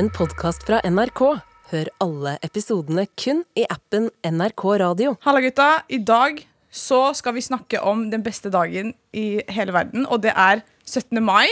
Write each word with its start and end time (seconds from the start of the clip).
en 0.00 0.08
podkast 0.16 0.62
fra 0.64 0.78
NRK. 0.88 1.20
Hør 1.70 1.88
alle 2.00 2.30
episodene 2.46 3.02
kun 3.20 3.42
i 3.58 3.66
appen 3.68 4.06
NRK 4.24 4.62
Radio. 4.80 5.12
Halla 5.26 5.42
gutta, 5.44 5.66
i 5.92 5.98
dag 6.00 6.38
så 6.72 7.10
skal 7.18 7.34
vi 7.36 7.42
snakke 7.44 7.82
om 7.84 8.06
den 8.12 8.22
beste 8.24 8.48
dagen 8.54 8.94
i 9.12 9.42
hele 9.52 9.74
verden, 9.76 10.06
og 10.08 10.22
det 10.24 10.32
er 10.32 10.62
17. 10.86 11.20
mai. 11.20 11.50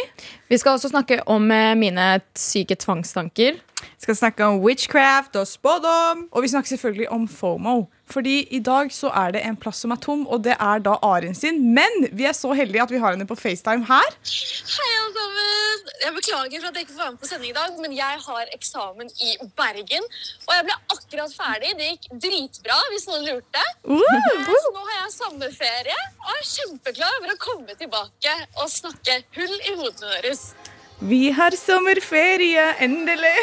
Vi 0.48 0.56
skal 0.56 0.78
også 0.78 0.88
snakke 0.94 1.20
om 1.28 1.50
eh, 1.52 1.74
mine 1.76 2.06
syke 2.38 2.78
tvangstanker. 2.80 3.58
Skal 3.98 4.16
snakke 4.16 4.44
om 4.46 4.60
witchcraft 4.64 5.36
og 5.36 5.46
spådom. 5.46 6.28
Og 6.32 6.42
vi 6.42 6.48
snakker 6.48 6.68
selvfølgelig 6.74 7.08
om 7.14 7.28
FOMO. 7.28 7.76
Fordi 8.08 8.36
i 8.56 8.58
dag 8.64 8.88
så 8.94 9.10
er 9.12 9.34
det 9.36 9.42
en 9.44 9.56
plass 9.60 9.82
som 9.84 9.92
er 9.92 9.98
tom, 10.00 10.22
og 10.32 10.40
det 10.44 10.54
er 10.56 10.78
da 10.80 10.94
Arin 11.04 11.34
sin. 11.36 11.58
Men 11.74 12.06
vi 12.12 12.24
er 12.24 12.32
så 12.32 12.54
heldige 12.56 12.82
at 12.82 12.90
vi 12.94 13.00
har 13.02 13.12
henne 13.12 13.26
på 13.28 13.36
FaceTime 13.36 13.84
her. 13.84 14.14
Hei, 14.24 14.88
alle 15.02 15.12
sammen! 15.18 15.92
Jeg 16.04 16.14
beklager 16.14 16.62
for 16.62 16.68
at 16.70 16.78
jeg 16.78 16.86
ikke 16.86 16.94
får 16.94 17.02
være 17.02 17.12
med 17.12 17.20
på 17.20 17.28
sending 17.28 17.50
i 17.50 17.56
dag, 17.58 17.76
men 17.82 17.96
jeg 17.96 18.22
har 18.28 18.50
eksamen 18.56 19.10
i 19.28 19.34
Bergen. 19.60 20.08
Og 20.46 20.52
jeg 20.56 20.66
ble 20.68 20.76
akkurat 20.96 21.36
ferdig. 21.36 21.74
Det 21.80 21.90
gikk 21.90 22.08
dritbra, 22.24 22.78
hvis 22.94 23.06
noen 23.10 23.28
lurte. 23.28 23.66
Eh, 23.84 24.56
Så 24.64 24.72
nå 24.78 24.86
har 24.88 24.96
jeg 25.02 25.14
sommerferie 25.18 26.00
og 26.24 26.32
er 26.38 26.48
kjempeklar 26.54 27.20
for 27.20 27.34
å 27.34 27.38
komme 27.44 27.76
tilbake 27.82 28.34
og 28.62 28.72
snakke 28.72 29.20
hull 29.36 29.56
i 29.58 29.76
hodene 29.76 30.16
deres. 30.16 30.52
Vi 31.00 31.30
har 31.30 31.50
sommerferie, 31.50 32.74
endelig! 32.80 33.38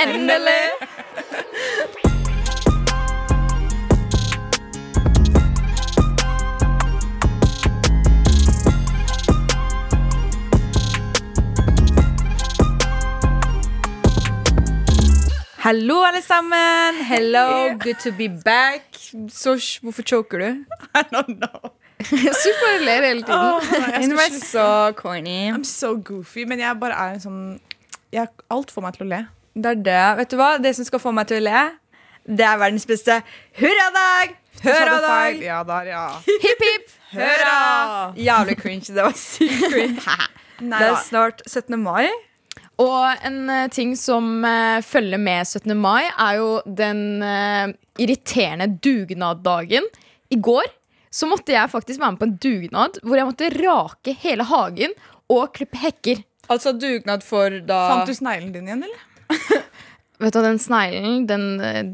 Endelig. 0.00 0.52
Hallo, 15.56 16.02
alle 16.04 16.22
sammen. 16.22 16.94
Hello, 17.04 17.74
good 17.78 17.98
to 18.04 18.12
be 18.12 18.28
back. 18.44 18.82
Sosh, 19.28 19.80
hvorfor 19.82 20.02
choker 20.02 20.38
du? 20.38 20.64
I 20.94 21.02
don't 21.12 21.38
know. 21.38 21.77
Sush 22.08 22.60
bare 22.62 22.78
ler 22.84 23.06
hele 23.08 23.22
tiden. 23.22 23.34
Oh, 23.34 24.00
Hun 24.00 24.14
var 24.16 24.34
så 24.38 24.92
corny. 24.96 25.50
I'm 25.50 25.64
so 25.66 25.96
goofy, 25.96 26.44
men 26.46 26.62
jeg 26.62 26.78
bare 26.78 26.94
er 26.94 27.16
en 27.16 27.24
sånn 27.24 27.40
jeg, 28.14 28.30
Alt 28.54 28.70
får 28.72 28.84
meg 28.84 28.96
til 28.96 29.06
å 29.06 29.10
le. 29.10 29.22
Det 29.58 29.72
er 29.74 29.80
det. 29.88 30.02
Vet 30.20 30.30
du 30.32 30.38
hva? 30.38 30.50
Det 30.62 30.74
som 30.78 30.86
skal 30.86 31.02
få 31.02 31.12
meg 31.16 31.28
til 31.28 31.42
å 31.42 31.46
le, 31.48 31.64
det 32.28 32.44
er 32.46 32.60
verdens 32.60 32.86
beste 32.88 33.18
hurradag! 33.58 34.36
Hurradag! 34.62 35.42
Ja, 35.42 35.62
der, 35.66 35.90
ja. 35.90 36.04
Hipp, 36.28 36.64
hipp! 36.68 36.94
Hurra! 37.14 37.58
Jævlig 38.18 38.56
cringe. 38.60 38.94
Det 38.94 39.02
var 39.02 39.18
sykt 39.18 39.68
cringe. 39.72 40.16
Nei, 40.70 40.78
Det 40.78 40.88
er 40.90 40.98
snart 41.06 41.42
17. 41.46 41.78
mai. 41.80 42.08
Og 42.78 43.26
en 43.26 43.38
uh, 43.50 43.66
ting 43.74 43.94
som 43.98 44.42
uh, 44.46 44.78
følger 44.86 45.18
med 45.18 45.46
17. 45.46 45.74
mai, 45.78 46.06
er 46.06 46.38
jo 46.38 46.50
den 46.66 47.22
uh, 47.22 47.70
irriterende 47.98 48.70
dugnaddagen. 48.84 49.86
I 50.30 50.38
går 50.44 50.68
så 51.10 51.28
måtte 51.30 51.54
jeg 51.54 51.72
faktisk 51.72 52.00
være 52.00 52.14
med 52.14 52.20
på 52.22 52.28
en 52.28 52.38
dugnad 52.42 52.98
hvor 53.02 53.20
jeg 53.20 53.28
måtte 53.28 53.52
rake 53.58 54.16
hele 54.24 54.46
hagen 54.48 54.96
og 55.28 55.52
klippe 55.56 55.80
hekker. 55.82 56.24
Altså 56.48 56.72
dugnad 56.72 57.24
for 57.26 57.60
da 57.68 57.82
Fant 57.92 58.08
du 58.08 58.16
sneglen 58.16 58.52
din 58.54 58.68
igjen, 58.70 58.84
eller? 58.88 59.64
Vet 60.18 60.34
du, 60.34 60.40
Den 60.42 60.58
sneglen 60.58 61.26
den, 61.30 61.44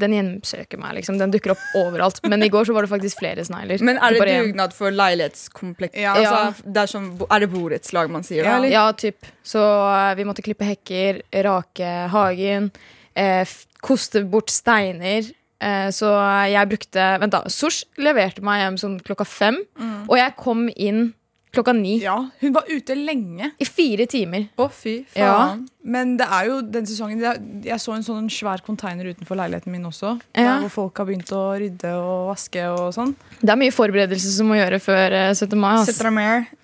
den 0.01 0.15
hjemsøker 0.17 0.81
meg. 0.81 0.95
liksom 0.99 1.19
Den 1.21 1.33
dukker 1.35 1.53
opp 1.53 1.65
overalt. 1.77 2.23
Men 2.25 2.43
i 2.43 2.49
går 2.53 2.65
så 2.65 2.73
var 2.77 2.87
det 2.87 2.93
faktisk 2.95 3.21
flere 3.21 3.45
snegler. 3.45 3.83
Men 3.85 4.01
er 4.01 4.17
det 4.17 4.37
dugnad 4.47 4.73
for 4.77 4.95
leilighetskompleks? 4.95 5.99
Ja. 6.01 6.15
Altså, 6.17 6.65
det 6.65 6.85
er, 6.87 6.93
som, 6.95 7.11
er 7.29 7.45
det 7.45 7.51
borettslag 7.53 8.13
man 8.13 8.25
sier? 8.25 8.49
Ja. 8.49 8.57
Ja, 8.71 8.87
typ. 8.97 9.29
Så 9.45 9.61
eh, 9.61 10.15
vi 10.17 10.25
måtte 10.25 10.45
klippe 10.47 10.65
hekker, 10.65 11.21
rake 11.45 11.91
hagen, 12.15 12.71
eh, 13.13 13.45
koste 13.85 14.25
bort 14.25 14.49
steiner. 14.55 15.29
Eh, 15.65 15.89
så 15.95 16.13
jeg 16.53 16.73
brukte 16.73 17.11
Vent, 17.23 17.35
da. 17.35 17.45
Sosh 17.53 17.85
leverte 18.01 18.45
meg 18.45 18.63
hjem 18.63 18.81
sånn 18.81 18.97
klokka 19.05 19.27
fem. 19.29 19.61
Og 20.07 20.19
jeg 20.21 20.37
kom 20.41 20.67
inn 20.75 21.13
klokka 21.55 21.73
ni. 21.73 21.99
Ja, 22.03 22.17
Hun 22.41 22.53
var 22.53 22.65
ute 22.69 22.95
lenge. 22.99 23.51
I 23.59 23.67
fire 23.67 24.07
timer. 24.11 24.49
Å, 24.59 24.69
fy 24.73 25.05
Ja. 25.15 25.57
Men 25.85 26.15
det 26.17 26.27
er 26.33 26.47
jo 26.49 26.61
den 26.63 26.87
sesongen 26.89 27.21
Jeg 27.65 27.77
så 27.83 27.93
en 27.93 28.05
sånn 28.07 28.31
svær 28.33 28.63
container 28.65 29.05
utenfor 29.13 29.37
leiligheten 29.37 29.73
min 29.73 29.85
også. 29.85 30.15
Ja. 30.33 30.59
Hvor 30.65 30.73
folk 30.79 31.03
har 31.03 31.09
begynt 31.11 31.33
å 31.37 31.43
rydde 31.61 31.93
og 32.01 32.31
vaske 32.33 32.65
og 32.73 32.95
sånn. 32.97 33.15
Det 33.41 33.53
er 33.53 33.61
mye 33.61 33.75
forberedelser 33.75 34.39
som 34.39 34.49
må 34.51 34.59
gjøre 34.59 34.81
før 34.83 35.19
eh, 35.21 35.33
17. 35.35 35.59
mai. 35.61 35.75
Altså. 35.83 36.09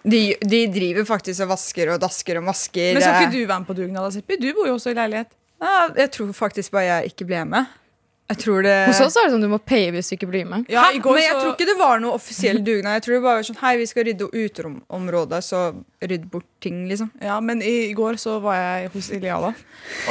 De, 0.03 0.22
de 0.41 0.62
driver 0.72 1.06
faktisk 1.09 1.44
og 1.44 1.53
vasker 1.55 1.93
og 1.94 2.00
dasker 2.03 2.41
og 2.41 2.49
masker. 2.49 2.94
Men 2.97 3.05
skal 3.05 3.19
eh. 3.19 3.27
ikke 3.27 3.37
du 3.37 3.44
være 3.44 3.61
med 3.61 3.69
på 3.69 3.78
dugnad? 3.82 4.17
Seppi? 4.17 4.41
Du 4.41 4.49
bor 4.56 4.71
jo 4.71 4.78
også 4.78 4.94
i 4.94 4.99
leilighet. 4.99 5.37
Ja, 5.61 5.91
jeg 5.93 6.09
tror 6.17 6.32
faktisk 6.32 6.72
bare 6.72 6.88
jeg 6.88 7.12
ikke 7.12 7.28
ble 7.28 7.44
med. 7.44 7.80
Jeg 8.31 8.39
tror 8.45 8.63
det 8.63 8.75
Hos 8.87 9.01
oss 9.03 9.17
er 9.19 9.27
det 9.27 9.33
sånn 9.35 9.43
du 9.43 9.49
må 9.51 9.59
paye 9.59 9.91
hvis 9.91 10.07
du 10.13 10.15
ikke 10.15 10.29
blir 10.31 10.45
med. 10.47 10.69
Ja, 10.71 10.85
i 10.95 11.01
går 11.03 11.17
Men 11.19 11.25
jeg 11.25 11.33
så- 11.35 11.41
tror 11.43 11.55
ikke 11.57 11.67
det 11.67 11.79
var 11.81 11.99
noe 11.99 12.15
offisiell 12.15 12.61
dugnad. 12.63 12.95
Jeg 13.01 13.03
tror 13.03 13.15
det 13.17 13.23
bare 13.25 13.41
var 13.41 13.47
sånn 13.49 13.59
Hei, 13.61 13.73
vi 13.81 13.87
skal 13.91 14.05
rydde 14.07 14.29
uteområdet, 14.31 15.41
så 15.43 15.63
rydd 16.01 16.29
bort 16.31 16.47
ting, 16.63 16.85
liksom. 16.89 17.11
Ja, 17.21 17.41
men 17.41 17.61
i, 17.63 17.91
i 17.91 17.95
går 17.99 18.15
så 18.23 18.37
var 18.41 18.55
jeg 18.55 18.91
hos 18.95 19.11
Iliada. 19.11 19.51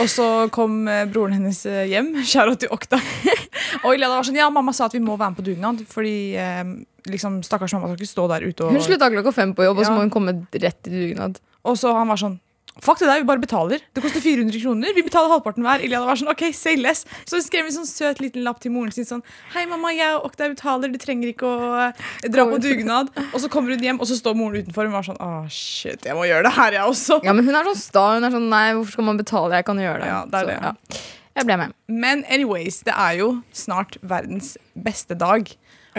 Og 0.01 0.09
så 0.11 0.27
kom 0.51 0.87
eh, 0.91 1.05
broren 1.05 1.33
hennes 1.37 1.65
eh, 1.65 1.85
hjem. 1.87 2.11
Kjære 2.33 2.57
til 2.59 2.69
Okta. 2.75 2.99
og 3.85 3.93
Iliada 3.95 4.15
var 4.17 4.27
sånn 4.27 4.35
Ja, 4.41 4.49
mamma 4.51 4.73
sa 4.75 4.85
at 4.91 4.93
vi 4.97 4.99
må 4.99 5.15
være 5.17 5.31
med 5.31 5.39
på 5.39 5.47
dugnad. 5.53 5.85
Fordi 5.87 6.35
eh, 6.35 6.63
liksom, 7.07 7.39
stakkars 7.47 7.73
mamma 7.77 7.87
skal 7.87 8.01
ikke 8.03 8.11
stå 8.11 8.27
der 8.35 8.43
ute 8.49 8.67
og 8.67 8.75
Hun 8.75 8.83
slutta 8.83 9.09
klokka 9.15 9.31
fem 9.33 9.55
på 9.55 9.63
jobb, 9.63 9.79
og 9.79 9.85
så 9.87 9.93
Ja. 9.93 9.95
må 9.95 10.03
hun 10.03 10.11
komme 10.13 10.35
rett 10.59 10.91
i 10.91 11.07
dugnad. 11.07 11.39
Og 11.63 11.79
så 11.79 11.95
han 11.95 12.07
var 12.11 12.19
sånn 12.19 12.39
Fuck 12.83 13.01
det 13.01 13.09
der, 13.09 13.21
vi 13.21 13.27
bare 13.27 13.41
betaler. 13.43 13.81
Det 13.93 14.03
koster 14.03 14.23
400 14.23 14.61
kroner. 14.63 14.93
Vi 14.95 15.03
betaler 15.03 15.33
halvparten 15.33 15.65
hver. 15.65 15.83
Iliada 15.83 16.07
var 16.07 16.19
sånn, 16.19 16.31
ok, 16.31 16.45
say 16.55 16.77
less. 16.79 17.05
Så 17.27 17.41
skrev 17.43 17.67
en 17.67 17.75
sånn 17.75 17.87
søt 17.89 18.21
liten 18.23 18.45
lapp 18.45 18.61
til 18.63 18.71
moren 18.71 18.93
sin 18.95 19.07
sånn 19.07 19.23
Hei, 19.55 19.65
mamma, 19.69 19.91
jeg 19.95 20.15
og 20.15 20.29
Oktay 20.29 20.53
betaler. 20.53 20.91
Du 20.93 20.99
trenger 21.01 21.33
ikke 21.33 21.49
å 21.49 21.69
eh, 21.83 22.07
dra 22.31 22.47
på 22.47 22.61
dugnad. 22.63 23.11
Og 23.29 23.37
så 23.43 23.51
kommer 23.51 23.75
hun 23.75 23.83
hjem, 23.83 23.99
og 23.99 24.07
så 24.09 24.17
står 24.19 24.37
moren 24.39 24.63
utenfor. 24.63 24.87
Hun 24.87 24.95
var 24.95 25.07
sånn 25.09 25.19
Å, 25.19 25.31
shit, 25.53 26.07
jeg 26.07 26.15
må 26.17 26.27
gjøre 26.29 26.47
det 26.47 26.55
her, 26.55 26.79
jeg 26.79 26.95
også. 26.95 27.19
Ja, 27.27 27.35
men 27.35 27.47
hun 27.47 27.59
er 27.59 27.71
sånn 27.71 27.81
sta. 27.83 28.05
Hun 28.15 28.27
er 28.29 28.35
sånn 28.35 28.49
Nei, 28.49 28.65
hvorfor 28.77 28.95
skal 28.97 29.09
man 29.11 29.19
betale? 29.19 29.59
Jeg 29.59 29.67
kan 29.67 29.83
gjøre 29.83 30.03
det. 30.03 30.11
Ja, 30.11 30.21
det 30.25 30.39
er 30.39 30.47
så, 30.47 30.53
det. 30.53 30.59
ja. 30.63 31.05
Jeg 31.39 31.47
ble 31.47 31.59
med. 31.61 31.75
Men 31.87 32.23
anyways, 32.31 32.81
det 32.87 32.95
er 32.95 33.19
jo 33.21 33.29
snart 33.55 33.99
verdens 34.01 34.55
beste 34.73 35.15
dag. 35.19 35.47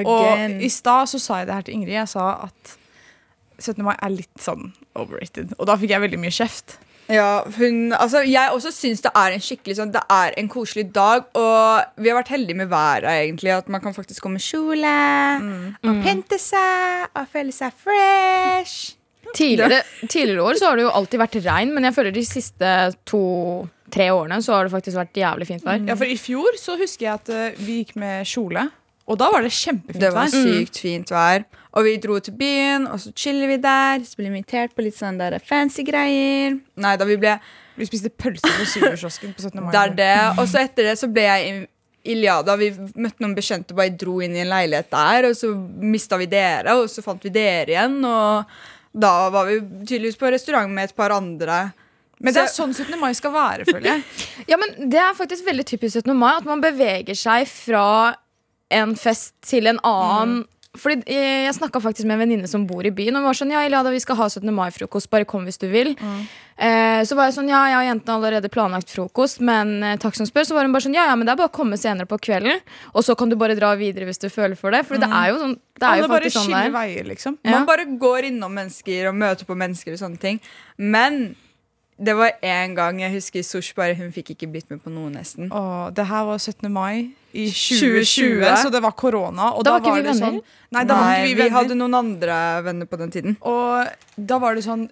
Again. 0.01 0.57
Og 0.59 0.65
i 0.65 0.69
stad 0.73 1.11
så 1.13 1.21
sa 1.23 1.41
jeg 1.41 1.49
det 1.51 1.57
her 1.57 1.67
til 1.67 1.77
Ingrid. 1.79 1.97
Jeg 1.97 2.11
sa 2.13 2.27
at 2.49 2.77
17. 3.61 3.83
mai 3.87 3.95
er 3.97 4.15
litt 4.15 4.41
sånn 4.41 4.71
overrated. 4.99 5.55
Og 5.59 5.69
da 5.71 5.77
fikk 5.81 5.95
jeg 5.95 6.05
veldig 6.07 6.21
mye 6.23 6.35
kjeft. 6.35 6.79
Ja, 7.11 7.43
hun, 7.57 7.91
altså 7.97 8.21
Jeg 8.23 8.53
også 8.55 8.71
syns 8.71 9.01
det 9.03 9.11
er 9.19 9.35
en 9.35 9.43
skikkelig 9.43 9.75
sånn 9.81 9.91
Det 9.91 10.03
er 10.15 10.37
en 10.39 10.47
koselig 10.53 10.85
dag, 10.95 11.25
og 11.35 11.99
vi 11.99 12.11
har 12.13 12.21
vært 12.21 12.31
heldige 12.37 12.61
med 12.61 12.71
været, 12.71 13.09
egentlig. 13.11 13.51
At 13.57 13.69
man 13.73 13.83
kan 13.83 13.97
faktisk 13.97 14.23
gå 14.27 14.31
med 14.31 14.45
kjole 14.45 14.95
og 15.83 16.01
pynte 16.05 16.39
seg 16.39 17.11
og 17.11 17.27
føle 17.33 17.55
seg 17.55 17.75
fresh. 17.83 18.97
Tidligere, 19.35 19.83
tidligere 20.13 20.43
år 20.43 20.59
så 20.59 20.71
har 20.71 20.79
det 20.79 20.87
jo 20.87 20.95
alltid 21.01 21.21
vært 21.23 21.39
regn, 21.45 21.75
men 21.75 21.87
jeg 21.87 21.97
føler 21.99 22.15
de 22.15 22.25
siste 22.27 22.71
to-tre 23.07 24.09
årene 24.15 24.41
så 24.43 24.57
har 24.57 24.67
det 24.67 24.75
faktisk 24.75 24.99
vært 25.01 25.21
jævlig 25.23 25.51
fint 25.51 25.67
vær. 25.67 25.83
Ja, 25.91 25.99
For 25.99 26.11
i 26.11 26.19
fjor 26.19 26.59
så 26.59 26.79
husker 26.81 27.07
jeg 27.09 27.15
at 27.19 27.33
eh, 27.35 27.59
vi 27.61 27.83
gikk 27.83 27.97
med 28.01 28.27
kjole. 28.29 28.69
Og 29.11 29.19
da 29.19 29.31
var 29.33 29.43
det 29.43 29.51
kjempefint 29.55 29.97
vær. 29.97 30.05
Det 30.05 30.11
var 30.15 30.31
sykt 30.31 30.79
fint 30.85 31.11
vær. 31.11 31.45
Og 31.75 31.87
vi 31.87 31.97
dro 32.03 32.19
til 32.23 32.35
byen, 32.39 32.87
og 32.91 32.99
så 33.03 33.13
chiller 33.19 33.51
vi 33.51 33.57
der. 33.63 34.05
Så 34.07 34.19
ble 34.19 34.29
vi 34.31 34.39
invitert 34.41 34.75
på 34.77 34.85
litt 34.87 34.97
sånn 34.99 35.19
der 35.19 35.37
fancy 35.43 35.85
greier. 35.87 36.57
Nei 36.83 36.95
da, 36.99 37.07
vi 37.09 37.19
ble 37.21 37.37
Vi 37.81 37.87
spiste 37.89 38.11
pølser 38.13 38.57
på 38.59 38.65
Syverkiosken 38.69 39.35
på 39.37 39.47
17. 39.47 39.61
mai. 39.65 39.71
Det 39.73 39.83
er 39.83 39.95
det. 39.97 40.17
Og 40.43 40.49
så 40.51 40.61
etter 40.63 40.91
det 40.91 40.97
så 41.01 41.09
ble 41.11 41.23
jeg 41.25 41.47
i 41.49 42.13
Iliada. 42.13 42.57
Vi 42.61 42.71
møtte 43.01 43.23
noen 43.25 43.37
bekjente 43.37 43.75
og 43.75 43.81
bare 43.81 43.95
dro 43.97 44.19
inn 44.25 44.35
i 44.37 44.43
en 44.43 44.51
leilighet 44.53 44.91
der. 44.93 45.29
Og 45.31 45.37
så 45.39 45.53
mista 45.55 46.19
vi 46.21 46.29
dere, 46.31 46.77
og 46.81 46.91
så 46.93 47.05
fant 47.05 47.25
vi 47.25 47.33
dere 47.33 47.73
igjen. 47.75 47.99
Og 48.05 49.01
da 49.07 49.13
var 49.33 49.49
vi 49.49 49.61
tydeligvis 49.87 50.19
på 50.21 50.31
restaurant 50.35 50.71
med 50.75 50.91
et 50.91 50.97
par 50.97 51.15
andre. 51.17 51.71
Men 52.21 52.37
det 52.37 52.43
er 52.43 52.53
sånn 52.53 52.75
17. 52.77 52.99
mai 53.01 53.15
skal 53.17 53.33
være, 53.33 53.65
føler 53.71 53.95
jeg. 53.95 54.03
Ja, 54.51 54.59
men 54.61 54.91
Det 54.93 54.99
er 55.01 55.15
faktisk 55.17 55.47
veldig 55.47 55.65
typisk 55.71 56.03
17. 56.03 56.13
mai 56.19 56.35
at 56.35 56.49
man 56.49 56.61
beveger 56.61 57.17
seg 57.17 57.49
fra 57.49 57.85
en 58.71 58.97
fest 58.99 59.35
til 59.47 59.67
en 59.71 59.81
annen. 59.87 60.45
Fordi 60.79 61.03
Jeg, 61.11 61.47
jeg 61.49 61.55
snakka 61.57 61.81
faktisk 61.83 62.07
med 62.07 62.15
en 62.15 62.21
venninne 62.23 62.47
som 62.47 62.63
bor 62.69 62.87
i 62.87 62.93
byen. 62.95 63.17
Og 63.19 63.25
hun 63.25 63.27
var 63.27 63.35
sånn, 63.35 63.51
ja, 63.51 63.65
Iliada, 63.67 63.91
vi 63.91 63.99
skal 63.99 64.15
ha 64.21 64.29
17. 64.31 64.53
mai-frokost, 64.55 65.11
bare 65.11 65.27
kom 65.27 65.43
hvis 65.49 65.59
du 65.59 65.67
vil. 65.67 65.97
Eh, 65.99 67.01
så 67.09 67.17
var 67.19 67.27
jeg 67.27 67.35
sånn, 67.41 67.49
ja, 67.51 67.65
jeg 67.73 67.79
og 67.81 67.87
jentene 67.89 68.13
har 68.15 68.21
allerede 68.21 68.51
planlagt 68.55 68.93
frokost, 68.93 69.41
men 69.43 69.83
eh, 69.83 69.97
takk 69.99 70.15
som 70.15 70.29
spør. 70.31 70.47
Så 70.47 70.55
var 70.55 70.69
hun 70.69 70.77
bare 70.77 70.87
sånn, 70.87 70.95
ja, 70.95 71.09
ja, 71.11 71.17
men 71.19 71.27
det 71.27 71.35
er 71.35 71.41
bare 71.43 71.51
å 71.51 71.57
komme 71.59 71.75
senere 71.81 72.07
på 72.07 72.21
kvelden. 72.23 72.63
Og 72.95 73.03
så 73.03 73.17
kan 73.19 73.33
du 73.33 73.35
bare 73.41 73.59
dra 73.59 73.73
videre 73.81 74.07
hvis 74.07 74.23
du 74.23 74.29
føler 74.31 74.55
for 74.55 74.71
det. 74.71 74.85
For 74.87 75.03
det 75.03 75.11
er 75.11 75.33
jo 75.33 75.43
sånn 75.43 75.59
det 75.81 75.89
er 75.89 75.91
Alle 75.97 76.07
jo 76.07 76.13
faktisk 76.13 76.37
sånn 76.39 76.55
det 76.55 76.63
er. 76.69 76.73
veier, 76.79 77.05
liksom. 77.09 77.39
Ja. 77.43 77.51
Man 77.57 77.67
bare 77.67 77.87
går 78.07 78.31
innom 78.31 78.55
mennesker 78.55 79.11
og 79.11 79.19
møter 79.19 79.49
på 79.49 79.59
mennesker 79.59 79.97
og 79.97 80.03
sånne 80.05 80.21
ting. 80.23 80.39
Men 80.79 81.23
det 82.01 82.15
var 82.17 82.31
en 82.43 82.75
gang 82.75 83.01
jeg 83.03 83.13
husker 83.13 83.43
Sosh 83.45 83.75
bare 83.77 83.95
Hun 83.99 84.13
fikk 84.15 84.31
ikke 84.35 84.47
blitt 84.51 84.71
med 84.73 84.81
på 84.81 84.89
noe, 84.93 85.11
nesten. 85.13 85.51
Åh, 85.53 85.91
det 85.93 86.07
her 86.09 86.25
var 86.25 86.39
17. 86.41 86.71
mai 86.73 87.11
i 87.33 87.45
2020, 87.53 88.05
2020, 88.09 88.57
så 88.63 88.71
det 88.73 88.81
var 88.83 88.95
korona. 88.99 89.51
Og 89.55 89.65
Da 89.65 89.75
var 89.77 89.85
ikke 89.85 89.97
vi 89.99 90.07
venner? 90.09 90.19
sånn 90.19 90.41
Nei, 90.73 90.85
da 90.89 90.97
var 90.97 91.13
ikke 91.19 91.29
vi 91.29 91.43
vi 91.43 91.49
hadde 91.55 91.77
noen 91.79 91.95
andre 91.99 92.39
venner 92.65 92.87
på 92.91 92.99
den 92.99 93.11
tiden. 93.15 93.37
Og 93.43 93.87
da 94.17 94.39
var 94.43 94.55
det 94.59 94.65
sånn 94.65 94.89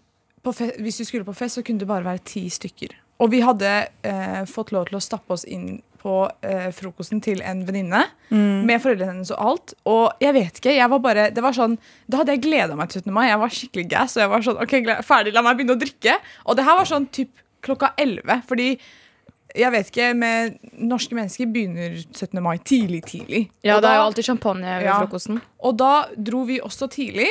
Hvis 0.79 0.97
du 1.01 1.05
skulle 1.05 1.25
på 1.27 1.35
fest, 1.37 1.59
så 1.59 1.63
kunne 1.67 1.81
det 1.83 1.89
bare 1.89 2.05
være 2.05 2.23
ti 2.25 2.49
stykker. 2.49 2.95
og 3.21 3.31
vi 3.33 3.41
hadde 3.43 3.89
eh, 4.07 4.45
fått 4.47 4.71
lov 4.73 4.87
til 4.87 4.97
å 4.97 5.01
stappe 5.03 5.33
oss 5.35 5.45
inn 5.45 5.83
på 5.99 6.15
eh, 6.47 6.69
frokosten 6.75 7.21
til 7.25 7.41
en 7.43 7.65
venninne. 7.69 8.05
Med 8.31 8.81
foreldrene 8.83 9.13
hennes 9.17 9.31
og 9.35 9.41
alt. 9.51 9.75
Og 9.89 10.13
jeg 10.23 10.35
vet 10.37 10.61
ikke, 10.61 10.75
jeg 10.77 10.91
var 10.93 10.99
bare 11.05 11.31
det 11.35 11.43
var 11.43 11.53
sånn, 11.57 11.79
Da 12.11 12.19
hadde 12.23 12.35
jeg 12.37 12.43
gleda 12.45 12.77
meg 12.77 12.89
til 12.93 13.01
17. 13.03 13.13
mai. 13.15 13.27
Jeg 13.29 13.39
var 13.43 13.49
skikkelig 13.49 13.89
gass. 13.91 14.17
Og 14.17 14.23
jeg 14.23 14.31
var 14.35 14.47
sånn, 14.47 14.63
ok, 14.63 15.03
ferdig, 15.07 15.33
la 15.35 15.43
meg 15.43 15.57
begynne 15.59 15.77
å 15.77 15.81
drikke. 15.83 16.17
Og 16.47 16.57
det 16.57 16.65
her 16.65 16.77
var 16.81 16.85
sånn 16.91 17.07
typ 17.11 17.31
klokka 17.63 17.93
11. 17.99 18.43
Fordi 18.49 18.69
jeg 19.57 19.73
vet 19.73 19.89
ikke, 19.91 20.13
med 20.15 20.59
norske 20.79 21.17
mennesker 21.17 21.49
begynner 21.51 21.97
17. 22.13 22.41
mai 22.45 22.59
tidlig, 22.59 23.01
tidlig. 23.09 23.47
Ja, 23.65 23.77
Og 23.77 23.83
det 23.83 23.91
er 23.91 23.97
jo 23.97 24.07
alltid 24.11 24.25
champagne 24.29 24.63
ved 24.79 24.85
Ja. 24.87 24.99
frokosten. 25.01 25.41
og 25.61 25.77
da 25.79 26.07
dro 26.17 26.45
vi 26.45 26.61
også 26.61 26.89
tidlig. 26.93 27.29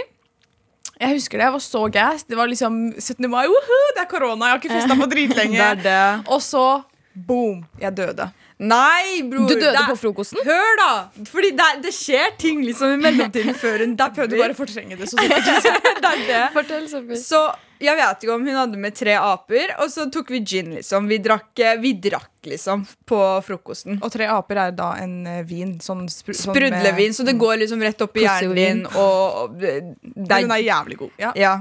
Jeg 0.99 1.13
husker 1.13 1.37
det, 1.37 1.45
jeg 1.45 1.53
var 1.53 1.61
så 1.61 1.81
gass. 1.93 2.23
Det 2.23 2.35
var 2.35 2.47
liksom 2.49 2.93
17. 2.99 3.29
mai, 3.29 3.45
woohoo, 3.45 3.93
det 3.95 4.01
er 4.01 4.09
korona, 4.09 4.45
jeg 4.47 4.53
har 4.55 4.59
ikke 4.63 4.73
festa 4.81 4.95
på 4.97 5.09
dritlenge. 5.11 5.57
Det 5.77 5.83
det. 5.83 6.25
Og 6.33 6.41
så 6.41 6.83
boom, 7.13 7.63
jeg 7.79 7.93
døde. 7.95 8.31
Nei, 8.57 9.21
bror. 9.29 9.45
Du 9.45 9.53
døde 9.53 9.73
det 9.75 9.85
på 9.85 9.95
frokosten? 9.99 10.39
Hør, 10.45 10.71
da! 10.79 10.89
Fordi 11.29 11.51
det, 11.53 11.67
det 11.83 11.93
skjer 11.93 12.33
ting 12.41 12.63
liksom 12.65 12.95
i 12.95 12.97
mellomtiden 13.03 13.53
før 13.63 13.83
hun 13.85 13.93
Der 13.99 14.13
prøvde 14.15 14.39
bare 14.39 14.55
å 14.55 14.57
fortrenge 14.57 14.97
det. 14.97 15.09
Så 15.11 15.17
det 15.21 16.15
det. 16.25 16.41
Fortell, 16.55 16.87
Så 17.21 17.43
jeg 17.77 17.93
vet 17.99 18.25
ikke 18.25 18.33
om 18.33 18.47
hun 18.47 18.57
hadde 18.57 18.79
med 18.81 18.95
tre 18.97 19.13
aper, 19.21 19.75
og 19.83 19.91
så 19.93 20.07
tok 20.09 20.31
vi 20.33 20.41
gin, 20.41 20.71
liksom. 20.79 21.05
Vi 21.11 21.19
drakk, 21.21 21.51
eh, 21.61 21.77
vi 21.77 21.93
drakk 22.01 22.49
liksom, 22.49 22.87
på 23.05 23.21
frokosten. 23.45 23.99
Og 24.01 24.09
tre 24.13 24.25
aper 24.33 24.63
er 24.63 24.75
da 24.77 24.95
en 25.03 25.15
eh, 25.29 25.43
vin. 25.45 25.75
Sånn 25.83 26.07
spru, 26.09 26.33
sånn 26.33 26.55
Sprudlevin, 26.57 27.13
så 27.13 27.27
det 27.27 27.37
går 27.37 27.59
liksom 27.61 27.85
rett 27.85 28.01
opp 28.01 28.17
i 28.17 28.25
hjernen 28.25 28.57
din, 28.57 28.85
og, 28.89 29.41
og 29.43 29.57
det, 29.61 29.75
er, 29.77 29.91
Men 30.15 30.31
Den 30.33 30.55
er 30.57 30.63
jævlig 30.65 31.03
god. 31.05 31.17
Ja. 31.21 31.33
Ja. 31.37 31.57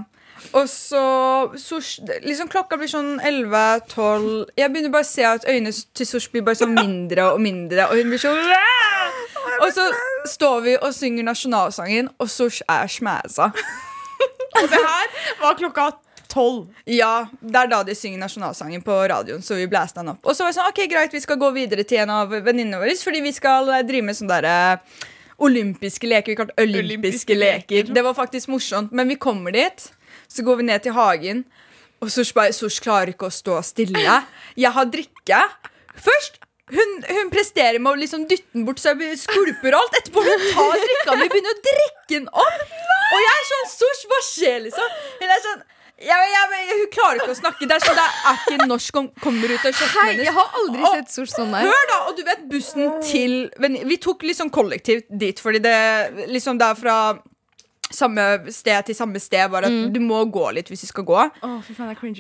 Og 0.53 0.69
så, 0.71 1.03
så 1.59 1.81
liksom 2.25 2.49
Klokka 2.53 2.79
blir 2.79 2.91
sånn 2.91 3.17
11-12. 3.21 4.29
Jeg 4.59 4.73
begynner 4.73 4.93
bare 4.95 5.07
å 5.07 5.09
se 5.09 5.27
at 5.27 5.47
øynene 5.49 5.73
til 5.97 6.09
Sosh 6.09 6.31
blir 6.33 6.45
bare 6.47 6.59
sånn 6.61 6.75
mindre 6.77 7.31
og 7.33 7.43
mindre. 7.43 7.89
Og 7.91 8.01
hun 8.01 8.13
blir 8.13 8.23
sånn 8.23 8.39
Og 9.61 9.69
så 9.75 9.89
står 10.31 10.65
vi 10.65 10.77
og 10.79 10.93
synger 10.95 11.27
nasjonalsangen, 11.27 12.11
og 12.21 12.31
Sosh 12.31 12.63
er 12.69 12.91
smæsa. 12.91 13.53
Og 14.57 14.69
det 14.73 14.79
her 14.81 15.17
var 15.43 15.57
klokka 15.59 15.91
tolv. 16.33 16.69
Ja, 16.89 17.27
det 17.41 17.59
er 17.61 17.69
da 17.71 17.83
de 17.87 17.95
synger 17.97 18.23
nasjonalsangen 18.25 18.85
på 18.85 18.95
radioen. 19.13 19.43
Så 19.45 19.59
vi 19.59 19.67
blæste 19.71 20.01
den 20.01 20.15
opp. 20.15 20.23
Og 20.25 20.37
så 20.37 20.45
var 20.45 20.53
det 20.53 20.59
sånn, 20.59 20.71
ok, 20.73 20.81
greit, 20.91 21.13
vi 21.13 21.21
skal 21.25 21.39
gå 21.41 21.51
videre 21.57 21.85
til 21.89 22.03
en 22.05 22.15
av 22.15 22.33
venninnene 22.33 22.81
våre, 22.81 22.97
fordi 23.01 23.21
vi 23.25 23.35
skal 23.37 23.69
eh, 23.75 23.85
drive 23.87 24.09
med 24.09 24.19
sånn 24.19 24.31
derre 24.33 24.57
olympiske 25.37 26.09
leker. 26.09 26.33
Vi 26.33 26.39
kalte 26.39 26.57
olympiske 26.63 26.87
Olympiske 26.87 27.37
leker. 27.37 27.83
leker. 27.83 27.95
Det 27.95 28.05
var 28.07 28.17
faktisk 28.17 28.49
morsomt. 28.53 28.93
Men 28.97 29.13
vi 29.13 29.19
kommer 29.21 29.53
dit, 29.53 29.91
så 30.29 30.45
går 30.47 30.61
vi 30.61 30.69
ned 30.71 30.83
til 30.87 30.97
hagen, 30.97 31.45
og 32.03 32.11
Sosh 32.13 32.35
bare 32.37 32.53
Sosh 32.53 32.83
klarer 32.85 33.15
ikke 33.15 33.31
å 33.31 33.33
stå 33.33 33.61
stille. 33.65 34.19
Jeg 34.57 34.73
har 34.75 34.91
drikke. 34.93 35.39
Først 35.97 36.43
hun, 36.75 36.97
hun 37.07 37.29
presterer 37.31 37.79
med 37.79 37.93
å 37.93 38.01
liksom 38.01 38.25
dytte 38.27 38.51
den 38.57 38.65
bort 38.67 38.81
så 38.83 38.93
jeg 38.99 39.21
skulper 39.21 39.77
og 39.77 39.85
alt. 39.85 40.01
Etterpå 40.01 40.25
hun 40.27 40.45
tar 40.51 40.83
drikka 40.83 41.15
mi, 41.15 41.29
begynner 41.31 41.55
å 41.55 41.63
drikke 41.63 42.11
den 42.11 42.27
opp. 42.27 42.67
Og 43.15 43.23
jeg 43.23 43.33
er 43.39 43.49
sånn 43.53 43.69
Sosh, 43.71 44.05
hva 44.11 44.21
skjer, 44.27 44.61
liksom? 44.67 44.97
Hun 45.21 45.31
er 45.31 45.43
sånn 45.45 45.65
jeg, 45.97 46.27
jeg, 46.29 46.65
Hun 46.77 46.89
klarer 46.93 47.23
ikke 47.23 47.33
å 47.33 47.39
snakke. 47.39 47.69
Det 47.71 47.77
er 47.79 47.85
sånn 47.87 47.97
det 47.97 48.07
er 48.29 48.41
ikke 48.43 48.67
norsk 48.69 48.99
som 48.99 49.07
kommer 49.23 49.55
ut 49.55 49.63
av 49.63 49.71
Hei, 49.71 49.79
kjeften 49.79 50.11
jeg 50.11 50.19
hennes. 50.19 50.35
har 50.37 50.59
aldri 50.61 50.91
sett 50.99 51.15
Sosh 51.15 51.33
sånn 51.33 51.55
der. 51.55 51.71
Hør 51.71 51.89
da, 51.93 52.01
og 52.11 52.19
du 52.19 52.25
vet 52.27 52.45
bussen 52.51 52.99
til 53.07 53.39
Vi 53.93 54.01
tok 54.03 54.27
liksom 54.27 54.51
kollektivt 54.53 55.07
dit, 55.09 55.41
fordi 55.41 55.63
det 55.65 55.79
liksom 56.35 56.59
det 56.61 56.69
er 56.75 56.83
fra 56.83 56.99
samme 57.97 58.25
sted 58.53 58.87
til 58.91 58.97
samme 58.99 59.21
sted. 59.23 59.49
Bare 59.53 59.71
at 59.71 59.95
du 59.95 60.01
må 60.05 60.23
gå 60.33 60.51
litt 60.57 60.69
hvis 60.73 60.85
du 60.85 60.91
skal 60.91 61.07
gå. 61.09 61.23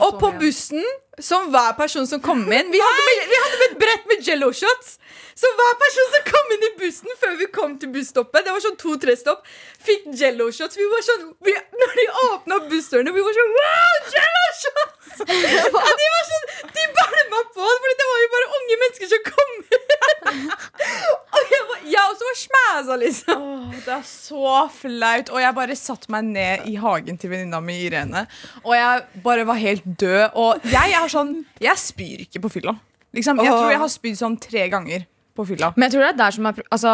Og 0.07 0.17
på 0.23 0.31
bussen, 0.41 0.83
som 1.21 1.47
hver 1.53 1.73
person 1.79 2.05
som 2.07 2.21
kom 2.21 2.43
inn 2.53 2.69
Vi 2.73 2.81
hadde 2.85 3.05
med, 3.07 3.21
vi 3.31 3.37
hadde 3.43 3.61
med 3.61 3.71
et 3.71 3.79
brett 3.81 4.09
med 4.11 4.27
jello 4.29 4.51
shots. 4.53 4.99
Så 5.37 5.49
hver 5.57 5.75
person 5.85 6.11
som 6.17 6.27
kom 6.33 6.53
inn 6.57 6.67
i 6.67 6.73
bussen 6.81 7.17
før 7.23 7.37
vi 7.41 7.47
kom 7.53 7.79
til 7.81 7.93
busstoppet, 7.95 8.45
det 8.45 8.53
var 8.57 8.65
sånn 8.65 8.77
to-tre 8.81 9.15
stopp, 9.21 9.45
fikk 9.85 10.09
jello 10.17 10.51
shots. 10.53 10.77
Vi 10.81 10.89
var 10.93 11.05
sånn, 11.05 11.27
vi, 11.45 11.53
når 11.81 11.97
de 12.01 12.07
åpna 12.27 12.61
bussdørene, 12.71 13.13
vi 13.17 13.25
var 13.29 13.37
sånn 13.41 13.57
Wow, 13.61 14.13
jello 14.17 14.47
shots! 14.63 14.96
Og 15.87 15.93
de 16.01 16.09
var 16.15 16.27
sånn, 16.31 16.47
de 16.77 16.85
bælma 16.99 17.41
på, 17.57 17.69
Fordi 17.85 17.95
det 18.01 18.09
var 18.11 18.23
jo 18.23 18.31
bare 18.35 18.49
unge 18.59 18.79
mennesker 18.83 19.11
som 19.13 19.25
kom. 19.27 19.55
Og 21.37 21.53
jeg, 21.53 21.63
var, 21.71 21.81
jeg 21.93 22.03
også 22.03 22.29
var 22.29 22.39
smæsa, 22.43 22.97
liksom. 23.03 23.43
Åh, 23.47 23.75
det 23.87 23.95
er 23.97 24.05
så 24.09 24.55
flaut. 24.77 25.33
Og 25.35 25.43
jeg 25.43 25.59
bare 25.61 25.79
satte 25.79 26.13
meg 26.13 26.29
ned 26.31 26.67
i 26.71 26.77
hagen 26.81 27.21
til 27.21 27.33
venninna 27.33 27.61
mi 27.65 27.79
Irene. 27.87 28.27
Og 28.65 28.75
jeg 28.77 29.23
bare 29.25 29.47
var 29.49 29.61
helt 29.61 29.87
død. 30.01 30.37
Og 30.39 30.67
jeg 30.73 30.97
er 30.99 31.13
sånn 31.13 31.37
Jeg 31.63 31.79
spyr 31.81 32.25
ikke 32.27 32.43
på 32.47 32.53
fylla. 32.59 32.77
Liksom, 33.17 33.41
jeg 33.41 33.53
tror 33.53 33.71
jeg 33.73 33.81
har 33.81 33.93
spydd 33.93 34.19
sånn 34.19 34.41
tre 34.43 34.67
ganger 34.73 35.07
på 35.37 35.47
fylla. 35.49 35.73
Men 35.77 35.87
jeg 35.87 35.97
tror 35.97 36.05
det 36.07 36.11
er 36.15 36.19
der 36.21 36.37
som 36.37 36.49
er 36.51 36.61
Altså, 36.67 36.93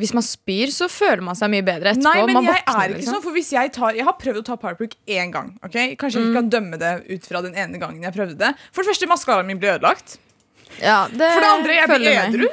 hvis 0.00 0.12
man 0.16 0.24
spyr, 0.26 0.72
så 0.74 0.88
føler 0.92 1.22
man 1.24 1.38
seg 1.38 1.50
mye 1.52 1.64
bedre 1.66 1.92
etterpå. 1.92 2.06
Nei, 2.06 2.26
men 2.26 2.38
man 2.38 2.48
jeg 2.48 2.58
våkner, 2.58 2.76
er 2.82 2.92
ikke 2.92 3.00
liksom. 3.00 3.16
sånn, 3.16 3.24
for 3.24 3.36
hvis 3.36 3.50
jeg 3.56 3.72
tar 3.76 3.96
Jeg 3.98 4.06
har 4.08 4.16
prøvd 4.20 4.42
å 4.42 4.44
ta 4.46 4.56
Powerproof 4.60 4.96
én 5.06 5.32
gang. 5.34 5.54
ok? 5.62 5.76
Kanskje 6.00 6.20
jeg 6.20 6.28
ikke 6.28 6.38
kan 6.40 6.52
dømme 6.52 6.78
det 6.82 6.92
ut 7.08 7.26
fra 7.26 7.42
den 7.46 7.56
ene 7.56 7.80
gangen 7.82 8.02
jeg 8.06 8.14
prøvde 8.16 8.38
det. 8.40 8.52
For 8.72 8.82
det 8.84 8.92
første, 8.92 9.10
maskaraen 9.10 9.48
min 9.48 9.60
ble 9.62 9.74
ødelagt. 9.76 10.18
Ja, 10.82 11.06
det 11.08 11.30
For 11.32 11.40
det 11.44 11.50
andre, 11.50 11.76
jeg 11.80 11.88
blir 11.92 12.40
med. 12.44 12.48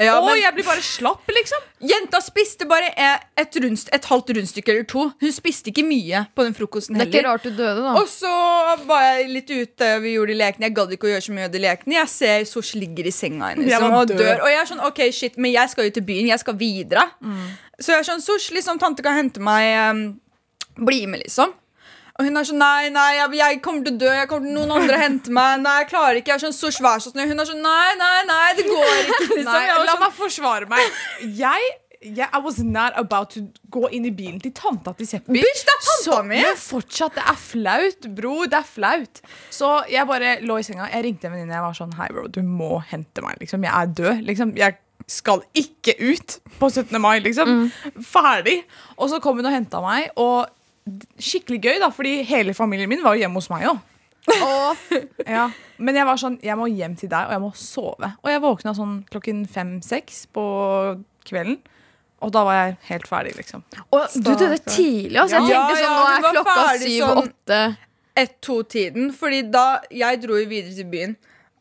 Ja, 0.00 0.14
Å, 0.16 0.24
men- 0.24 0.40
jeg 0.40 0.54
blir 0.56 0.64
bare 0.64 0.82
slapp, 0.84 1.28
liksom. 1.28 1.64
Jenta 1.90 2.20
spiste 2.24 2.66
bare 2.68 2.88
et, 2.96 3.58
rundst, 3.60 3.90
et 3.92 4.06
halvt 4.08 4.32
rundstykke 4.36 4.72
eller 4.72 4.86
to. 4.88 5.02
Hun 5.20 5.32
spiste 5.32 5.68
ikke 5.72 5.84
mye 5.84 6.22
på 6.36 6.46
den 6.46 6.56
frokosten 6.56 6.96
heller. 6.96 7.10
Det 7.10 7.20
er 7.20 7.24
ikke 7.24 7.28
rart 7.28 7.44
du 7.44 7.50
døde, 7.50 7.84
da. 7.84 7.92
Og 8.00 8.08
så 8.08 8.32
var 8.88 9.04
jeg 9.10 9.28
litt 9.34 9.50
ute, 9.52 9.90
vi 10.00 10.14
gjorde 10.16 10.32
de 10.32 10.38
lekene. 10.40 10.68
Jeg 10.70 10.76
gadd 10.80 10.96
ikke 10.96 11.08
å 11.08 11.12
gjøre 11.12 11.26
så 11.28 11.36
mye 11.36 11.44
av 11.50 11.52
de 11.52 11.62
lekene. 11.66 11.98
Jeg 12.00 12.12
ser 12.14 12.44
Sosh 12.48 12.74
ligger 12.80 13.06
i 13.06 13.14
senga 13.14 13.52
hennes 13.52 13.68
liksom, 13.68 13.92
og 13.92 14.08
dør. 14.14 14.40
Og 14.40 14.48
jeg 14.48 14.60
er 14.62 14.70
sånn, 14.72 14.84
ok, 14.88 15.00
shit, 15.12 15.36
men 15.36 15.52
jeg 15.52 15.68
skal 15.74 15.84
jo 15.88 15.94
til 16.00 16.06
byen. 16.08 16.32
Jeg 16.32 16.40
skal 16.40 16.56
videre. 16.60 17.06
Så 17.80 17.92
jeg 17.94 18.00
er 18.00 18.08
sånn, 18.10 18.24
Sosh, 18.24 18.50
liksom, 18.56 18.80
tante 18.80 19.04
kan 19.04 19.16
hente 19.20 19.40
meg 19.40 19.72
um, 19.92 20.20
Bli 20.80 21.04
med, 21.10 21.20
liksom. 21.26 21.52
Og 22.20 22.26
hun 22.28 22.36
er 22.36 22.44
sånn, 22.44 22.60
nei, 22.60 22.90
nei, 22.92 23.08
jeg, 23.16 23.32
jeg 23.40 23.60
kommer 23.64 23.86
til 23.86 23.94
å 23.96 24.00
dø. 24.04 24.08
Jeg 24.12 24.28
kommer 24.28 24.50
til 24.50 24.56
noen 24.58 24.74
andre 24.76 24.96
å 24.98 25.00
hente 25.00 25.32
meg. 25.32 25.62
Nei, 25.64 25.76
jeg 25.80 25.90
klarer 25.94 26.18
ikke. 26.20 26.34
Jeg 26.34 26.36
er 26.36 26.42
sånn, 26.44 26.56
så 26.58 26.68
svær 26.76 27.00
sånn. 27.00 27.16
Hun 27.30 27.40
er 27.40 27.48
sånn, 27.48 27.62
nei, 27.64 27.92
nei, 27.96 28.16
nei, 28.28 28.48
det 28.58 28.66
går 28.68 28.90
ikke. 28.98 29.20
liksom. 29.38 29.46
Nei, 29.54 29.62
la 29.72 29.94
sånn, 29.94 30.02
meg 30.04 30.18
forsvare 30.20 30.68
meg. 30.68 30.98
Jeg, 31.40 31.76
Yeah, 32.00 32.30
I 32.32 32.38
was 32.40 32.56
not 32.64 32.94
about 32.96 33.28
to 33.34 33.42
gå 33.68 33.82
inn 33.92 34.06
i 34.08 34.10
bilen 34.16 34.38
til 34.40 34.54
tanta 34.56 34.94
til 34.96 35.04
Seppi. 35.04 35.34
Bitch, 35.36 35.66
det 35.68 35.74
er 35.74 35.80
tanta 35.84 35.96
Så- 36.06 36.22
mi! 36.24 36.38
Men 36.40 36.56
fortsatt, 36.56 37.18
det 37.18 37.24
er 37.28 37.36
flaut, 37.36 38.06
bro. 38.16 38.46
Det 38.48 38.56
er 38.56 38.64
flaut. 38.64 39.20
Så 39.52 39.68
jeg 39.92 40.08
bare 40.08 40.30
lå 40.40 40.56
i 40.56 40.64
senga. 40.64 40.86
Jeg 40.88 41.04
ringte 41.04 41.28
en 41.28 41.34
venninne. 41.36 41.58
Jeg 41.58 41.66
var 41.66 41.76
sånn 41.76 41.92
Hei, 41.98 42.06
bro, 42.16 42.24
du 42.32 42.40
må 42.40 42.78
hente 42.88 43.20
meg. 43.20 43.36
Liksom. 43.44 43.68
Jeg 43.68 43.74
er 43.76 43.92
død. 44.00 44.22
Liksom. 44.30 44.54
Jeg 44.56 44.78
skal 45.12 45.44
ikke 45.60 45.92
ut 46.00 46.38
på 46.56 46.70
17. 46.72 46.96
mai, 47.04 47.18
liksom. 47.20 47.68
Ferdig. 48.00 48.62
Og 48.96 49.12
så 49.12 49.20
kom 49.20 49.36
hun 49.36 49.50
og 49.52 49.58
henta 49.58 49.84
meg. 49.84 50.08
Og 50.16 50.48
skikkelig 51.20 51.60
gøy, 51.62 51.78
da, 51.82 51.88
fordi 51.94 52.22
hele 52.26 52.54
familien 52.56 52.88
min 52.88 53.02
var 53.04 53.14
jo 53.14 53.20
hjemme 53.24 53.34
hos 53.40 53.50
meg 53.52 53.66
òg. 53.70 53.78
Ja. 55.26 55.50
Men 55.80 55.96
jeg 55.96 56.06
var 56.06 56.18
sånn, 56.20 56.38
jeg 56.44 56.56
må 56.60 56.66
hjem 56.68 56.94
til 57.00 57.08
deg, 57.10 57.26
og 57.28 57.32
jeg 57.34 57.40
må 57.42 57.50
sove. 57.56 58.10
Og 58.22 58.30
jeg 58.30 58.42
våkna 58.44 58.74
sånn 58.76 58.98
klokken 59.10 59.44
fem-seks 59.48 60.26
på 60.34 60.44
kvelden. 61.28 61.56
Og 62.20 62.32
da 62.34 62.42
var 62.44 62.58
jeg 62.58 62.74
helt 62.90 63.06
ferdig, 63.08 63.32
liksom. 63.38 63.62
Og 63.96 64.02
du 64.20 64.28
døde 64.36 64.58
tidlig, 64.66 65.16
altså. 65.22 65.38
Jeg 65.40 65.54
Ja, 65.54 65.62
tenkte 65.64 65.80
sånn, 65.80 65.96
nå 65.96 66.04
er 66.04 66.26
klokka 66.34 66.56
sånn- 66.66 66.82
syv-åtte. 66.84 67.60
ett-to-tiden. 68.20 69.12
Fordi 69.16 69.42
da 69.50 69.80
jeg 69.90 70.20
dro 70.22 70.36
jo 70.36 70.46
videre 70.50 70.74
til 70.76 70.84
byen 70.92 71.16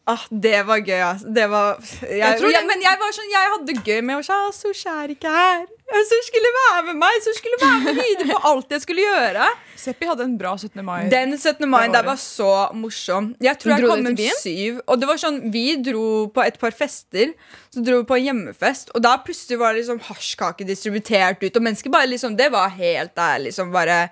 Ah, 0.10 0.24
det 0.30 0.64
var 0.66 0.80
gøy, 0.82 1.02
ass. 1.06 1.22
Det 1.22 1.46
var 1.52 1.78
jeg, 2.02 2.18
Jeg 2.18 2.40
jeg, 2.42 2.64
Men 2.66 2.82
jeg 2.82 2.98
var 3.02 3.12
sånn, 3.14 3.28
jeg 3.30 3.52
hadde 3.54 3.68
det 3.70 3.84
gøy 3.86 4.00
med 4.08 4.18
å 4.18 4.24
ah, 4.34 4.48
Sush 4.56 4.88
er 4.90 5.14
ikke 5.14 5.34
her. 5.34 5.68
Sush 5.90 6.28
skulle 6.30 6.50
være 6.56 6.82
med 6.88 7.00
meg. 7.02 7.20
Sush 7.26 7.38
skulle 7.42 7.60
være 7.62 7.80
med 7.84 8.00
videre 8.00 8.30
på 8.32 8.40
alt 8.50 8.74
jeg 8.74 8.84
skulle 8.86 9.06
gjøre. 9.06 9.46
Seppi 9.80 10.10
hadde 10.10 10.26
en 10.26 10.36
bra 10.40 10.56
17. 10.58 10.82
mai. 10.86 11.10
Den 11.14 11.34
17. 11.38 11.66
mai 11.70 11.88
der 11.94 12.06
var 12.06 12.18
så 12.22 12.50
morsom. 12.78 13.32
Jeg 13.42 13.58
tror 13.62 13.76
jeg 13.76 13.90
kom 13.90 14.04
byen? 14.10 14.42
syv. 14.42 14.82
Og 14.88 15.02
det 15.02 15.10
var 15.10 15.22
sånn, 15.22 15.40
Vi 15.54 15.66
dro 15.86 16.04
på 16.34 16.46
et 16.46 16.60
par 16.62 16.74
fester. 16.78 17.34
Så 17.74 17.86
dro 17.86 18.02
vi 18.02 18.10
på 18.10 18.18
en 18.18 18.26
hjemmefest, 18.30 18.94
og 18.98 19.04
da 19.06 19.16
plutselig 19.22 19.60
var 19.62 19.74
det 19.74 19.84
liksom 19.84 20.02
hasjkake 20.10 20.66
distributert 20.66 21.42
ut. 21.46 21.56
Og 21.56 21.66
mennesker 21.66 21.94
bare 21.94 22.10
liksom 22.10 22.38
Det 22.38 22.50
var 22.54 22.70
helt 22.74 23.14
der, 23.18 23.40
liksom 23.46 23.74
bare 23.74 24.10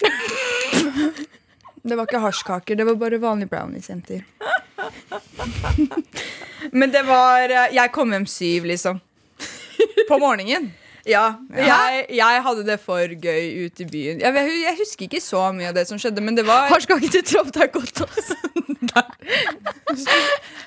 Det 1.86 1.94
var 1.94 2.08
ikke 2.08 2.18
hasjkaker, 2.18 2.74
det 2.74 2.84
var 2.88 2.96
bare 2.98 3.20
vanlige 3.22 3.52
brownies, 3.52 3.86
jenter. 3.90 4.24
Men 6.72 6.90
det 6.92 7.02
var 7.06 7.50
eh, 7.50 7.74
Jeg 7.76 7.92
kom 7.94 8.12
hjem 8.14 8.26
syv, 8.30 8.66
liksom. 8.72 9.00
På 10.08 10.18
morgenen. 10.22 10.72
Ja, 11.06 11.36
jeg, 11.54 12.06
jeg 12.18 12.42
hadde 12.42 12.64
det 12.66 12.80
for 12.82 13.06
gøy 13.06 13.66
ute 13.68 13.84
i 13.84 13.86
byen. 13.86 14.22
Jeg, 14.24 14.46
jeg 14.64 14.74
husker 14.80 15.06
ikke 15.06 15.20
så 15.22 15.44
mye 15.54 15.68
av 15.70 15.76
det 15.76 15.84
som 15.86 16.00
skjedde, 16.02 16.24
men 16.24 16.34
det 16.34 16.42
var 16.48 16.66
Harskake 16.72 17.06
ikke 17.06 17.20
du 17.22 17.28
traff 17.30 17.52
deg 17.54 17.70
godt, 17.76 18.02
altså. 18.02 18.34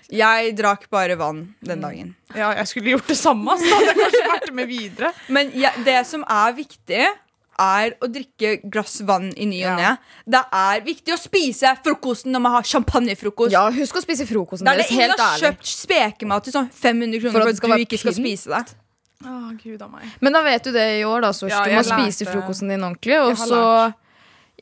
Jeg 0.10 0.54
drakk 0.58 0.88
bare 0.94 1.18
vann 1.20 1.42
den 1.66 1.84
dagen. 1.84 2.14
Ja, 2.34 2.54
jeg 2.58 2.70
skulle 2.72 2.96
gjort 2.96 3.12
det 3.12 3.18
samme, 3.20 3.58
så 3.60 3.68
hadde 3.76 3.92
jeg 3.92 4.00
kanskje 4.00 4.24
vært 4.32 4.54
med 4.62 4.70
videre. 4.72 5.12
Men 5.28 5.52
jeg, 5.54 5.84
det 5.86 6.00
som 6.08 6.24
er 6.24 6.56
viktig, 6.58 7.04
er 7.60 7.94
å 8.02 8.08
drikke 8.12 8.56
glass 8.72 9.00
vann 9.06 9.30
i 9.36 9.46
ny 9.46 9.60
og 9.66 9.70
Ja. 9.70 9.76
ne. 9.76 9.98
Det 10.26 10.42
er 10.54 10.82
viktig 10.86 11.14
å 11.14 11.20
spise 11.20 11.76
frokosten 11.84 12.32
når 12.32 12.42
man 12.42 12.52
har 12.58 12.64
champagnefrokost. 12.64 13.52
Ja, 13.52 13.70
husk 13.72 13.96
å 14.00 14.02
spise 14.02 14.26
frokosten 14.26 14.66
Det 14.66 14.74
er 14.74 14.78
det 14.84 14.92
ingen 14.92 15.12
har 15.18 15.40
kjøpt 15.40 15.66
spekemat 15.66 16.44
til 16.44 16.54
sånn 16.54 16.70
500 16.72 17.20
kroner 17.20 17.32
For 17.32 17.40
at 17.50 17.60
for 17.60 17.74
at, 17.74 17.78
du 17.78 17.86
ikke 17.86 18.00
skal 18.00 18.14
spise 18.14 18.50
det. 18.50 18.76
Å, 19.26 19.58
Gud 19.62 19.82
av 19.82 19.92
meg. 19.92 20.04
Men 20.22 20.34
da 20.34 20.42
vet 20.44 20.64
du 20.64 20.72
det 20.72 20.86
i 21.02 21.04
år, 21.04 21.22
da, 21.22 21.32
Sosh. 21.36 21.52
Ja, 21.52 21.66
du 21.66 21.72
må 21.76 21.84
spise 21.84 22.26
frokosten 22.26 22.70
din 22.72 22.80
ordentlig. 22.82 23.20
Og 23.20 23.36
så 23.38 23.94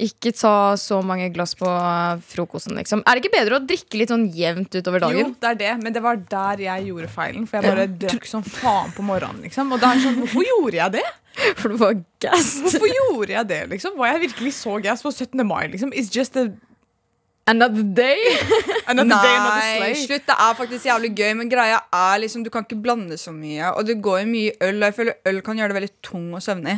ikke 0.04 0.32
ta 0.38 0.76
så 0.80 1.00
mange 1.06 1.30
glass 1.34 1.56
på 1.58 1.68
eh, 1.68 2.24
frokosten, 2.30 2.78
liksom. 2.78 3.04
Er 3.06 3.18
det 3.18 3.26
ikke 3.26 3.36
bedre 3.38 3.60
å 3.60 3.66
drikke 3.66 4.00
litt 4.00 4.14
sånn 4.14 4.28
jevnt 4.34 4.76
utover 4.78 5.04
dagen? 5.04 5.22
Jo, 5.24 5.36
det 5.42 5.52
er 5.54 5.60
det, 5.62 5.72
men 5.84 5.96
det 5.96 6.04
var 6.06 6.20
der 6.32 6.64
jeg 6.68 6.90
gjorde 6.90 7.10
feilen. 7.14 7.48
For 7.50 7.60
jeg 7.60 7.72
bare 7.72 7.88
drakk 8.06 8.28
som 8.30 8.46
faen 8.46 8.94
på 8.96 9.06
morgenen. 9.06 9.42
liksom 9.48 9.74
Og 9.74 9.82
da 9.82 9.92
er 9.92 10.00
det 10.00 10.06
sånn, 10.08 10.20
Hvorfor 10.24 10.46
gjorde 10.46 10.80
jeg 10.82 10.96
det? 11.00 11.08
For 11.62 11.74
du 11.74 11.80
var 11.82 11.98
gassed. 12.24 12.64
Hvorfor 12.66 12.90
gjorde 12.90 13.36
jeg 13.36 13.50
det, 13.52 13.62
liksom? 13.74 13.98
Var 14.00 14.14
jeg 14.14 14.24
virkelig 14.28 14.54
så 14.58 14.78
gass 14.84 15.06
på 15.06 15.14
17. 15.14 15.44
mai? 15.48 15.68
liksom? 15.74 15.94
It's 15.94 16.14
just 16.14 16.38
a, 16.38 16.48
Another 17.54 17.84
day. 17.84 18.18
another 18.88 19.16
day, 19.24 19.36
another 19.36 19.68
slay. 19.78 19.94
slutt. 20.06 20.26
Det 20.28 20.36
er 20.36 20.58
faktisk 20.58 20.88
jævlig 20.90 21.12
gøy, 21.16 21.34
men 21.40 21.52
greia 21.52 21.78
er 21.96 22.18
liksom 22.24 22.44
du 22.44 22.50
kan 22.54 22.66
ikke 22.68 22.80
blande 22.84 23.18
så 23.20 23.32
mye. 23.36 23.72
Og 23.74 23.88
det 23.88 24.00
går 24.04 24.24
jo 24.24 24.32
mye 24.34 24.56
øl, 24.68 24.82
og 24.82 24.90
jeg 24.90 24.98
føler 24.98 25.14
øl 25.32 25.40
kan 25.46 25.62
gjøre 25.62 25.72
det 25.72 25.78
veldig 25.80 25.94
tung 26.04 26.26
og 26.36 26.44
søvnig. 26.44 26.76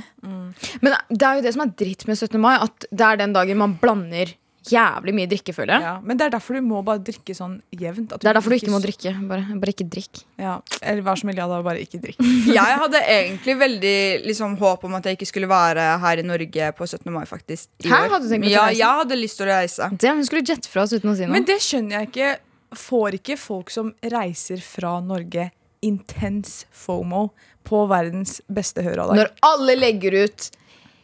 Men 0.86 0.94
det 1.10 1.26
er 1.26 1.40
jo 1.40 1.46
det 1.48 1.56
som 1.56 1.66
er 1.66 1.74
dritt 1.82 2.06
med 2.08 2.20
17. 2.22 2.38
mai, 2.42 2.56
at 2.62 2.86
det 2.92 3.08
er 3.08 3.24
den 3.24 3.34
dagen 3.34 3.58
man 3.62 3.78
blander 3.82 4.36
jævlig 4.72 5.14
mye 5.18 5.30
drikke, 5.32 5.54
føler 5.56 5.74
jeg. 5.76 5.86
Ja, 5.88 5.94
men 6.04 6.18
det 6.20 6.26
er 6.28 6.34
derfor 6.36 6.58
du 6.58 6.62
må 6.66 6.80
bare 6.86 7.02
drikke 7.04 7.36
sånn 7.38 7.58
jevnt. 7.76 8.14
at 8.16 8.22
Det 8.24 8.30
er 8.32 8.38
derfor 8.38 8.54
du 8.54 8.58
ikke 8.60 8.74
må 8.74 8.80
drikke. 8.84 9.14
Bare, 9.30 9.46
bare 9.62 9.74
ikke 9.74 9.88
drikk. 9.90 10.22
Ja, 10.40 10.56
Eller 10.82 11.02
vær 11.06 11.20
som 11.20 11.32
da, 11.36 11.48
bare 11.66 11.82
ikke 11.84 12.02
drikk. 12.04 12.20
Jeg 12.60 12.80
hadde 12.84 13.02
egentlig 13.06 13.56
veldig 13.60 13.96
liksom, 14.26 14.58
håp 14.62 14.84
om 14.88 14.96
at 15.00 15.06
jeg 15.10 15.18
ikke 15.20 15.28
skulle 15.30 15.50
være 15.52 15.86
her 16.04 16.22
i 16.22 16.26
Norge 16.26 16.72
på 16.78 16.88
17. 16.88 17.12
mai, 17.14 17.26
faktisk. 17.30 17.70
i 17.84 17.88
Hæ? 17.90 18.04
år. 18.06 18.10
Hadde 18.16 18.26
du 18.28 18.30
tenkt 18.34 18.48
å 18.48 18.54
Ja, 18.54 18.66
reise? 18.68 18.80
jeg 18.80 19.00
hadde 19.04 19.20
lyst 19.20 19.38
til 19.40 19.48
å 19.48 19.50
reise. 19.54 19.90
Det, 20.00 20.14
hun 20.16 20.26
skulle 20.26 20.46
jette 20.46 20.70
fra 20.72 20.84
oss 20.86 20.94
uten 20.94 21.12
å 21.12 21.16
si 21.18 21.26
noe. 21.26 21.34
Men 21.36 21.48
det 21.50 21.60
skjønner 21.66 22.00
jeg 22.00 22.12
ikke. 22.12 22.30
Får 22.78 23.16
ikke 23.18 23.38
folk 23.42 23.72
som 23.74 23.94
reiser 24.06 24.62
fra 24.62 25.00
Norge, 25.02 25.48
intens 25.82 26.66
fomo 26.72 27.32
på 27.66 27.84
verdens 27.90 28.40
beste 28.52 28.84
høredag? 28.86 29.16
Når 29.18 29.32
alle 29.48 29.76
legger 29.80 30.20
ut 30.26 30.50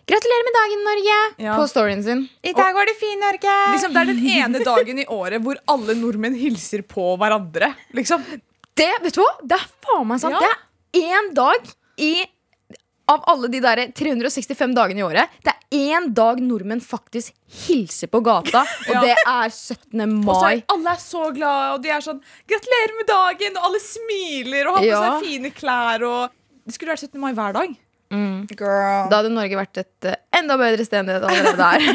'Gratulerer 0.06 0.46
med 0.46 0.56
dagen, 0.60 0.84
Norge!' 0.86 1.46
Ja. 1.48 1.56
på 1.58 1.68
storyen 1.68 2.04
sin. 2.04 2.30
I 2.44 2.54
dag 2.54 2.74
går 2.78 2.86
det 2.86 2.96
fint, 3.00 3.20
Norge! 3.20 3.56
Liksom, 3.74 3.94
det 3.94 4.02
er 4.02 4.12
den 4.12 4.28
ene 4.38 4.62
dagen 4.66 5.00
i 5.02 5.06
året 5.06 5.42
hvor 5.42 5.58
alle 5.68 5.96
nordmenn 5.98 6.38
hilser 6.38 6.84
på 6.86 7.16
hverandre. 7.18 7.74
Liksom. 7.98 8.22
Det, 8.76 8.92
vet 9.02 9.16
du 9.16 9.22
hva? 9.24 9.32
Det 9.42 9.58
er 9.58 9.68
faen 9.82 10.08
meg 10.08 10.22
sant. 10.22 10.36
Ja. 10.38 10.54
Det 10.94 11.02
er 11.02 11.18
én 11.18 11.34
dag 11.34 11.74
i 11.98 12.14
av 13.08 13.22
alle 13.30 13.48
de 13.54 13.60
der 13.62 13.84
365 13.94 14.74
dagene 14.74 15.02
i 15.02 15.06
året, 15.06 15.30
det 15.46 15.54
er 15.54 15.96
én 15.96 16.08
dag 16.18 16.40
nordmenn 16.42 16.82
faktisk 16.82 17.34
hilser 17.68 18.10
på 18.10 18.22
gata, 18.26 18.64
og 18.90 18.94
Ja. 18.96 19.02
det 19.02 19.14
er 19.14 19.50
17. 19.50 20.24
mai. 20.24 20.32
Og 20.32 20.36
så 20.42 20.50
er 20.50 20.64
alle 20.74 20.90
er 20.90 21.02
så 21.02 21.34
glade, 21.36 21.74
og 21.76 21.82
de 21.84 21.90
er 21.90 22.02
sånn 22.02 22.22
'Gratulerer 22.48 22.98
med 22.98 23.08
dagen!' 23.08 23.58
Og 23.58 23.64
alle 23.64 23.80
smiler 23.80 24.68
og 24.68 24.78
har 24.78 24.82
på 24.82 24.90
Ja. 24.90 25.02
seg 25.20 25.26
fine 25.26 25.52
klær. 25.52 26.02
Og 26.04 26.32
det 26.66 26.74
skulle 26.74 26.94
vært 26.94 27.00
17. 27.06 27.20
mai 27.20 27.34
hver 27.34 27.54
dag. 27.54 27.76
Girl. 28.56 29.10
Da 29.12 29.22
hadde 29.22 29.32
Norge 29.34 29.58
vært 29.60 29.78
et 29.84 30.10
eh, 30.12 30.16
enda 30.40 30.58
bedre 30.62 30.86
sted 30.88 31.00
enn 31.04 31.10
det 31.12 31.22
det 31.22 31.30
allerede 31.32 31.70
er. 31.76 31.82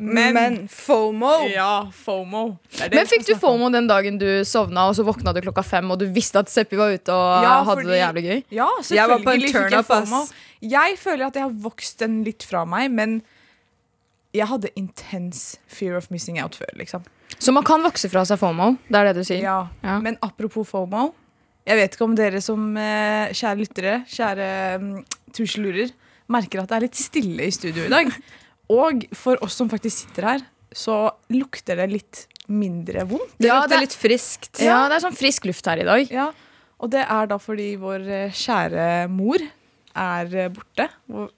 Men, 0.00 0.68
FOMO 0.70 1.30
Ja, 1.52 1.90
fomo. 1.92 2.56
Det 2.70 2.86
det 2.90 2.96
Men 2.96 3.08
fikk 3.10 3.26
du. 3.26 3.34
FOMO 3.40 3.68
den 3.74 3.88
dagen 3.90 4.16
du 4.20 4.28
sovna, 4.48 4.86
og 4.88 4.94
så 4.96 5.04
våkna 5.04 5.34
du 5.36 5.40
klokka 5.44 5.64
fem, 5.66 5.90
og 5.92 5.98
du 6.00 6.06
visste 6.14 6.40
at 6.40 6.48
Seppi 6.52 6.78
var 6.78 6.94
ute 6.94 7.12
og 7.12 7.42
Ja, 7.44 7.56
hadde 7.66 7.82
fordi- 7.82 7.90
det 7.90 7.98
jævlig 8.00 8.22
gøy? 8.24 8.44
Ja, 8.56 8.68
Jeg 8.90 9.08
var 9.08 9.18
på 9.18 9.34
en 9.34 9.40
selvfølgelig 9.40 9.52
fikk 9.52 9.70
jeg. 9.70 9.84
FOMO. 9.90 10.22
Jeg 10.62 10.96
føler 10.98 11.26
at 11.26 11.34
jeg 11.34 11.42
har 11.42 11.50
vokst 11.66 11.98
den 11.98 12.24
litt 12.24 12.42
fra 12.42 12.64
meg, 12.64 12.90
men 12.90 13.22
jeg 14.32 14.46
hadde 14.46 14.68
intens 14.76 15.58
fear 15.66 15.96
of 15.96 16.10
missing 16.10 16.40
out 16.40 16.54
før, 16.54 16.70
liksom. 16.78 17.02
Så 17.38 17.52
man 17.52 17.64
kan 17.64 17.82
vokse 17.82 18.08
fra 18.10 18.24
seg 18.24 18.38
FOMO? 18.38 18.78
Det 18.88 18.96
er 18.96 19.04
det 19.12 19.16
du 19.16 19.24
sier? 19.24 19.42
Ja. 19.42 19.68
Ja. 19.82 19.98
Men 20.00 20.16
apropos 20.22 20.66
FOMO. 20.68 21.12
Jeg 21.70 21.78
vet 21.78 21.94
ikke 21.96 22.06
om 22.08 22.14
dere 22.18 22.40
som 22.42 22.64
eh, 22.80 23.30
kjære 23.36 23.58
lyttere, 23.60 23.92
kjære 24.10 24.46
um, 24.82 24.88
tusjelurer, 25.36 25.92
merker 26.30 26.62
at 26.64 26.70
det 26.72 26.76
er 26.80 26.84
litt 26.88 26.98
stille 26.98 27.46
i 27.46 27.52
studio 27.54 27.84
i 27.86 27.92
dag. 27.92 28.10
Og 28.70 29.04
for 29.18 29.38
oss 29.46 29.54
som 29.58 29.70
faktisk 29.70 30.04
sitter 30.08 30.26
her, 30.32 30.42
så 30.74 30.96
lukter 31.34 31.78
det 31.80 31.88
litt 31.90 32.24
mindre 32.50 33.04
vondt. 33.06 33.36
Det 33.38 33.46
Ja, 33.50 33.60
det- 33.70 33.80
litt 33.84 33.94
friskt. 33.94 34.58
Ja, 34.62 34.88
det 34.90 34.98
er 34.98 35.04
sånn 35.06 35.16
frisk 35.18 35.46
luft 35.46 35.66
her 35.70 35.78
i 35.82 35.86
dag. 35.86 36.10
Ja, 36.10 36.30
Og 36.80 36.88
det 36.90 37.02
er 37.04 37.26
da 37.28 37.36
fordi 37.38 37.74
vår 37.76 38.06
eh, 38.08 38.30
kjære 38.32 38.84
mor 39.12 39.38
er 39.94 40.34
eh, 40.34 40.48
borte. 40.48 40.86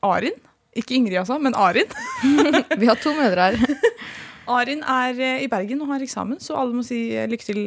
Arin. 0.07 0.37
Ikke 0.77 0.95
Ingrid, 0.97 1.19
altså, 1.19 1.37
men 1.43 1.53
Arin. 1.59 1.91
Vi 2.81 2.87
har 2.89 2.97
to 3.03 3.13
mødre 3.17 3.51
her. 3.51 3.77
Arin 4.57 4.81
er 4.87 5.19
i 5.43 5.49
Bergen 5.51 5.83
og 5.83 5.89
har 5.93 6.01
eksamen, 6.05 6.39
så 6.41 6.57
alle 6.61 6.73
må 6.79 6.85
si 6.87 7.11
lykke 7.29 7.45
til 7.45 7.61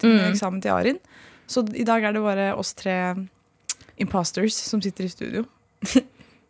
til 0.00 0.10
Mm. 0.10 0.26
eksamen 0.32 0.60
til 0.62 0.70
Arin. 0.74 0.98
Så 1.50 1.64
i 1.74 1.84
dag 1.86 2.04
er 2.06 2.14
det 2.14 2.22
bare 2.22 2.52
oss 2.58 2.72
tre 2.78 2.96
imposters 4.00 4.54
som 4.54 4.82
sitter 4.82 5.08
i 5.08 5.12
studio. 5.12 5.44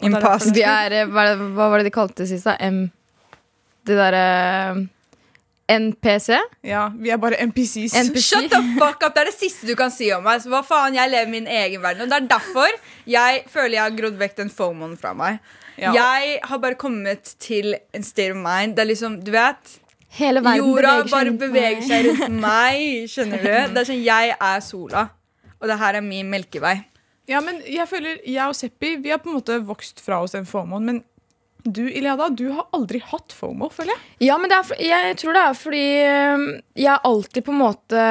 Og 0.00 0.08
det 0.08 0.16
er 0.16 0.22
Imposter. 0.22 0.54
Vi 0.56 0.64
er, 0.64 0.96
eh, 1.02 1.10
hva, 1.12 1.26
er 1.32 1.44
hva 1.56 1.68
var 1.72 1.80
det 1.80 1.90
de 1.90 1.92
kalte 1.92 2.22
det 2.22 2.30
sist? 2.30 2.48
da? 2.48 2.56
M... 2.64 2.86
Det 3.84 3.96
derre 3.96 4.86
NPC? 5.70 6.36
Ja, 6.66 6.88
vi 6.98 7.12
er 7.12 7.20
bare 7.20 7.38
NPCs. 7.46 7.94
NPC. 8.08 8.24
Shut 8.24 8.48
the 8.52 8.60
fuck 8.78 9.04
up! 9.04 9.14
Det 9.14 9.22
er 9.22 9.30
det 9.30 9.36
siste 9.36 9.68
du 9.68 9.74
kan 9.78 9.92
si 9.92 10.08
om 10.14 10.24
meg. 10.26 10.42
Så 10.42 10.50
hva 10.52 10.62
faen, 10.66 10.96
Jeg 10.98 11.12
lever 11.12 11.30
min 11.30 11.46
egen 11.46 11.82
verden. 11.82 12.04
Og 12.04 12.12
det 12.12 12.18
er 12.18 12.30
derfor 12.32 12.80
jeg 13.08 13.44
føler 13.50 13.76
jeg 13.76 13.84
har 13.84 13.98
grodd 14.00 14.18
vekk 14.20 14.36
den 14.40 14.52
fomoen 14.52 14.96
fra 15.00 15.12
meg. 15.16 15.38
Ja. 15.80 15.94
Jeg 15.96 16.40
har 16.44 16.60
bare 16.60 16.76
kommet 16.80 17.36
til 17.40 17.76
en 17.96 18.04
state 18.04 18.34
of 18.34 18.40
mind. 18.40 18.76
Det 18.76 18.84
er 18.84 18.90
liksom, 18.90 19.20
du 19.24 19.32
vet 19.32 19.78
Hele 20.18 20.42
verden 20.42 20.64
Jorda 20.66 20.94
beveger 20.96 21.06
seg 21.06 21.12
bare 21.14 21.28
rundt 21.28 21.42
beveger 21.44 21.82
seg 21.86 22.06
rundt 22.08 22.40
meg. 22.46 23.10
Skjønner 23.12 23.44
du? 23.44 23.50
Det 23.74 23.82
er 23.84 23.88
sånn, 23.92 24.02
Jeg 24.04 24.32
er 24.36 24.64
sola, 24.66 25.04
og 25.60 25.68
det 25.70 25.76
her 25.84 26.00
er 26.00 26.06
min 26.06 26.30
melkevei. 26.32 26.76
Ja, 27.30 27.38
men 27.44 27.60
jeg 27.62 27.86
føler, 27.86 28.18
jeg 28.26 28.42
og 28.50 28.56
Seppi 28.58 28.96
vi 28.98 29.12
har 29.12 29.20
på 29.22 29.30
en 29.30 29.36
måte 29.38 29.60
vokst 29.62 30.00
fra 30.02 30.18
oss 30.24 30.34
den 30.34 30.48
FOMO-en. 30.50 30.88
Men 30.88 31.02
du, 31.62 31.84
Iliada, 31.86 32.30
du 32.32 32.48
har 32.56 32.66
aldri 32.74 32.98
hatt 33.04 33.34
FOMO, 33.36 33.68
føler 33.70 33.92
jeg. 33.94 34.02
Ja, 34.30 34.38
men 34.40 34.50
det 34.50 34.58
er, 34.58 34.82
jeg 34.82 35.18
tror 35.20 35.36
det 35.36 35.42
er 35.44 35.58
fordi 35.60 35.84
øhm, 36.08 36.46
jeg 36.80 37.02
alltid 37.12 37.46
på 37.46 37.54
en 37.54 37.60
måte 37.60 38.04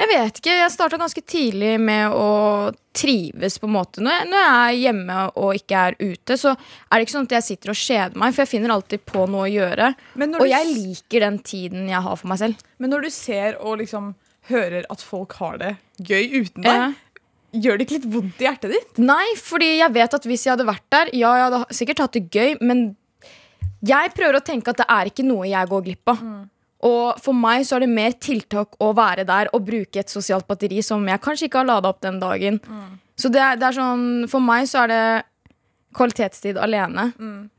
Jeg 0.00 0.08
vet 0.08 0.38
ikke. 0.40 0.54
Jeg 0.62 0.72
starta 0.72 0.96
ganske 1.00 1.22
tidlig 1.28 1.74
med 1.82 2.14
å 2.16 2.28
trives, 2.96 3.58
på 3.60 3.68
en 3.68 3.74
måte. 3.74 4.00
Når 4.02 4.14
jeg, 4.16 4.28
når 4.30 4.40
jeg 4.40 4.62
er 4.62 4.78
hjemme 4.80 5.18
og 5.42 5.58
ikke 5.58 5.82
er 5.90 5.96
ute, 6.00 6.36
så 6.40 6.54
er 6.56 6.94
det 6.96 7.04
ikke 7.06 7.14
sånn 7.16 7.28
at 7.28 7.34
jeg 7.36 7.46
sitter 7.50 7.72
og 7.74 7.78
kjeder 7.80 8.16
meg, 8.22 8.32
for 8.34 8.44
jeg 8.44 8.52
finner 8.54 8.74
alltid 8.74 9.04
på 9.06 9.26
noe 9.30 9.44
å 9.46 9.52
gjøre. 9.52 9.90
Og 10.40 10.46
jeg 10.48 10.70
liker 10.72 11.26
den 11.26 11.38
tiden 11.46 11.90
jeg 11.92 12.02
har 12.06 12.16
for 12.16 12.32
meg 12.32 12.40
selv. 12.42 12.64
men 12.80 12.90
når 12.90 13.06
du 13.06 13.10
ser 13.12 13.58
og 13.60 13.78
liksom 13.82 14.14
hører 14.50 14.86
at 14.90 15.02
folk 15.04 15.36
har 15.38 15.58
det 15.60 15.76
gøy 16.00 16.40
uten 16.40 16.62
deg, 16.64 16.72
Ja. 16.72 16.92
gjør 17.52 17.78
det 17.78 17.86
ikke 17.86 17.98
litt 18.00 18.12
vondt 18.14 18.40
i 18.40 18.46
hjertet 18.48 18.72
ditt? 18.72 18.98
Nei, 18.98 19.26
fordi 19.36 19.78
jeg 19.78 19.92
vet 19.92 20.14
at 20.14 20.24
hvis 20.24 20.44
jeg 20.46 20.56
hadde 20.56 20.66
vært 20.66 20.88
der 20.90 21.10
Ja, 21.12 21.34
jeg 21.36 21.44
hadde 21.50 21.74
sikkert 21.76 21.98
hatt 21.98 22.12
det 22.12 22.30
gøy, 22.30 22.56
men 22.60 22.96
jeg 23.84 24.14
prøver 24.16 24.40
å 24.40 24.44
tenke 24.44 24.68
at 24.72 24.76
det 24.80 24.86
er 24.88 25.04
ikke 25.12 25.24
noe 25.24 25.46
jeg 25.46 25.68
går 25.68 25.84
glipp 25.84 26.08
av. 26.08 26.18
Og 26.86 27.18
for 27.20 27.36
meg 27.36 27.66
så 27.68 27.76
er 27.76 27.84
det 27.84 27.92
mer 27.92 28.14
tiltak 28.16 28.78
å 28.80 28.92
være 28.96 29.26
der 29.28 29.50
og 29.56 29.66
bruke 29.66 30.00
et 30.00 30.12
sosialt 30.12 30.46
batteri 30.48 30.80
som 30.84 31.04
jeg 31.08 31.20
kanskje 31.20 31.48
ikke 31.48 31.60
har 31.60 31.68
lada 31.68 31.90
opp 31.92 32.00
den 32.04 32.20
dagen. 32.22 32.60
Så 33.20 33.28
det 33.32 33.42
er, 33.44 33.58
det 33.60 33.66
er 33.68 33.76
sånn 33.76 34.04
For 34.32 34.40
meg 34.40 34.64
så 34.70 34.86
er 34.86 34.92
det 34.92 35.02
kvalitetstid 35.96 36.56
alene. 36.60 37.10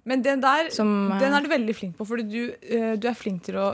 Men 0.07 0.23
den 0.25 0.41
der 0.41 0.71
Som, 0.73 1.11
den 1.19 1.35
er 1.35 1.43
du 1.43 1.51
veldig 1.51 1.75
flink 1.75 1.97
på, 1.99 2.07
fordi 2.07 2.25
du, 2.31 2.41
eh, 2.63 2.93
du 2.97 3.07
er 3.11 3.17
flink 3.17 3.43
til 3.45 3.59
å 3.59 3.67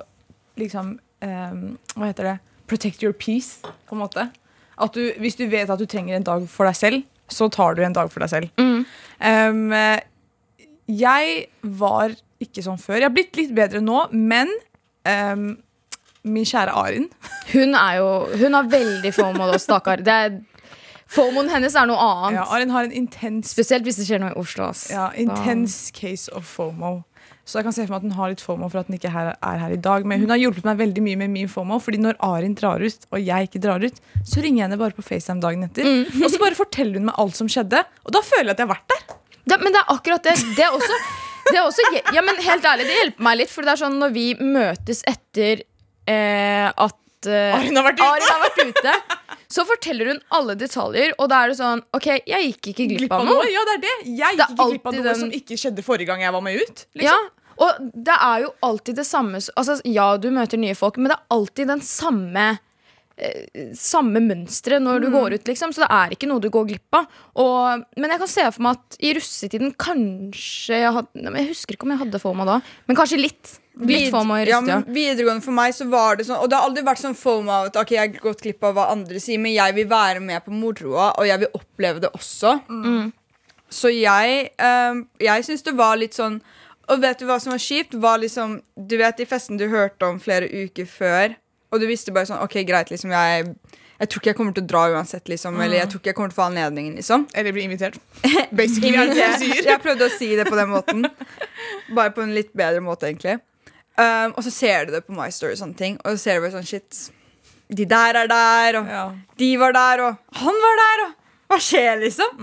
liksom 0.60 0.98
um, 0.98 1.64
Hva 1.94 2.10
heter 2.10 2.32
det? 2.32 2.36
Protect 2.68 3.06
your 3.06 3.14
peace, 3.16 3.62
på 3.88 3.96
en 3.96 4.02
måte. 4.02 4.28
At 4.78 4.98
du, 4.98 5.14
hvis 5.22 5.38
du 5.40 5.46
vet 5.48 5.70
at 5.72 5.80
du 5.80 5.88
trenger 5.88 6.18
en 6.18 6.26
dag 6.26 6.44
for 6.52 6.68
deg 6.68 6.76
selv, 6.76 7.06
så 7.32 7.48
tar 7.52 7.78
du 7.78 7.84
en 7.86 7.96
dag 7.96 8.10
for 8.12 8.24
deg 8.24 8.32
selv. 8.34 8.60
Mm. 8.60 8.82
Um, 9.24 9.62
eh, 9.72 10.02
jeg 10.88 11.46
var 11.80 12.16
ikke 12.44 12.64
sånn 12.66 12.80
før. 12.82 13.00
Jeg 13.00 13.08
har 13.08 13.16
blitt 13.16 13.40
litt 13.40 13.54
bedre 13.56 13.80
nå, 13.84 14.04
men 14.12 14.52
um, 15.08 15.48
min 16.28 16.46
kjære 16.48 16.74
Arin 16.76 17.06
Hun 17.54 17.76
er 17.80 17.98
jo 18.02 18.08
Hun 18.42 18.54
har 18.58 18.64
veldig 18.72 19.12
da, 19.16 19.58
stakkar. 19.58 20.04
Det 20.04 20.14
er- 20.14 20.40
FOMOen 21.08 21.48
hennes 21.48 21.76
er 21.76 21.86
noe 21.88 21.96
annet. 22.04 22.36
ja, 22.42 22.44
Arin 22.52 22.70
har 22.70 22.84
en 22.84 22.92
intens 22.92 23.54
Spesielt 23.56 23.86
hvis 23.88 23.96
det 24.02 24.08
skjer 24.10 24.20
noe 24.20 24.34
i 24.34 24.40
Oslo. 24.42 24.66
Ass. 24.74 24.90
Ja, 24.92 25.10
intense 25.16 25.92
case 25.96 26.28
of 26.36 26.44
FOMO. 26.44 27.04
Så 27.48 27.60
jeg 27.62 27.64
kan 27.64 27.72
se 27.72 27.86
for 27.88 27.94
meg 27.96 28.02
at 28.02 28.08
hun 28.10 28.16
har 28.18 28.32
litt 28.34 28.42
FOMO 28.44 28.68
for 28.68 28.82
at 28.82 28.90
hun 28.92 28.98
ikke 28.98 29.12
her, 29.14 29.30
er 29.40 29.58
her 29.62 29.72
i 29.72 29.80
dag. 29.80 30.04
Men 30.06 30.20
hun 30.20 30.34
har 30.34 30.40
hjulpet 30.42 30.66
meg 30.68 30.82
veldig 30.82 31.04
mye 31.06 31.16
med 31.22 31.32
min 31.32 31.48
FOMO, 31.48 31.78
Fordi 31.80 31.98
når 32.04 32.18
Arin 32.28 32.56
drar 32.60 32.84
ut, 32.84 33.06
og 33.12 33.22
jeg 33.24 33.48
ikke 33.48 33.62
drar 33.64 33.80
ut, 33.88 34.02
så 34.28 34.44
ringer 34.44 34.58
jeg 34.60 34.66
henne 34.68 34.80
bare 34.82 34.92
på 34.98 35.06
FaceTime 35.06 35.40
dagen 35.40 35.64
etter. 35.64 35.88
Og 36.20 36.28
så 36.34 36.42
bare 36.44 36.60
forteller 36.60 37.00
hun 37.00 37.08
meg 37.08 37.16
alt 37.24 37.40
som 37.40 37.48
skjedde. 37.48 37.86
Og 38.04 38.12
da 38.12 38.20
føler 38.20 38.52
jeg 38.52 38.58
at 38.58 38.60
jeg 38.60 38.68
har 38.68 38.76
vært 38.76 38.92
der. 38.92 39.16
Ja, 39.48 39.58
men 39.64 39.72
det 39.72 39.80
er 39.80 39.94
akkurat 39.96 40.28
det. 40.28 40.36
Det 40.58 40.66
er 40.68 40.76
også, 40.76 41.00
det 41.52 41.58
er 41.58 41.64
også 41.66 41.86
Ja, 42.16 42.22
men 42.26 42.36
helt 42.44 42.66
ærlig, 42.66 42.88
det 42.90 42.98
hjelper 43.02 43.24
meg 43.30 43.38
litt. 43.42 43.52
For 43.54 43.66
det 43.68 43.74
er 43.76 43.82
sånn 43.84 43.98
når 44.02 44.14
vi 44.16 44.26
møtes 44.40 45.04
etter 45.08 45.64
eh, 46.08 46.68
at 46.72 47.30
eh, 47.30 47.56
Arin 47.58 47.80
har 47.80 47.92
har 47.98 48.44
vært 48.46 48.62
ute, 48.72 48.94
Så 49.50 49.64
forteller 49.68 50.12
hun 50.12 50.20
alle 50.36 50.58
detaljer, 50.60 51.14
og 51.18 51.30
da 51.32 51.44
er 51.46 51.54
det 51.54 51.58
sånn 51.62 51.82
OK, 51.96 52.08
jeg 52.28 52.52
gikk 52.52 52.72
ikke 52.74 52.88
glipp 52.94 53.14
av 53.16 53.26
noe. 53.26 53.48
Ja, 53.48 53.64
det 53.70 53.78
er 53.78 53.84
det. 53.86 53.96
Jeg 54.20 54.38
Det 54.38 54.48
gikk 54.48 54.54
ikke 54.58 54.70
glipp 54.74 54.88
av 54.92 54.94
noe 54.98 55.04
den- 55.08 55.20
som 55.24 55.32
ikke 55.32 55.58
skjedde 55.58 55.84
forrige 55.88 56.08
gang 56.12 56.22
jeg 56.26 56.34
var 56.36 56.42
med 56.44 56.60
ut. 56.62 56.86
Liksom. 56.94 57.08
Ja, 57.08 57.18
og 57.58 57.92
det 57.96 58.18
er 58.22 58.42
jo 58.44 58.52
alltid 58.62 58.96
det 59.00 59.06
samme 59.08 59.40
Altså, 59.42 59.80
ja, 59.86 60.18
du 60.18 60.30
møter 60.30 60.60
nye 60.62 60.76
folk, 60.76 60.98
men 60.98 61.10
det 61.10 61.18
er 61.18 61.26
alltid 61.34 61.68
den 61.72 61.82
samme 61.82 62.60
Samme 63.78 64.22
mønsteret 64.22 64.84
når 64.84 65.02
du 65.02 65.08
går 65.14 65.38
ut, 65.38 65.48
liksom. 65.50 65.72
Så 65.74 65.82
det 65.84 65.90
er 65.94 66.14
ikke 66.14 66.30
noe 66.30 66.44
du 66.44 66.52
går 66.54 66.68
glipp 66.70 66.98
av. 67.00 67.08
Og, 67.42 67.86
men 67.98 68.14
jeg 68.14 68.22
kan 68.22 68.30
se 68.32 68.46
for 68.52 68.66
meg 68.66 68.78
at 68.78 68.98
i 69.02 69.14
russetiden 69.18 69.74
kanskje 69.80 70.82
jeg 70.84 70.92
hadde 71.00 71.24
Jeg 71.40 71.50
husker 71.50 71.78
ikke 71.78 71.88
om 71.88 71.96
jeg 71.96 72.04
hadde 72.04 72.22
FOMA 72.22 72.46
da, 72.48 72.60
men 72.86 73.00
kanskje 73.00 73.22
litt. 73.22 73.56
Litt 73.78 74.10
FOMA 74.14 74.40
i 74.42 74.46
ja, 74.48 74.58
russetida. 74.58 74.80
men 74.82 74.96
videregående 74.96 75.46
for 75.46 75.54
meg 75.58 75.74
så 75.78 75.86
var 75.90 76.18
det 76.18 76.26
sånn 76.26 76.40
Og 76.42 76.50
det 76.50 76.58
har 76.58 76.66
aldri 76.66 76.82
vært 76.88 77.02
sånn 77.04 77.18
FOMA 77.18 77.60
at 77.68 77.78
ok, 77.78 77.94
jeg 77.94 78.02
har 78.02 78.24
gått 78.24 78.42
glipp 78.46 78.66
av 78.66 78.74
hva 78.78 78.88
andre 78.94 79.22
sier, 79.22 79.42
men 79.42 79.54
jeg 79.54 79.76
vil 79.78 79.90
være 79.92 80.22
med 80.24 80.46
på 80.46 80.54
moroa, 80.54 81.12
og 81.14 81.30
jeg 81.30 81.44
vil 81.44 81.58
oppleve 81.60 82.02
det 82.02 82.14
også. 82.18 82.56
Så 83.70 83.92
jeg, 83.92 84.48
um, 84.62 85.04
jeg 85.22 85.46
syns 85.46 85.66
det 85.66 85.76
var 85.76 85.98
litt 86.00 86.16
sånn 86.16 86.38
Og 86.88 87.02
vet 87.04 87.20
du 87.20 87.26
hva 87.28 87.36
som 87.44 87.52
var 87.52 87.60
kjipt? 87.60 87.98
Var 88.00 88.22
liksom, 88.22 88.62
du 88.80 88.96
vet 89.02 89.18
de 89.20 89.28
festene 89.28 89.60
du 89.60 89.68
hørte 89.74 90.08
om 90.08 90.22
flere 90.24 90.48
uker 90.48 90.88
før, 90.88 91.36
og 91.72 91.82
du 91.82 91.88
visste 91.90 92.14
bare 92.16 92.30
sånn 92.30 92.42
OK, 92.44 92.62
greit, 92.68 92.92
liksom, 92.94 93.12
jeg 93.12 93.54
jeg 93.98 94.10
tror 94.12 94.22
ikke 94.22 94.30
jeg 94.30 94.38
kommer 94.38 94.54
til 94.54 94.62
å 94.62 94.68
dra 94.70 94.82
uansett, 94.94 95.26
liksom. 95.26 95.56
Eller 95.58 95.80
jeg 95.80 95.90
tror 95.90 96.00
ikke 96.04 96.12
jeg 96.12 96.16
kommer 96.20 96.30
til 96.30 96.38
å 96.38 96.42
få 96.44 96.46
anledningen, 96.52 96.98
liksom. 97.00 97.24
Eller 97.34 97.54
bli 97.56 97.64
invitert. 97.66 97.96
Basically, 98.60 98.94
er 98.94 99.10
det 99.10 99.16
du 99.18 99.40
sier. 99.42 99.62
Jeg 99.72 99.82
prøvde 99.82 100.06
å 100.06 100.14
si 100.14 100.28
det 100.38 100.46
på 100.46 100.54
den 100.60 100.70
måten. 100.70 101.08
Bare 101.98 102.14
på 102.14 102.22
en 102.22 102.36
litt 102.36 102.52
bedre 102.54 102.84
måte, 102.86 103.10
egentlig. 103.10 103.40
Um, 103.98 104.36
og 104.38 104.44
så 104.46 104.54
ser 104.54 104.86
du 104.86 104.94
det 104.94 105.02
på 105.08 105.16
My 105.18 105.32
Story 105.34 105.56
og 105.56 105.62
sånne 105.64 105.80
ting, 105.80 105.98
og 106.04 106.14
så 106.14 106.22
ser 106.28 106.38
du 106.38 106.46
bare 106.46 106.54
sånn 106.60 106.68
shit. 106.70 107.00
De 107.74 107.88
der 107.90 108.20
er 108.22 108.30
der, 108.30 108.78
og 108.84 108.92
Ja. 108.94 109.02
de 109.42 109.50
var 109.58 109.74
der, 109.74 110.04
og 110.06 110.38
han 110.44 110.62
var 110.68 110.78
der, 110.84 111.04
og 111.08 111.56
hva 111.56 111.58
skjer, 111.64 111.98
liksom? 112.06 112.38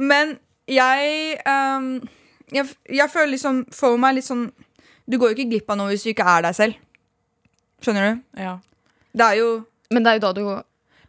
Men 0.00 0.38
jeg, 0.64 1.36
um, 1.44 2.00
jeg 2.48 2.64
Jeg 2.88 3.10
føler 3.10 3.34
liksom 3.34 3.66
For 3.74 3.98
meg 4.00 4.14
litt 4.16 4.24
sånn 4.24 4.46
Du 5.10 5.18
går 5.18 5.32
jo 5.32 5.36
ikke 5.36 5.50
glipp 5.50 5.70
av 5.70 5.76
noe 5.76 5.90
hvis 5.90 6.04
du 6.06 6.10
ikke 6.14 6.24
er 6.24 6.42
deg 6.46 6.54
selv. 6.56 6.74
Skjønner 7.80 8.08
du? 8.10 8.20
Ja. 8.40 8.58
Det 9.16 9.26
er 9.26 9.38
jo 9.40 9.48
Men 9.90 10.04
det 10.04 10.12
er 10.12 10.18
jo 10.20 10.22
da 10.26 10.32
du 10.36 10.42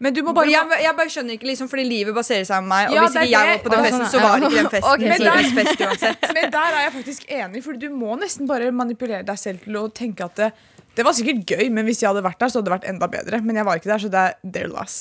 Men 0.02 0.16
du 0.16 0.22
må 0.26 0.34
bare 0.34 0.50
jeg, 0.50 0.82
jeg 0.82 0.98
bare 0.98 1.14
skjønner 1.14 1.38
ikke, 1.38 1.48
liksom, 1.52 1.70
fordi 1.70 1.84
livet 1.86 2.16
baserer 2.16 2.48
seg 2.48 2.64
på 2.64 2.70
meg. 2.72 2.90
Og 2.90 2.96
Ja, 2.98 3.06
hvis 3.06 3.18
ikke 3.20 3.30
jeg 3.30 3.52
var 3.52 3.64
på 3.66 3.74
den 3.74 3.86
festen, 3.86 4.02
sånn, 4.02 4.10
så 4.10 4.24
var 4.24 4.32
var 4.32 4.48
ikke 4.48 4.58
den 4.58 4.72
festen 4.74 4.92
okay, 4.96 5.12
men, 5.12 5.26
der, 5.28 5.52
fest 5.60 5.86
uansett. 5.86 6.28
Men 6.38 6.52
der 6.56 6.78
er 6.78 6.86
jeg 6.88 6.94
faktisk 6.96 7.32
enig, 7.38 7.64
for 7.68 7.78
du 7.78 7.88
må 7.94 8.18
nesten 8.18 8.50
bare 8.50 8.72
manipulere 8.74 9.22
deg 9.28 9.38
selv 9.38 9.62
til 9.68 9.78
å 9.78 9.86
tenke 9.94 10.26
at 10.26 10.42
det, 10.42 10.50
det 10.98 11.06
var 11.06 11.16
sikkert 11.16 11.54
gøy, 11.54 11.70
men 11.72 11.86
hvis 11.88 12.02
jeg 12.02 12.10
hadde 12.10 12.24
vært 12.26 12.42
der, 12.42 12.50
så 12.52 12.60
hadde 12.60 12.68
det 12.68 12.74
vært 12.74 12.88
enda 12.90 13.08
bedre. 13.14 13.40
Men 13.46 13.62
jeg 13.62 13.68
var 13.68 13.80
ikke 13.80 13.92
der, 13.94 14.02
så 14.02 14.10
det 14.12 14.24
er 14.26 14.34
their 14.58 14.68
loss. 14.74 14.98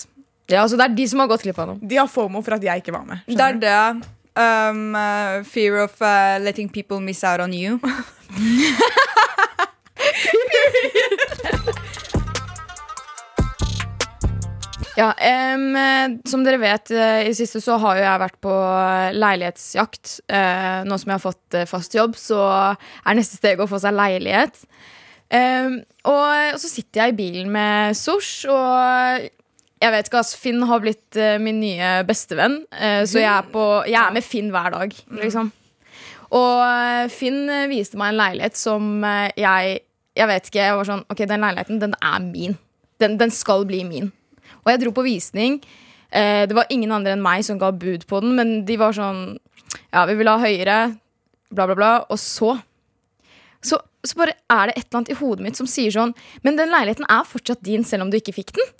Ja, 0.50 0.62
altså 0.62 0.76
det 0.78 0.86
er 0.86 0.94
de 0.98 1.06
som 1.10 1.22
har 1.22 1.30
gått 1.30 1.42
glipp 1.46 1.58
av 1.62 1.72
noe. 1.72 1.80
De 1.82 1.98
har 1.98 2.08
FOMO 2.10 2.42
for 2.46 2.58
at 2.58 2.64
jeg 2.66 2.82
ikke 2.82 2.94
var 2.94 3.06
med. 3.08 3.24
Det 3.26 3.46
er 3.46 3.58
det. 3.62 3.80
Um, 4.40 4.94
uh, 4.94 5.42
fear 5.46 5.80
of 5.82 5.96
uh, 6.02 6.38
letting 6.42 6.68
people 6.70 7.00
miss 7.00 7.24
out 7.24 7.40
on 7.40 7.52
you. 7.52 7.80
Ja, 15.00 15.10
eh, 15.16 16.16
Som 16.28 16.44
dere 16.44 16.60
vet, 16.60 16.90
eh, 16.90 17.28
i 17.30 17.34
siste 17.36 17.62
så 17.62 17.78
har 17.80 17.98
jo 17.98 18.04
jeg 18.04 18.22
vært 18.24 18.38
på 18.44 18.52
eh, 18.52 19.16
leilighetsjakt. 19.16 20.16
Uh, 20.30 20.82
nå 20.86 20.98
som 20.98 21.12
jeg 21.12 21.16
har 21.16 21.22
fått 21.22 21.58
fast 21.70 21.94
jobb, 21.96 22.16
så 22.18 22.40
er 22.44 23.18
neste 23.18 23.38
steg 23.38 23.60
å 23.60 23.68
få 23.70 23.80
seg 23.82 23.96
leilighet. 23.96 24.58
Um, 25.30 25.78
og, 26.10 26.24
og 26.56 26.58
så 26.58 26.66
sitter 26.66 27.04
jeg 27.04 27.12
i 27.12 27.18
bilen 27.20 27.52
med 27.54 27.94
Sosh, 27.94 28.48
og 28.50 29.28
jeg 29.80 29.94
vet 29.94 30.08
ikke, 30.08 30.22
altså, 30.24 30.40
Finn 30.42 30.64
har 30.66 30.82
blitt 30.82 31.20
uh, 31.20 31.36
min 31.42 31.60
nye 31.62 31.92
bestevenn. 32.08 32.60
Uh, 32.74 33.02
så 33.06 33.22
jeg 33.22 33.30
er, 33.30 33.50
på, 33.52 33.66
jeg 33.86 34.00
er 34.00 34.16
med 34.16 34.26
Finn 34.26 34.50
hver 34.52 34.74
dag, 34.74 34.96
liksom. 35.22 35.52
Og 36.36 37.10
Finn 37.10 37.48
viste 37.72 37.98
meg 37.98 38.12
en 38.12 38.20
leilighet 38.20 38.54
som 38.54 39.02
jeg 39.02 39.80
Jeg 40.20 40.28
vet 40.30 40.48
ikke, 40.50 40.62
jeg 40.62 40.78
var 40.78 40.88
sånn 40.88 41.04
Ok, 41.10 41.24
den 41.28 41.44
leiligheten, 41.44 41.82
den 41.82 41.94
er 41.96 42.24
min. 42.24 42.56
Den, 43.00 43.16
den 43.20 43.32
skal 43.32 43.64
bli 43.68 43.82
min. 43.88 44.10
Og 44.60 44.72
jeg 44.72 44.82
dro 44.82 44.92
på 44.96 45.06
visning. 45.06 45.60
Eh, 46.10 46.46
det 46.50 46.56
var 46.56 46.68
ingen 46.74 46.92
andre 46.92 47.14
enn 47.16 47.22
meg 47.24 47.44
som 47.46 47.60
ga 47.60 47.70
bud 47.72 48.04
på 48.10 48.20
den, 48.24 48.34
men 48.38 48.58
de 48.68 48.76
var 48.80 48.96
sånn 48.96 49.38
Ja, 49.94 50.04
vi 50.10 50.16
vil 50.18 50.28
ha 50.28 50.36
høyere, 50.42 50.80
bla, 51.54 51.66
bla, 51.70 51.78
bla. 51.78 51.92
Og 52.10 52.20
så 52.20 52.58
så, 53.60 53.76
så 54.06 54.16
bare 54.16 54.32
er 54.48 54.70
det 54.70 54.76
et 54.78 54.86
eller 54.86 54.98
annet 55.02 55.10
i 55.12 55.18
hodet 55.18 55.44
mitt 55.44 55.58
som 55.58 55.66
sier 55.68 55.92
sånn 55.92 56.14
Men 56.46 56.56
den 56.56 56.70
leiligheten 56.72 57.04
er 57.12 57.26
fortsatt 57.28 57.60
din, 57.66 57.84
selv 57.84 58.06
om 58.06 58.12
du 58.12 58.16
ikke 58.16 58.32
fikk 58.36 58.54
den. 58.56 58.70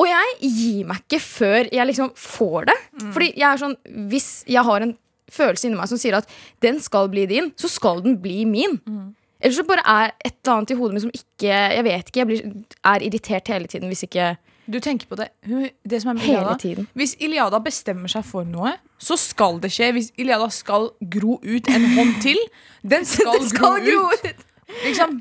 Og 0.00 0.08
jeg 0.08 0.36
gir 0.48 0.88
meg 0.88 1.02
ikke 1.04 1.20
før 1.24 1.68
jeg 1.72 1.88
liksom 1.88 2.12
får 2.16 2.68
det. 2.70 2.76
Fordi 3.14 3.28
jeg 3.36 3.46
er 3.48 3.60
sånn 3.60 3.76
Hvis 4.12 4.28
jeg 4.48 4.64
har 4.64 4.84
en 4.84 4.94
følelse 5.32 5.68
inni 5.68 5.78
meg 5.78 5.88
som 5.88 6.00
sier 6.00 6.16
at 6.18 6.28
den 6.60 6.80
skal 6.84 7.08
bli 7.08 7.22
din, 7.30 7.52
så 7.56 7.68
skal 7.72 8.02
den 8.04 8.18
bli 8.20 8.42
min. 8.44 8.78
Eller 9.42 9.56
så 9.56 9.64
bare 9.66 9.82
er 9.84 10.12
et 10.22 10.36
eller 10.38 10.54
annet 10.54 10.70
i 10.70 10.78
hodet 10.78 10.94
mitt 10.94 11.02
som 11.04 11.12
ikke 11.16 11.50
Jeg 11.50 11.84
vet 11.84 12.08
ikke, 12.12 12.20
jeg 12.22 12.28
blir, 12.30 12.42
er 12.92 13.02
irritert 13.08 13.48
hele 13.50 13.66
tiden 13.70 13.90
hvis 13.90 14.04
ikke 14.06 14.28
Du 14.70 14.78
tenker 14.78 15.08
på 15.10 15.16
det. 15.18 15.26
Det 15.82 15.98
som 16.02 16.12
er 16.12 16.18
med 16.20 16.22
Hele 16.22 16.38
Iliada. 16.44 16.58
tiden. 16.62 16.86
Hvis 16.94 17.16
Iliada 17.18 17.58
bestemmer 17.64 18.08
seg 18.12 18.22
for 18.28 18.46
noe, 18.46 18.76
så 19.02 19.16
skal 19.18 19.58
det 19.64 19.72
skje. 19.74 19.88
Hvis 19.96 20.12
Iliada 20.22 20.46
skal 20.54 20.86
gro 21.10 21.40
ut 21.42 21.68
en 21.72 21.88
hånd 21.96 22.20
til, 22.22 22.38
den 22.86 23.02
skal, 23.12 23.42
skal 23.50 23.80
gro, 23.82 24.04
ut. 24.14 24.44
Liksom. 24.84 25.18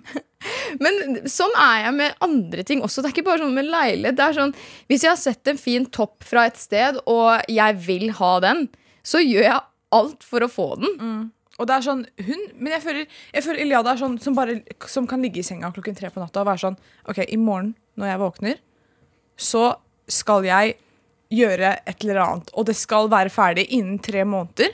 Men 0.80 1.18
sånn 1.30 1.52
er 1.58 1.88
jeg 1.88 1.96
med 1.98 2.22
andre 2.24 2.64
ting 2.70 2.86
også. 2.86 3.02
Det 3.02 3.10
er 3.10 3.16
ikke 3.18 3.26
bare 3.32 3.42
sånn 3.44 3.58
med 3.58 3.68
leilighet. 3.74 4.16
Det 4.22 4.28
er 4.30 4.38
sånn, 4.38 4.54
Hvis 4.94 5.04
jeg 5.08 5.12
har 5.16 5.20
sett 5.26 5.52
en 5.52 5.60
fin 5.66 5.90
topp 5.90 6.24
fra 6.30 6.46
et 6.50 6.62
sted, 6.62 7.02
og 7.10 7.42
jeg 7.50 7.82
vil 7.90 8.12
ha 8.22 8.32
den, 8.46 8.68
så 9.02 9.20
gjør 9.26 9.48
jeg 9.50 9.60
alt 9.98 10.24
for 10.24 10.46
å 10.46 10.50
få 10.54 10.70
den. 10.86 11.32
Og 11.62 11.70
det 11.70 11.78
er 11.78 11.86
sånn, 11.86 12.02
hun, 12.26 12.44
Men 12.58 12.76
jeg 12.76 12.84
føler, 12.84 13.18
jeg 13.36 13.46
føler 13.46 13.64
Iliada 13.64 13.94
er 13.94 14.02
sånn 14.02 14.18
som, 14.24 14.36
bare, 14.38 14.60
som 14.90 15.08
kan 15.10 15.22
ligge 15.22 15.44
i 15.44 15.46
senga 15.46 15.70
klokken 15.76 15.98
tre 15.98 16.10
på 16.14 16.22
natta 16.24 16.42
og 16.42 16.50
være 16.50 16.64
sånn 16.66 16.78
OK, 17.12 17.22
i 17.28 17.38
morgen 17.38 17.76
når 18.00 18.12
jeg 18.12 18.22
våkner, 18.22 18.60
så 19.38 19.64
skal 20.12 20.46
jeg 20.48 20.76
gjøre 21.32 21.76
et 21.88 22.04
eller 22.04 22.22
annet. 22.24 22.52
Og 22.58 22.68
det 22.68 22.76
skal 22.80 23.10
være 23.12 23.32
ferdig 23.34 23.68
innen 23.76 24.00
tre 24.04 24.26
måneder. 24.28 24.74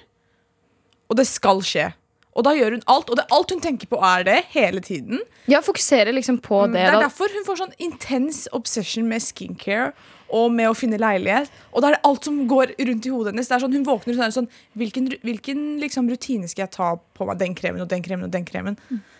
Og 1.07 1.19
det 1.19 1.27
skal 1.29 1.61
skje. 1.65 1.91
Og 2.37 2.45
da 2.45 2.53
gjør 2.53 2.77
hun 2.77 2.85
alt. 2.93 3.09
Og 3.09 3.17
det, 3.19 3.25
alt 3.33 3.53
hun 3.53 3.63
tenker 3.63 3.89
på, 3.89 3.99
er 4.03 4.25
det 4.27 4.37
hele 4.53 4.81
tiden. 4.85 5.21
Ja, 5.49 5.61
fokuserer 5.65 6.13
liksom 6.13 6.39
på 6.43 6.65
det. 6.67 6.77
Det 6.77 6.85
er 6.85 6.97
da. 6.97 7.07
derfor 7.07 7.33
hun 7.33 7.45
får 7.47 7.61
sånn 7.63 7.75
intens 7.81 8.45
obsession 8.55 9.09
med 9.09 9.25
skincare 9.25 9.91
og 10.33 10.51
med 10.51 10.69
å 10.69 10.75
finne 10.77 10.99
leilighet. 10.99 11.51
Og 11.71 11.83
da 11.83 11.89
er 11.89 11.97
det 11.97 12.05
alt 12.09 12.27
som 12.27 12.39
går 12.49 12.73
rundt 12.77 13.07
i 13.07 13.11
hodet 13.13 13.33
hennes. 13.33 13.49
Det 13.49 13.55
er 13.57 13.63
sånn, 13.63 13.75
hun 13.77 13.85
våkner 13.87 14.13
og 14.13 14.17
så 14.17 14.25
er 14.25 14.31
det 14.31 14.37
sånn 14.37 14.49
Hvilken, 14.77 15.11
hvilken 15.25 15.61
liksom, 15.81 16.09
rutine 16.11 16.49
skal 16.49 16.65
jeg 16.65 16.73
ta 16.75 16.89
på 16.97 17.27
meg? 17.27 17.39
Den 17.39 17.55
kremen 17.57 17.83
og 17.83 17.89
den 17.91 18.03
kremen 18.05 18.27
og 18.27 18.33
den 18.33 18.47
kremen. 18.47 18.77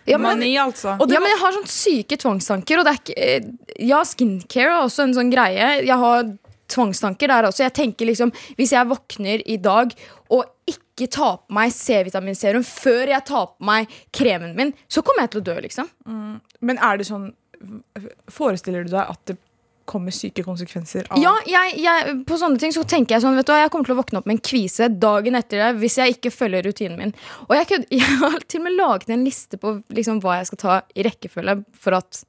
Ja, 0.08 0.18
men, 0.18 0.38
Mani, 0.38 0.52
altså. 0.62 0.96
Ja, 1.00 1.22
men 1.22 1.32
jeg 1.34 1.42
har 1.42 1.56
sånn 1.56 1.72
syke 1.72 2.20
tvangstanker, 2.20 2.80
og 2.80 2.88
det 2.88 2.94
er 2.94 3.02
ikke 3.02 3.16
eh, 3.24 3.48
Ja, 3.88 4.04
skincare 4.08 4.76
er 4.76 4.84
også 4.84 5.08
en 5.08 5.16
sånn 5.18 5.32
greie. 5.34 5.72
Jeg 5.86 6.00
har 6.04 6.30
tvangstanker 6.72 7.32
der 7.32 7.48
også. 7.48 7.64
Jeg 7.66 7.76
tenker 7.78 8.10
liksom 8.10 8.34
Hvis 8.60 8.76
jeg 8.76 8.90
våkner 8.90 9.44
i 9.48 9.58
dag 9.62 9.96
og 10.28 10.44
ikke 10.68 11.08
tar 11.14 11.38
på 11.46 11.56
meg 11.56 11.72
C-vitaminserum 11.72 12.66
før 12.68 13.14
jeg 13.14 13.24
tar 13.30 13.46
på 13.54 13.68
meg 13.70 13.92
kremen 14.12 14.58
min, 14.58 14.74
så 14.92 15.00
kommer 15.06 15.24
jeg 15.24 15.32
til 15.32 15.40
å 15.40 15.46
dø, 15.48 15.54
liksom. 15.64 15.88
Men 16.60 16.82
er 16.84 17.00
det 17.00 17.08
sånn 17.08 17.30
Forestiller 18.30 18.84
du 18.86 18.92
deg 18.92 19.02
at 19.02 19.22
det 19.30 19.38
kommer 19.88 20.14
syke 20.16 20.44
konsekvenser 20.46 21.08
av 21.10 21.22
Ja, 21.22 21.34
jeg, 21.48 21.78
jeg, 21.84 22.18
på 22.28 22.38
sånne 22.40 22.60
ting 22.62 22.74
så 22.76 22.84
tenker 22.88 23.16
jeg 23.16 23.24
sånn 23.24 23.38
Vet 23.40 23.48
du 23.48 23.54
hva, 23.54 23.62
jeg 23.64 23.72
kommer 23.74 23.90
til 23.90 23.96
å 23.96 24.00
våkne 24.02 24.22
opp 24.22 24.30
med 24.30 24.38
en 24.38 24.44
kvise 24.50 24.90
dagen 24.94 25.40
etter 25.40 25.64
det 25.64 25.72
hvis 25.82 25.98
jeg 26.02 26.18
ikke 26.18 26.34
følger 26.34 26.68
rutinen 26.68 27.00
min. 27.00 27.16
Og 27.48 27.56
jeg, 27.58 27.70
kunne, 27.72 27.90
jeg 28.02 28.20
har 28.22 28.38
til 28.46 28.62
og 28.62 28.68
med 28.68 28.78
laget 28.78 29.16
en 29.16 29.26
liste 29.28 29.60
på 29.62 29.80
liksom 29.96 30.22
hva 30.24 30.40
jeg 30.42 30.52
skal 30.52 30.64
ta 30.64 30.78
i 30.94 31.08
rekkefølge 31.08 31.60
for 31.78 31.98
at 31.98 32.24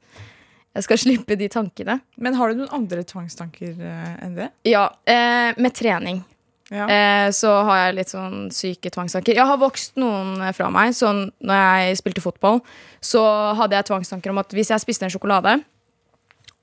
jeg 0.79 0.87
skal 0.87 1.01
slippe 1.01 1.39
de 1.41 1.49
tankene. 1.51 1.99
Men 2.23 2.37
har 2.39 2.51
du 2.51 2.61
noen 2.61 2.75
andre 2.77 3.03
tvangstanker 3.07 3.79
eh, 3.83 4.11
enn 4.23 4.37
det? 4.37 4.51
Ja, 4.69 4.85
eh, 5.09 5.51
med 5.59 5.75
trening. 5.75 6.21
Ja. 6.69 6.85
Eh, 6.87 7.31
så 7.35 7.51
har 7.65 7.81
jeg 7.81 7.97
litt 7.97 8.13
sånn 8.13 8.51
syke 8.55 8.93
tvangstanker. 8.93 9.35
Jeg 9.35 9.49
har 9.49 9.59
vokst 9.61 9.97
noen 10.01 10.43
fra 10.55 10.69
meg. 10.73 10.93
Sånn 10.97 11.31
når 11.41 11.65
jeg 11.65 11.99
spilte 12.03 12.25
fotball, 12.25 12.61
så 13.01 13.25
hadde 13.59 13.79
jeg 13.79 13.89
tvangstanker 13.89 14.35
om 14.35 14.43
at 14.45 14.55
hvis 14.55 14.71
jeg 14.75 14.85
spiste 14.85 15.09
en 15.09 15.15
sjokolade 15.15 15.57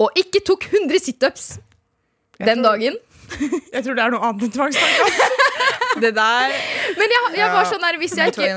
og 0.04 0.18
ikke 0.20 0.42
tok 0.46 0.66
100 0.72 1.00
situps 1.04 1.46
den 2.42 2.60
tror- 2.62 2.76
dagen 2.76 2.98
Jeg 3.74 3.82
tror 3.86 3.96
det 3.98 4.04
er 4.04 4.12
noe 4.14 4.22
annet 4.28 4.44
enn 4.46 4.54
tvangstanker. 4.54 5.16
Det 6.04 6.10
der 6.12 6.52
Men 7.00 7.08
jeg, 7.14 7.20
jeg 7.40 7.52
var 7.54 7.68
sånn 7.70 7.84
der 7.86 7.96
hvis 8.02 8.14
jeg 8.20 8.34
ikke. 8.34 8.48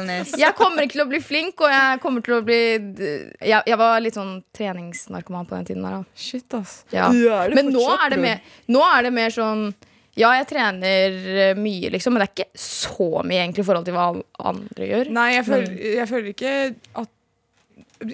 Jeg 0.42 0.54
kommer 0.58 0.82
ikke 0.82 0.96
til 0.96 1.02
å 1.04 1.08
bli 1.08 1.20
flink, 1.22 1.60
og 1.62 1.70
jeg 1.70 2.00
kommer 2.02 2.24
til 2.26 2.34
å 2.34 2.40
bli 2.42 2.56
Jeg, 2.98 3.60
jeg 3.70 3.78
var 3.78 4.00
litt 4.02 4.16
sånn 4.18 4.32
treningsnarkoman 4.58 5.46
på 5.46 5.54
den 5.54 5.68
tiden 5.68 5.86
der. 5.86 6.00
da. 6.00 6.18
Shit, 6.18 6.48
ass. 6.58 6.80
Ja. 6.90 7.06
Er 7.14 7.54
Men 7.54 7.70
nå 7.70 7.84
er, 7.94 8.08
det 8.10 8.18
mer, 8.24 8.42
nå 8.66 8.82
er 8.88 9.06
det 9.06 9.12
mer 9.14 9.30
sånn 9.34 9.68
Ja, 10.18 10.32
jeg 10.34 10.48
trener 10.50 11.14
eh, 11.46 11.54
mye, 11.54 11.92
liksom, 11.94 12.16
men 12.18 12.24
det 12.24 12.28
er 12.28 12.34
ikke 12.34 12.60
så 12.66 13.08
mye 13.22 13.44
egentlig 13.44 13.62
i 13.62 13.68
forhold 13.70 13.86
til 13.86 13.94
hva 13.94 14.08
andre 14.50 14.90
gjør. 14.90 15.12
Nei, 15.14 15.28
jeg 15.36 15.46
føler, 15.46 15.76
jeg 16.00 16.10
føler 16.10 16.32
ikke 16.34 16.56
at 17.04 17.14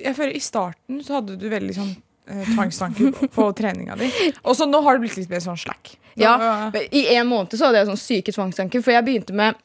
Jeg 0.04 0.14
føler 0.20 0.36
I 0.36 0.44
starten 0.44 1.00
så 1.06 1.16
hadde 1.22 1.40
du 1.40 1.48
veldig 1.48 1.78
sånn 1.80 1.94
tvangstanker 2.26 3.12
på, 3.12 3.28
på 3.34 3.50
treninga 3.56 3.96
di. 4.00 4.08
Og 4.42 4.56
så 4.56 4.68
nå 4.68 4.80
har 4.84 4.96
det 4.96 5.04
blitt 5.04 5.18
litt 5.20 5.30
mer 5.32 5.44
sånn 5.44 5.60
slack. 5.60 5.94
Nå, 6.14 6.24
Ja, 6.24 6.34
øh, 6.70 6.80
I 6.94 7.06
en 7.18 7.28
måned 7.28 7.52
så 7.58 7.68
hadde 7.68 7.82
jeg 7.82 7.90
sånn 7.90 8.00
syke 8.00 8.34
tvangstanker, 8.34 8.82
for 8.84 8.94
jeg 8.94 9.06
begynte 9.06 9.36
med 9.36 9.58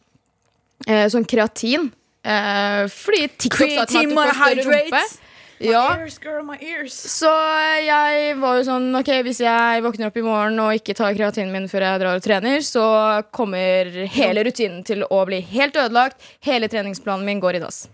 eh, 0.87 1.07
sånn 1.11 1.27
kreatin. 1.29 1.89
Eh, 2.25 2.83
fordi 2.91 3.27
TikTok 3.37 3.75
sa 3.75 3.87
at 3.87 3.95
du 3.95 4.15
får 4.15 4.33
større 4.35 4.69
rumpe. 4.69 5.03
Ja, 5.59 5.83
Ears, 5.99 6.15
girl, 6.23 6.47
så 6.87 7.29
jeg 7.83 8.35
var 8.39 8.53
jo 8.55 8.61
sånn 8.63 8.85
Ok, 8.95 9.09
hvis 9.27 9.41
jeg 9.43 9.81
våkner 9.83 10.07
opp 10.07 10.15
i 10.15 10.23
morgen 10.23 10.55
og 10.63 10.77
ikke 10.77 10.95
tar 10.95 11.11
kreatinen 11.17 11.51
min 11.51 11.67
før 11.67 11.83
jeg 11.83 11.99
drar 11.99 12.15
og 12.15 12.23
trener, 12.23 12.63
så 12.63 12.85
kommer 13.35 13.91
hele 14.15 14.45
rutinen 14.47 14.85
til 14.87 15.03
å 15.03 15.19
bli 15.27 15.41
helt 15.51 15.75
ødelagt. 15.75 16.23
Hele 16.47 16.71
treningsplanen 16.71 17.27
min 17.27 17.43
går 17.43 17.59
i 17.59 17.63
dass. 17.65 17.89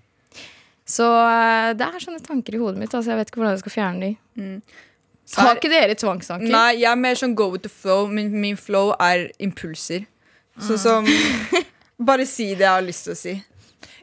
Så 0.86 1.06
eh, 1.06 1.72
det 1.78 1.86
er 1.88 2.04
sånne 2.04 2.22
tanker 2.26 2.58
i 2.58 2.62
hodet 2.62 2.82
mitt. 2.82 2.94
Altså 2.94 3.14
jeg 3.14 3.22
vet 3.22 3.32
ikke 3.32 3.42
hvordan 3.42 3.56
jeg 3.56 3.64
skal 3.64 3.74
fjerne 3.74 4.10
de. 4.10 4.12
Har 5.36 5.58
ikke 5.58 5.72
dere 5.72 5.96
tvangstanker? 5.98 6.52
Nei, 6.54 6.82
jeg 6.84 6.90
er 6.92 7.00
mer 7.02 7.18
sånn 7.18 7.34
go 7.38 7.50
with 7.54 7.66
the 7.66 7.72
flow. 7.72 8.06
Min, 8.12 8.30
min 8.42 8.58
flow 8.60 8.94
er 9.02 9.30
impulser. 9.42 10.06
Så 10.62 10.78
som 10.80 11.08
Bare 12.08 12.26
si 12.28 12.50
det 12.54 12.66
jeg 12.66 12.74
har 12.74 12.84
lyst 12.84 13.06
til 13.08 13.14
å 13.14 13.18
si. 13.18 13.34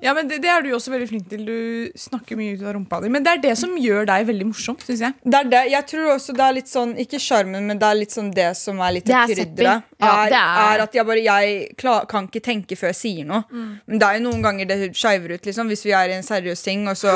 Ja, 0.02 0.12
men 0.18 0.26
det, 0.26 0.40
det 0.42 0.48
er 0.50 0.64
du 0.64 0.72
også 0.74 0.90
veldig 0.90 1.06
flink 1.12 1.28
til. 1.30 1.44
Du 1.46 1.92
snakker 1.98 2.34
mye 2.38 2.56
ut 2.58 2.62
av 2.66 2.72
rumpa 2.74 2.98
di. 3.04 3.08
Men 3.14 3.22
det 3.22 3.36
er 3.36 3.42
det 3.44 3.52
som 3.60 3.76
gjør 3.78 4.08
deg 4.10 4.24
veldig 4.26 4.46
morsom, 4.48 4.74
syns 4.82 5.02
jeg. 5.04 5.14
Det 5.22 5.38
er 5.38 5.50
det. 5.52 5.60
Jeg 5.70 5.86
tror 5.92 6.08
også 6.16 6.34
det 6.34 6.42
er 6.48 6.56
litt 6.56 6.70
sånn 6.72 6.96
Ikke 7.04 7.20
sjarmen, 7.22 7.68
men 7.70 7.78
det 7.78 7.86
er 7.86 7.98
litt 8.00 8.10
sånn 8.16 8.32
det 8.34 8.48
som 8.58 8.80
er 8.82 8.96
litt 8.96 9.06
er 9.12 9.30
krydderet. 9.30 9.84
Ja, 10.02 10.10
er, 10.24 10.34
er- 10.40 10.72
er 10.80 10.82
at 10.88 10.98
jeg 10.98 11.06
bare 11.06 11.22
Jeg 11.22 11.76
klar, 11.78 12.08
kan 12.10 12.26
ikke 12.26 12.42
tenke 12.42 12.74
før 12.80 12.90
jeg 12.90 12.98
sier 13.04 13.28
noe. 13.30 13.44
Men 13.52 14.02
det 14.02 14.08
er 14.08 14.18
jo 14.18 14.24
noen 14.26 14.42
ganger 14.42 14.66
det 14.72 14.80
skeiver 14.98 15.36
ut, 15.36 15.46
liksom. 15.46 15.70
Hvis 15.70 15.84
vi 15.86 15.94
er 15.94 16.10
i 16.10 16.18
en 16.18 16.26
seriøs 16.26 16.62
ting, 16.66 16.82
og 16.90 16.98
så 16.98 17.14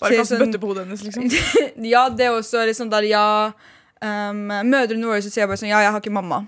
Bare 0.00 0.18
kast 0.20 0.34
sånn- 0.34 0.44
bøtte 0.44 0.60
på 0.60 0.68
hodet 0.74 0.84
hennes, 0.84 1.00
liksom. 1.06 1.30
Ja, 1.94 2.08
det 2.12 2.26
er 2.28 2.36
også 2.36 2.66
liksom 2.68 2.90
der 2.92 3.08
ja 3.08 3.24
um, 4.04 4.44
Mødrene 4.68 5.08
våre 5.08 5.22
så 5.24 5.30
sier 5.32 5.46
jeg 5.46 5.48
bare 5.48 5.60
sånn 5.64 5.72
Ja, 5.72 5.80
jeg 5.86 5.94
har 5.96 6.00
ikke 6.04 6.12
mamma. 6.12 6.42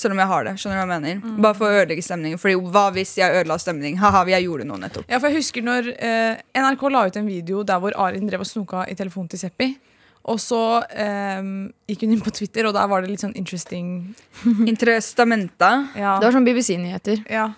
Selv 0.00 0.14
om 0.16 0.20
jeg 0.22 0.30
har 0.30 0.46
det. 0.48 0.54
Skjønner 0.62 0.78
du 0.78 0.80
hva 0.80 0.96
jeg 0.96 1.02
mener? 1.04 1.36
Bare 1.44 1.58
for 1.58 1.68
å 1.68 1.82
ødelegge 1.82 2.04
stemningen. 2.06 2.40
Fordi 2.40 2.56
hva 2.72 2.86
hvis 2.94 3.10
jeg 3.20 3.36
ødela 3.42 3.58
stemning? 3.60 3.98
Haha, 4.00 4.22
jeg 4.32 4.46
gjorde 4.46 4.64
noe 4.70 4.80
nettopp. 4.80 5.04
Ja, 5.12 5.18
for 5.20 5.28
jeg 5.28 5.42
husker 5.42 5.66
når 5.66 5.90
eh, 5.98 6.40
NRK 6.56 6.84
la 6.94 7.02
ut 7.10 7.18
en 7.20 7.28
video 7.28 7.60
der 7.68 7.82
hvor 7.82 7.96
Arin 8.06 8.28
drev 8.30 8.46
og 8.46 8.48
snoka 8.48 8.86
i 8.88 8.96
telefonen 8.96 9.28
til 9.34 9.42
Seppi. 9.42 9.70
Og 10.30 10.36
så 10.40 10.62
eh, 10.92 11.42
gikk 11.88 12.02
hun 12.06 12.16
inn 12.16 12.24
på 12.24 12.32
Twitter, 12.36 12.66
og 12.68 12.74
der 12.76 12.88
var 12.90 13.04
det 13.04 13.12
litt 13.12 13.22
sånn 13.24 13.36
interesting 13.40 13.92
Interestamenta. 14.72 15.70
Ja. 15.96 16.16
Det 16.20 16.28
var 16.30 16.36
sånn 16.38 16.48
BBC-nyheter. 16.48 17.24
ja. 17.28 17.50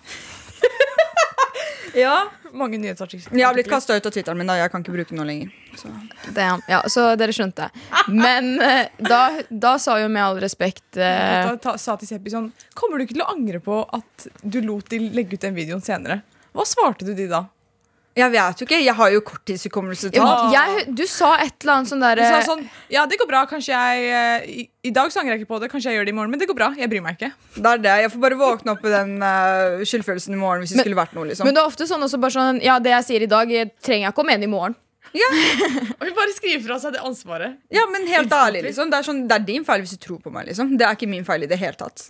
Ja. 1.97 2.15
Mange 2.53 2.77
nyhetsartikler. 2.77 3.33
Jeg 3.37 3.45
har 3.47 3.55
blitt 3.57 3.69
kasta 3.69 3.95
ut 3.97 4.05
av 4.05 4.13
Twitteren 4.13 4.37
min, 4.37 4.47
da. 4.49 4.55
Jeg 4.59 4.69
kan 4.73 4.83
ikke 4.83 4.93
bruke 4.93 5.09
den 5.13 5.19
nå 5.21 5.25
lenger. 5.25 5.53
Så. 5.79 5.89
Ja, 6.69 6.81
så 6.89 7.05
dere 7.17 7.33
skjønte. 7.33 7.69
Men 8.13 8.51
eh, 8.61 8.87
da, 9.01 9.21
da 9.49 9.75
sa 9.81 9.95
jo 10.01 10.09
med 10.13 10.21
all 10.23 10.39
respekt 10.43 10.97
eh, 11.01 11.47
ta, 11.49 11.55
ta- 11.63 11.77
sa 11.81 11.95
til 11.97 12.09
Seppi 12.11 12.29
sånn 12.33 12.51
Kommer 12.77 12.97
du 13.01 13.05
ikke 13.07 13.15
til 13.17 13.23
å 13.25 13.31
angre 13.33 13.61
på 13.63 13.79
at 13.97 14.27
du 14.43 14.59
lot 14.65 14.89
de 14.93 14.99
legge 15.13 15.37
ut 15.39 15.45
den 15.47 15.57
videoen 15.57 15.81
senere? 15.85 16.19
Hva 16.53 16.65
svarte 16.69 17.05
du 17.07 17.13
de 17.17 17.25
da? 17.31 17.45
Jeg 18.15 18.29
vet 18.29 18.59
jo 18.61 18.65
ikke. 18.67 18.77
Jeg 18.83 18.93
har 18.93 19.09
jo 19.13 19.21
korttidshukommelse. 19.25 20.11
ja, 20.13 20.63
Du 20.85 21.05
sa 21.09 21.31
et 21.41 21.55
eller 21.63 21.73
annet 21.79 21.89
sånn 21.89 22.03
derre 22.03 22.43
sånn 22.45 22.61
Ja, 22.93 23.07
det 23.09 23.17
går 23.17 23.29
bra. 23.29 23.41
Kanskje 23.49 23.73
jeg 23.73 24.03
eh, 24.13 24.45
i, 24.61 24.65
I 24.85 24.91
dag 24.93 25.09
så 25.09 25.21
angrer 25.23 25.37
jeg 25.37 25.43
ikke 25.43 25.53
på 25.55 25.59
det. 25.63 25.71
Kanskje 25.71 25.89
jeg 25.91 25.97
gjør 25.99 26.05
det 26.05 26.13
i 26.13 26.17
morgen. 26.19 26.29
Men 26.35 26.39
det 26.43 26.47
går 26.51 26.59
bra. 26.59 26.69
Jeg 26.77 26.91
bryr 26.91 27.01
meg 27.01 27.17
ikke. 27.17 27.31
Det 27.57 27.71
er 27.71 27.81
det. 27.87 27.95
Jeg 28.05 28.13
får 28.13 28.23
bare 28.27 28.37
våkne 28.37 28.75
opp 28.75 28.85
i 28.85 28.93
den 28.93 29.15
uh, 29.23 29.81
skyldfølelsen 29.89 30.37
i 30.37 30.41
morgen 30.41 30.61
hvis 30.61 30.75
det 30.75 30.81
Men- 30.81 30.87
skulle 30.87 31.01
vært 31.01 31.17
noe. 31.17 31.27
liksom 31.31 31.49
Men 31.49 31.57
det 31.57 31.63
er 31.63 31.73
ofte 31.73 31.89
sånn 31.89 32.05
også 32.05 32.21
bare 32.21 32.37
sånn 32.37 32.61
Ja, 32.63 32.77
det 32.79 32.93
jeg 32.93 33.09
sier 33.09 33.25
i 33.25 33.31
dag, 33.33 33.49
jeg 33.49 33.73
trenger 33.81 34.07
jeg 34.09 34.13
ikke 34.13 34.25
å 34.25 34.29
mene 34.29 34.45
i 34.45 34.51
morgen. 34.53 34.77
Og 35.13 36.05
vi 36.07 36.13
bare 36.15 36.33
skriver 36.33 36.63
fra 36.65 36.79
seg 36.81 36.95
det 36.95 37.01
ansvaret. 37.05 37.57
Ja, 37.73 37.83
men 37.91 38.07
helt 38.09 38.31
ærlig, 38.33 38.63
liksom. 38.69 38.89
Det 38.89 38.97
er, 39.01 39.05
sånn, 39.05 39.23
det 39.29 39.35
er 39.35 39.45
din 39.45 39.65
feil 39.67 39.83
hvis 39.83 39.93
du 39.97 40.01
tror 40.01 40.21
på 40.23 40.31
meg. 40.33 40.47
liksom 40.49 40.77
Det 40.77 40.85
er 40.87 40.97
ikke 40.97 41.09
min 41.09 41.25
feil 41.27 41.45
i 41.45 41.49
det 41.49 41.59
hele 41.61 41.77
tatt. 41.77 42.07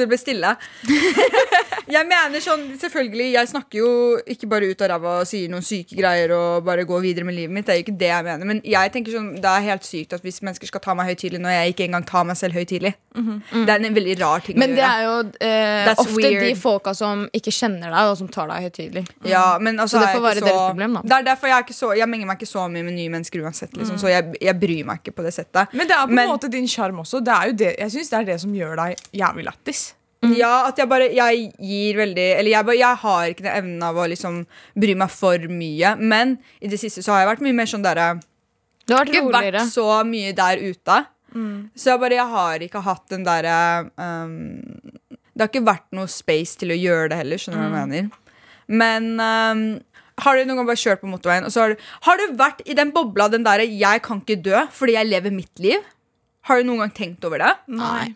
Det 0.00 0.06
ble 0.08 0.16
stille. 0.20 0.54
jeg 1.96 2.06
mener 2.08 2.42
sånn, 2.42 2.62
selvfølgelig 2.80 3.26
Jeg 3.34 3.48
snakker 3.50 3.80
jo 3.80 3.90
ikke 4.30 4.48
bare 4.50 4.68
ut 4.70 4.82
av 4.84 4.90
ræva 4.92 5.14
og 5.22 5.28
sier 5.28 5.50
noen 5.52 5.64
syke 5.66 5.96
greier 5.98 6.32
og 6.36 6.64
bare 6.66 6.84
går 6.88 7.02
videre 7.04 7.26
med 7.28 7.36
livet 7.36 7.54
mitt. 7.54 7.66
Det 7.66 7.74
er 7.74 7.80
jo 7.80 7.84
ikke 7.86 7.96
det 8.00 8.10
jeg 8.12 8.26
mener. 8.28 8.48
Men 8.48 8.62
jeg 8.64 8.92
tenker 8.94 9.16
sånn, 9.16 9.30
det 9.42 9.50
er 9.50 9.66
helt 9.66 9.84
sykt 9.88 10.14
at 10.16 10.24
hvis 10.24 10.40
mennesker 10.44 10.70
skal 10.70 10.82
ta 10.84 10.94
meg 10.98 11.10
høytidelig 11.10 11.42
når 11.42 11.56
jeg 11.56 11.74
ikke 11.74 11.88
engang 11.88 12.06
tar 12.08 12.28
meg 12.28 12.38
selv 12.40 12.56
høytidelig. 12.58 12.94
Det 13.18 13.72
er 13.74 13.82
en 13.82 13.96
veldig 13.98 14.14
rar 14.20 14.44
ting 14.46 14.58
Men 14.60 14.72
å 14.72 14.78
det 14.78 14.84
er 14.86 15.00
jo 15.02 15.14
eh, 15.42 15.88
ofte 15.90 16.04
ofte 16.04 16.22
de 16.22 16.36
weird. 16.38 16.60
folka 16.60 16.92
som 16.94 17.24
ikke 17.34 17.50
kjenner 17.54 17.90
deg, 17.90 18.12
og 18.12 18.14
som 18.20 18.28
tar 18.30 18.46
deg 18.52 18.68
høytidelig. 18.68 19.04
Ja, 19.26 19.44
men 19.58 19.80
altså 19.82 19.98
Så 19.98 20.04
det 20.04 20.12
får 20.14 20.22
være 20.28 20.44
deres 20.44 20.60
problem, 20.68 20.98
da. 21.00 21.02
Det 21.02 21.16
er 21.16 21.26
derfor 21.32 21.50
jeg 21.50 21.56
er 21.56 21.66
ikke 21.66 21.76
så 21.78 21.90
Jeg 21.98 22.08
menger 22.12 22.30
meg 22.30 22.38
ikke 22.38 22.50
så 22.52 22.68
mye 22.70 22.86
med 22.86 22.94
nye 22.94 23.10
mennesker 23.16 23.42
uansett. 23.42 23.74
Liksom, 23.74 23.98
Så 23.98 24.12
jeg, 24.12 24.36
jeg 24.44 24.54
bryr 24.60 24.86
meg 24.86 25.02
ikke 25.02 25.16
på 25.18 25.26
det 25.26 25.34
settet. 25.34 25.74
Men 25.74 25.90
det 25.90 25.96
er 25.98 26.06
på 26.06 26.14
en 26.14 26.30
måte 26.30 26.52
din 26.52 26.68
sjarm 26.70 27.02
også. 27.02 27.20
Det 27.26 27.34
er 27.34 27.50
jo 27.50 27.58
det, 27.64 27.72
jeg 27.82 27.96
syns 27.96 28.12
det 28.14 28.20
er 28.20 28.28
det 28.30 28.38
som 28.44 28.54
gjør 28.54 28.78
deg 28.84 29.02
jævlig 29.18 29.47
lættis. 29.48 29.86
Ja, 30.34 30.66
at 30.66 30.80
jeg 30.80 30.88
bare 30.90 31.06
Jeg 31.14 31.52
gir 31.62 31.94
veldig 32.00 32.24
Eller 32.40 32.50
jeg, 32.50 32.66
bare, 32.66 32.74
jeg 32.80 32.96
har 33.04 33.28
ikke 33.30 33.44
den 33.44 33.52
evnen 33.54 33.82
av 33.86 33.94
å 34.02 34.06
liksom 34.10 34.40
bry 34.74 34.96
meg 34.98 35.12
for 35.14 35.38
mye. 35.46 35.92
Men 36.00 36.32
i 36.58 36.66
det 36.72 36.80
siste 36.82 37.04
så 37.06 37.12
har 37.14 37.20
jeg 37.22 37.28
vært 37.36 37.44
mye 37.46 37.54
mer 37.54 37.70
sånn 37.70 37.84
derre 37.86 38.08
Du 38.88 38.94
har 38.96 39.04
vært 39.04 39.12
Ikke 39.14 39.22
roligere. 39.28 39.60
vært 39.62 39.70
så 39.76 39.86
mye 40.08 40.32
der 40.34 40.58
ute. 40.64 40.96
Så 41.78 41.92
jeg 41.92 42.00
bare 42.02 42.18
Jeg 42.18 42.32
har 42.32 42.64
ikke 42.66 42.82
hatt 42.82 43.04
den 43.14 43.22
derre 43.28 43.90
um, 43.94 44.32
Det 45.06 45.44
har 45.44 45.52
ikke 45.52 45.62
vært 45.68 45.86
noe 45.94 46.10
space 46.10 46.58
til 46.58 46.74
å 46.74 46.78
gjøre 46.80 47.12
det 47.12 47.20
heller, 47.20 47.38
skjønner 47.38 47.68
du 47.68 47.76
hva 47.76 47.84
jeg 47.84 47.92
mener. 47.92 48.10
Men 48.66 49.06
um, 49.22 49.62
har 50.24 50.34
du 50.34 50.48
noen 50.48 50.58
gang 50.58 50.66
bare 50.66 50.82
kjørt 50.82 51.04
på 51.04 51.12
motorveien, 51.12 51.46
og 51.46 51.52
så 51.54 51.62
har 51.62 51.76
du 51.76 51.86
Har 52.08 52.18
du 52.18 52.34
vært 52.40 52.64
i 52.66 52.74
den 52.74 52.90
bobla, 52.90 53.28
den 53.30 53.46
derre 53.46 53.62
'jeg 53.70 54.02
kan 54.02 54.18
ikke 54.18 54.42
dø 54.42 54.66
fordi 54.72 54.98
jeg 54.98 55.06
lever 55.06 55.30
mitt 55.30 55.54
liv'? 55.62 55.84
Har 56.48 56.58
du 56.58 56.64
noen 56.66 56.82
gang 56.82 56.90
tenkt 56.90 57.24
over 57.24 57.38
det? 57.38 57.54
Nei. 57.68 58.14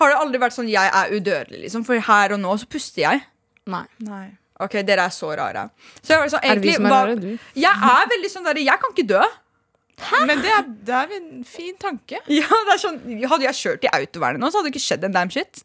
Har 0.00 0.12
det 0.12 0.18
aldri 0.20 0.40
vært 0.40 0.56
sånn 0.56 0.68
'jeg 0.70 0.90
er 0.90 1.12
udødelig', 1.12 1.60
liksom? 1.66 1.84
For 1.84 2.00
her 2.00 2.32
og 2.32 2.40
nå 2.40 2.56
så 2.58 2.66
puster 2.66 3.02
jeg. 3.02 3.22
Nei. 3.68 3.84
Nei. 4.00 4.26
Ok, 4.60 4.72
dere 4.84 5.06
er 5.08 5.12
så 5.12 5.30
rare. 5.36 5.68
Så 6.02 6.12
jeg 6.14 6.18
var 6.20 6.28
sånn, 6.32 6.44
Er 6.44 6.54
det 6.56 6.64
vi 6.64 6.74
som 6.74 6.86
er 6.86 6.90
rare, 6.90 7.14
du? 7.16 7.38
Jeg 7.56 7.72
er 7.92 8.10
veldig 8.12 8.30
sånn 8.32 8.44
der, 8.44 8.60
jeg 8.60 8.80
kan 8.80 8.92
ikke 8.92 9.06
dø. 9.08 9.22
Hæ? 10.00 10.26
Men 10.26 10.40
det 10.40 10.50
er, 10.52 10.64
det 10.88 10.94
er 10.96 11.14
en 11.16 11.44
fin 11.44 11.76
tanke. 11.76 12.20
Ja, 12.40 12.48
det 12.48 12.74
er 12.74 12.80
sånn, 12.80 12.98
Hadde 13.28 13.44
jeg 13.48 13.56
kjørt 13.60 13.84
i 13.84 13.92
autovernet 13.92 14.40
nå, 14.40 14.50
så 14.50 14.60
hadde 14.60 14.70
det 14.70 14.74
ikke 14.76 14.88
skjedd 14.88 15.04
en 15.04 15.16
damn 15.16 15.30
shit. 15.32 15.62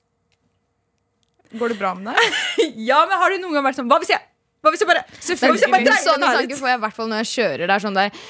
Går 1.55 1.71
det 1.71 1.79
bra 1.79 1.93
med 1.95 2.11
deg? 2.11 2.39
Ja, 2.89 3.05
men 3.07 3.19
har 3.19 3.31
du 3.31 3.37
noen 3.39 3.53
gang 3.55 3.67
vært 3.67 3.79
sånn 3.79 3.87
Hva 3.91 3.99
hvis 4.01 4.11
jeg, 4.11 4.19
hva 4.63 4.71
hvis 4.73 4.81
jeg 4.83 4.89
bare 4.89 5.03
Hva 5.07 5.51
hvis 5.53 5.63
jeg 5.63 5.71
bare 5.71 5.87
dreier 5.87 6.03
Sånne 6.03 6.31
tanker 6.35 6.59
får 6.59 6.71
jeg 6.71 6.79
i 6.79 6.83
hvert 6.83 6.95
fall 6.97 7.11
når 7.11 7.21
jeg 7.23 7.29
kjører. 7.31 7.63
Det 7.65 7.75
er 7.75 7.83
sånn 7.85 7.99
der, 7.99 8.23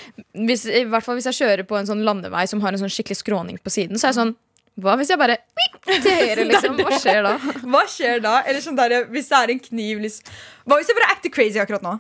hvis, 0.49 0.65
I 0.69 0.83
hvert 0.91 1.05
fall 1.05 1.17
hvis 1.17 1.29
jeg 1.31 1.39
kjører 1.41 1.63
på 1.69 1.77
en 1.79 1.89
sånn 1.89 2.03
landevei 2.05 2.43
som 2.51 2.61
har 2.61 2.75
en 2.75 2.81
sånn 2.83 2.91
skikkelig 2.93 3.21
skråning 3.23 3.57
på 3.63 3.73
siden, 3.73 3.97
så 3.97 4.09
er 4.09 4.13
jeg 4.13 4.19
sånn 4.19 4.35
Hva 4.81 4.97
hvis 4.99 5.11
jeg 5.13 5.19
bare 5.21 5.37
til 6.03 6.09
høyre, 6.11 6.43
liksom? 6.49 6.81
Hva 6.81 6.99
skjer 6.99 7.21
da? 7.23 7.37
Hva 7.63 7.85
skjer 7.91 8.19
da? 8.23 8.33
Eller 8.43 8.63
sånn 8.63 8.77
der, 8.79 8.97
hvis 9.11 9.31
det 9.31 9.39
er 9.39 9.53
en 9.55 9.63
kniv 9.69 10.03
liksom. 10.03 10.35
Hva 10.65 10.79
hvis 10.81 10.91
jeg 10.91 10.99
bare 10.99 11.13
acter 11.15 11.33
crazy 11.33 11.61
akkurat 11.61 11.85
nå? 11.85 11.95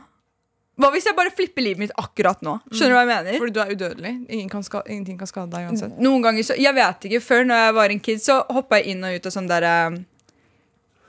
Hva 0.75 0.89
hvis 0.91 1.05
jeg 1.07 1.15
bare 1.15 1.31
flipper 1.31 1.63
livet 1.63 1.85
mitt 1.85 1.93
akkurat 1.95 2.41
nå? 2.43 2.57
Skjønner 2.67 2.91
du 2.91 2.97
hva 2.97 3.03
jeg 3.05 3.11
mener? 3.13 3.37
Fordi 3.39 3.53
du 3.55 3.59
er 3.63 3.69
udødelig. 3.71 4.11
Ingen 4.27 4.49
kan 4.51 4.65
skade, 4.67 4.91
ingenting 4.91 5.15
kan 5.21 5.29
skade 5.29 5.47
deg 5.53 5.69
uansett. 5.69 5.93
Noen 6.03 6.25
ganger 6.25 6.43
så, 6.43 6.57
Jeg 6.59 6.75
vet 6.75 7.07
ikke, 7.07 7.21
Før 7.23 7.47
når 7.47 7.61
jeg 7.61 7.75
var 7.77 7.93
en 7.93 8.01
kid, 8.09 8.19
så 8.23 8.41
hoppa 8.51 8.81
jeg 8.81 8.91
inn 8.91 9.07
og 9.07 9.15
ut 9.15 9.29
av 9.29 9.35
sånn 9.37 9.47
derre 9.51 9.75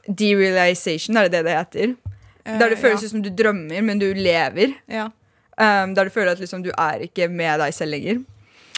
Derealization, 0.06 1.18
er 1.18 1.26
det 1.26 1.34
det 1.34 1.48
det 1.48 1.56
heter? 1.56 1.96
Der 2.46 2.70
det 2.70 2.78
føles 2.78 3.02
ja. 3.02 3.10
som 3.10 3.24
du 3.24 3.32
drømmer, 3.34 3.80
men 3.82 3.98
du 3.98 4.12
lever. 4.14 4.76
ja. 4.86 5.10
Um, 5.56 5.94
der 5.96 6.04
du 6.04 6.12
føler 6.12 6.34
at 6.36 6.40
liksom, 6.40 6.60
du 6.60 6.68
er 6.76 7.06
ikke 7.06 7.30
med 7.32 7.62
deg 7.62 7.72
selv 7.72 7.94
lenger. 7.94 8.18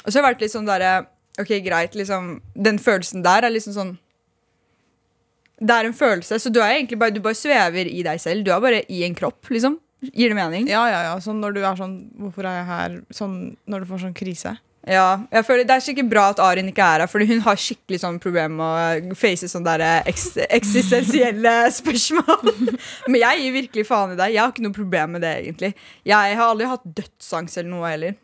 Og 0.05 0.12
så 0.12 0.18
har 0.18 0.22
jeg 0.22 0.27
vært 0.29 0.42
litt 0.44 0.53
sånn 0.53 0.68
derre 0.68 0.92
Ok, 1.38 1.53
greit, 1.64 1.94
liksom 1.94 2.38
Den 2.55 2.79
følelsen 2.83 3.22
der 3.22 3.46
er 3.46 3.55
liksom 3.55 3.74
sånn 3.77 3.92
Det 5.61 5.74
er 5.74 5.88
en 5.88 5.94
følelse, 5.96 6.38
så 6.38 6.51
du 6.51 6.61
er 6.61 6.77
egentlig 6.77 6.98
bare 6.98 7.14
Du 7.14 7.20
bare 7.24 7.38
svever 7.38 7.90
i 7.90 8.03
deg 8.07 8.20
selv. 8.22 8.44
Du 8.46 8.53
er 8.55 8.62
bare 8.62 8.85
i 8.88 9.05
en 9.07 9.14
kropp, 9.18 9.51
liksom. 9.51 9.79
Gir 10.14 10.31
det 10.31 10.38
mening? 10.38 10.68
ja, 10.70 10.85
ja, 10.90 11.03
ja. 11.09 11.18
Sånn 11.22 11.40
når 11.42 11.57
du 11.57 11.64
er 11.64 11.79
sånn 11.79 11.98
Hvorfor 12.22 12.46
er 12.46 12.61
jeg 12.61 12.66
her? 12.70 12.98
Sånn 13.11 13.38
når 13.66 13.83
du 13.83 13.92
får 13.92 14.05
sånn 14.07 14.18
krise. 14.18 14.55
Ja, 14.88 15.24
jeg 15.35 15.44
føler 15.44 15.66
Det 15.66 15.74
er 15.74 15.85
sikkert 15.85 16.11
bra 16.11 16.29
at 16.33 16.38
Arin 16.40 16.70
ikke 16.70 16.85
er 16.85 17.03
her, 17.03 17.11
Fordi 17.11 17.27
hun 17.33 17.42
har 17.44 17.59
skikkelig 17.61 17.98
sånn 18.05 18.20
problem 18.22 18.55
med 18.61 19.11
å 19.12 19.18
face 19.18 19.51
sånne 19.51 19.74
der 19.74 19.85
eh, 19.85 20.12
eks 20.12 20.29
eksistensielle 20.46 21.57
spørsmål. 21.81 22.55
Men 23.11 23.20
jeg 23.24 23.42
gir 23.42 23.57
virkelig 23.59 23.88
faen 23.90 24.14
i 24.14 24.20
deg. 24.20 24.37
Jeg 24.37 24.42
har 24.44 24.55
ikke 24.55 24.64
noe 24.64 24.79
problem 24.79 25.16
med 25.16 25.27
det, 25.27 25.35
egentlig. 25.42 25.74
Jeg 26.09 26.38
har 26.38 26.46
aldri 26.46 26.70
hatt 26.70 26.87
dødsangst 27.03 27.59
eller 27.59 27.72
noe 27.74 27.90
heller. 27.90 28.16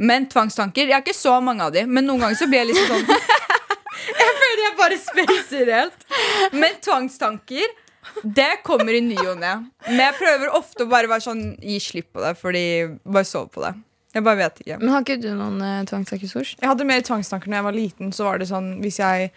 Men 0.00 0.26
tvangstanker 0.30 0.88
Jeg 0.88 0.96
har 0.96 1.04
ikke 1.04 1.16
så 1.16 1.36
mange 1.44 1.66
av 1.66 1.74
de, 1.74 1.84
men 1.86 2.06
noen 2.08 2.24
ganger 2.24 2.40
så 2.40 2.48
blir 2.50 2.62
jeg 2.62 2.72
liksom 2.72 2.90
sånn 2.94 3.06
Jeg 4.20 4.34
føler 4.40 4.62
jeg 4.64 4.76
bare 4.78 4.96
spacer 5.02 5.70
helt. 5.74 6.04
Men 6.56 6.78
tvangstanker 6.82 7.68
det 8.22 8.62
kommer 8.64 8.96
i 8.96 9.02
ny 9.04 9.18
og 9.22 9.38
ne. 9.40 9.52
Men 9.86 10.02
jeg 10.06 10.16
prøver 10.18 10.54
ofte 10.56 10.86
å 10.86 10.90
bare 10.90 11.10
være 11.10 11.24
sånn 11.24 11.42
gi 11.62 11.76
slipp 11.82 12.10
på 12.16 12.22
det, 12.24 12.32
fordi 12.40 12.64
bare 13.04 13.28
sov 13.28 13.50
på 13.54 13.62
det. 13.64 13.74
Jeg 14.16 14.26
bare 14.26 14.40
vet 14.40 14.62
ikke. 14.64 14.78
Men 14.80 14.92
har 14.94 15.04
ikke 15.04 15.20
du 15.22 15.28
noen 15.38 15.60
uh, 15.62 15.82
tvangstanker, 15.86 16.30
Sors? 16.30 16.56
Jeg 16.58 16.66
hadde 16.66 16.86
mer 16.88 17.04
tvangstanker 17.06 17.50
når 17.50 17.60
jeg 17.60 17.66
var 17.68 17.76
liten. 17.76 18.14
Så 18.16 18.26
var 18.26 18.40
det 18.40 18.48
sånn 18.50 18.72
Hvis 18.82 18.98
jeg, 19.02 19.28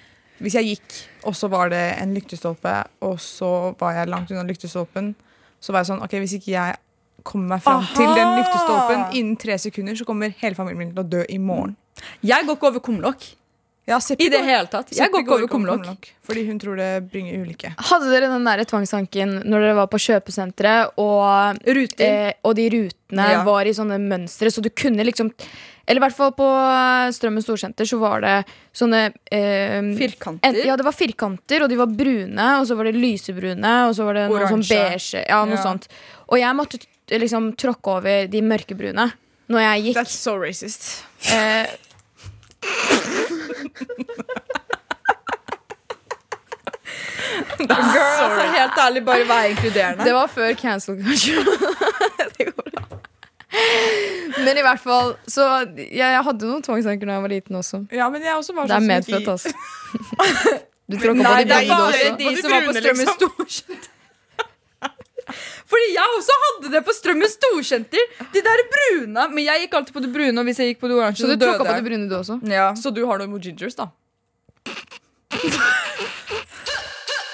hvis 0.42 0.58
jeg 0.58 0.72
gikk, 0.72 0.96
og 1.30 1.38
så 1.38 1.50
var 1.54 1.70
det 1.74 1.84
en 2.00 2.16
lyktestolpe, 2.16 2.80
og 3.06 3.20
så 3.22 3.52
var 3.80 4.00
jeg 4.00 4.10
langt 4.10 4.34
unna 4.34 4.48
lyktestolpen, 4.48 5.14
så 5.62 5.76
var 5.76 5.84
jeg 5.84 5.92
sånn 5.94 6.02
OK, 6.06 6.18
hvis 6.24 6.40
ikke 6.40 6.56
jeg 6.56 6.80
kommer 7.24 7.56
meg 7.56 7.64
fram 7.66 7.80
Aha! 7.84 7.94
til 7.96 8.10
den 8.16 8.36
lyktestolpen 8.40 9.06
innen 9.20 9.38
tre 9.40 9.58
sekunder, 9.62 9.96
så 9.96 10.06
kommer 10.06 10.34
hele 10.42 10.56
familien 10.56 10.78
min 10.78 10.92
til 10.96 11.04
å 11.04 11.10
dø 11.10 11.24
i 11.30 11.38
morgen. 11.40 11.76
Jeg 12.26 12.46
går 12.48 12.58
ikke 12.58 12.70
over 12.74 12.80
kumlokk. 12.84 13.32
Ja, 13.86 13.98
I 14.16 14.30
det 14.32 14.40
hele 14.48 14.68
tatt. 14.72 14.94
Jeg 14.96 15.12
går 15.12 15.26
ikke 15.26 15.34
over 15.36 15.48
kumlokk. 15.52 16.06
Fordi 16.24 16.46
hun 16.48 16.60
tror 16.60 16.78
det 16.80 17.10
bringer 17.12 17.42
ulykke. 17.44 17.74
Hadde 17.90 18.08
dere 18.14 18.30
den 18.32 18.46
der 18.48 18.64
tvangstanken 18.64 19.42
når 19.44 19.60
dere 19.66 19.76
var 19.76 19.90
på 19.92 20.00
kjøpesenteret, 20.00 20.94
og, 21.04 21.60
eh, 22.00 22.32
og 22.48 22.56
de 22.56 22.70
rutene 22.72 23.28
Ja. 23.34 23.44
var 23.44 23.66
i 23.68 23.74
sånne 23.76 24.00
mønstre, 24.00 24.48
så 24.48 24.62
du 24.64 24.70
kunne 24.70 25.04
liksom 25.04 25.34
Eller 25.86 26.00
i 26.00 26.04
hvert 26.08 26.16
fall 26.16 26.32
på 26.32 26.46
eh, 26.48 27.12
Strømmen 27.12 27.44
storsenter 27.44 27.84
så 27.84 28.00
var 28.00 28.22
det 28.22 28.46
sånne 28.74 29.12
eh, 29.30 29.82
Firkanter. 30.00 30.48
en, 30.48 30.56
Ja, 30.66 30.78
det 30.78 30.86
var 30.86 30.94
firkanter, 30.94 31.64
og 31.64 31.68
de 31.70 31.76
var 31.76 31.88
brune, 31.88 32.40
og 32.62 32.66
så 32.66 32.78
var 32.78 32.86
det 32.86 32.96
lysebrune, 32.96 33.74
og 33.90 33.94
så 33.94 34.06
var 34.06 34.14
det 34.14 34.30
noe 34.30 34.48
sånn 34.48 34.64
beige. 34.64 35.26
Ja, 35.28 35.44
noe 35.44 35.58
Ja. 35.58 35.62
sånt. 35.62 35.90
Og 36.30 36.40
jeg 36.40 36.56
måtte 36.56 36.80
liksom 37.12 37.52
tråkke 37.60 37.98
over 37.98 38.28
de 38.32 38.42
mørkebrune 38.42 39.10
når 39.52 39.60
jeg 39.60 39.84
gikk. 39.88 39.98
That's 39.98 40.16
so 40.18 40.38
racist. 40.40 41.04
Eh, 41.30 41.68
Girl, 47.60 47.72
altså, 47.72 48.42
helt 48.58 48.78
ærlig, 48.86 49.06
bare 49.06 49.28
vær 49.28 49.44
inkluderende. 49.52 50.06
Det 50.06 50.14
var 50.14 50.28
før 50.28 50.54
cancel 50.54 50.96
culture. 51.04 51.44
Det 52.38 52.46
går 52.50 52.70
bra. 52.72 52.84
Men 54.44 54.58
i 54.58 54.62
hvert 54.66 54.80
fall 54.82 55.12
Så 55.30 55.44
jeg, 55.78 55.94
jeg 56.00 56.22
hadde 56.26 56.48
noen 56.50 56.64
tvangstanker 56.66 57.06
da 57.10 57.18
jeg 57.20 57.24
var 57.26 57.32
liten 57.36 57.56
også. 57.60 57.84
Ja, 57.94 58.08
men 58.10 58.24
jeg 58.26 58.34
også 58.36 58.56
var 58.58 58.66
Det 58.68 58.74
er 58.74 58.82
sånn 58.82 58.90
medfødt, 58.90 59.28
altså. 59.36 59.54
Du 60.92 60.98
tråkka 61.00 61.24
på 61.24 61.36
de 61.38 61.46
det 61.48 61.58
er 61.58 61.68
brune 61.70 61.78
bare 61.80 62.10
de 62.20 62.32
som 62.42 62.52
var 62.52 62.66
på 62.66 62.74
Strømmen 62.76 63.06
liksom? 63.06 63.20
Storsenter. 63.22 63.93
Fordi 65.74 65.88
jeg 65.94 66.18
også 66.18 66.38
hadde 66.46 66.72
det 66.76 66.82
på 66.88 66.94
Strømmen 66.96 67.30
Storsenter. 67.32 68.04
De 68.34 68.42
der 68.46 68.64
brune. 68.76 69.28
Men 69.34 69.44
jeg 69.46 69.66
gikk 69.66 69.78
alltid 69.80 69.94
på 69.98 70.04
det 70.06 70.12
brune, 70.14 70.36
og 70.40 70.46
hvis 70.50 70.60
jeg 70.60 70.74
gikk 70.74 70.82
på 70.84 70.90
det 70.92 70.98
oransje, 71.00 71.24
Så 71.24 71.30
så, 71.30 71.36
du 71.36 71.46
tråkka 71.46 71.58
døde 71.58 71.64
på 71.64 71.70
det 71.70 71.80
jeg. 71.80 71.86
brune, 71.90 72.10
du 72.10 72.16
også? 72.20 72.40
Ja. 72.52 72.68
Så 72.76 72.92
du 72.96 73.02
har 73.10 73.22
noe 73.24 73.28
med 73.32 73.42
gingers, 73.48 73.76
da? 73.80 73.90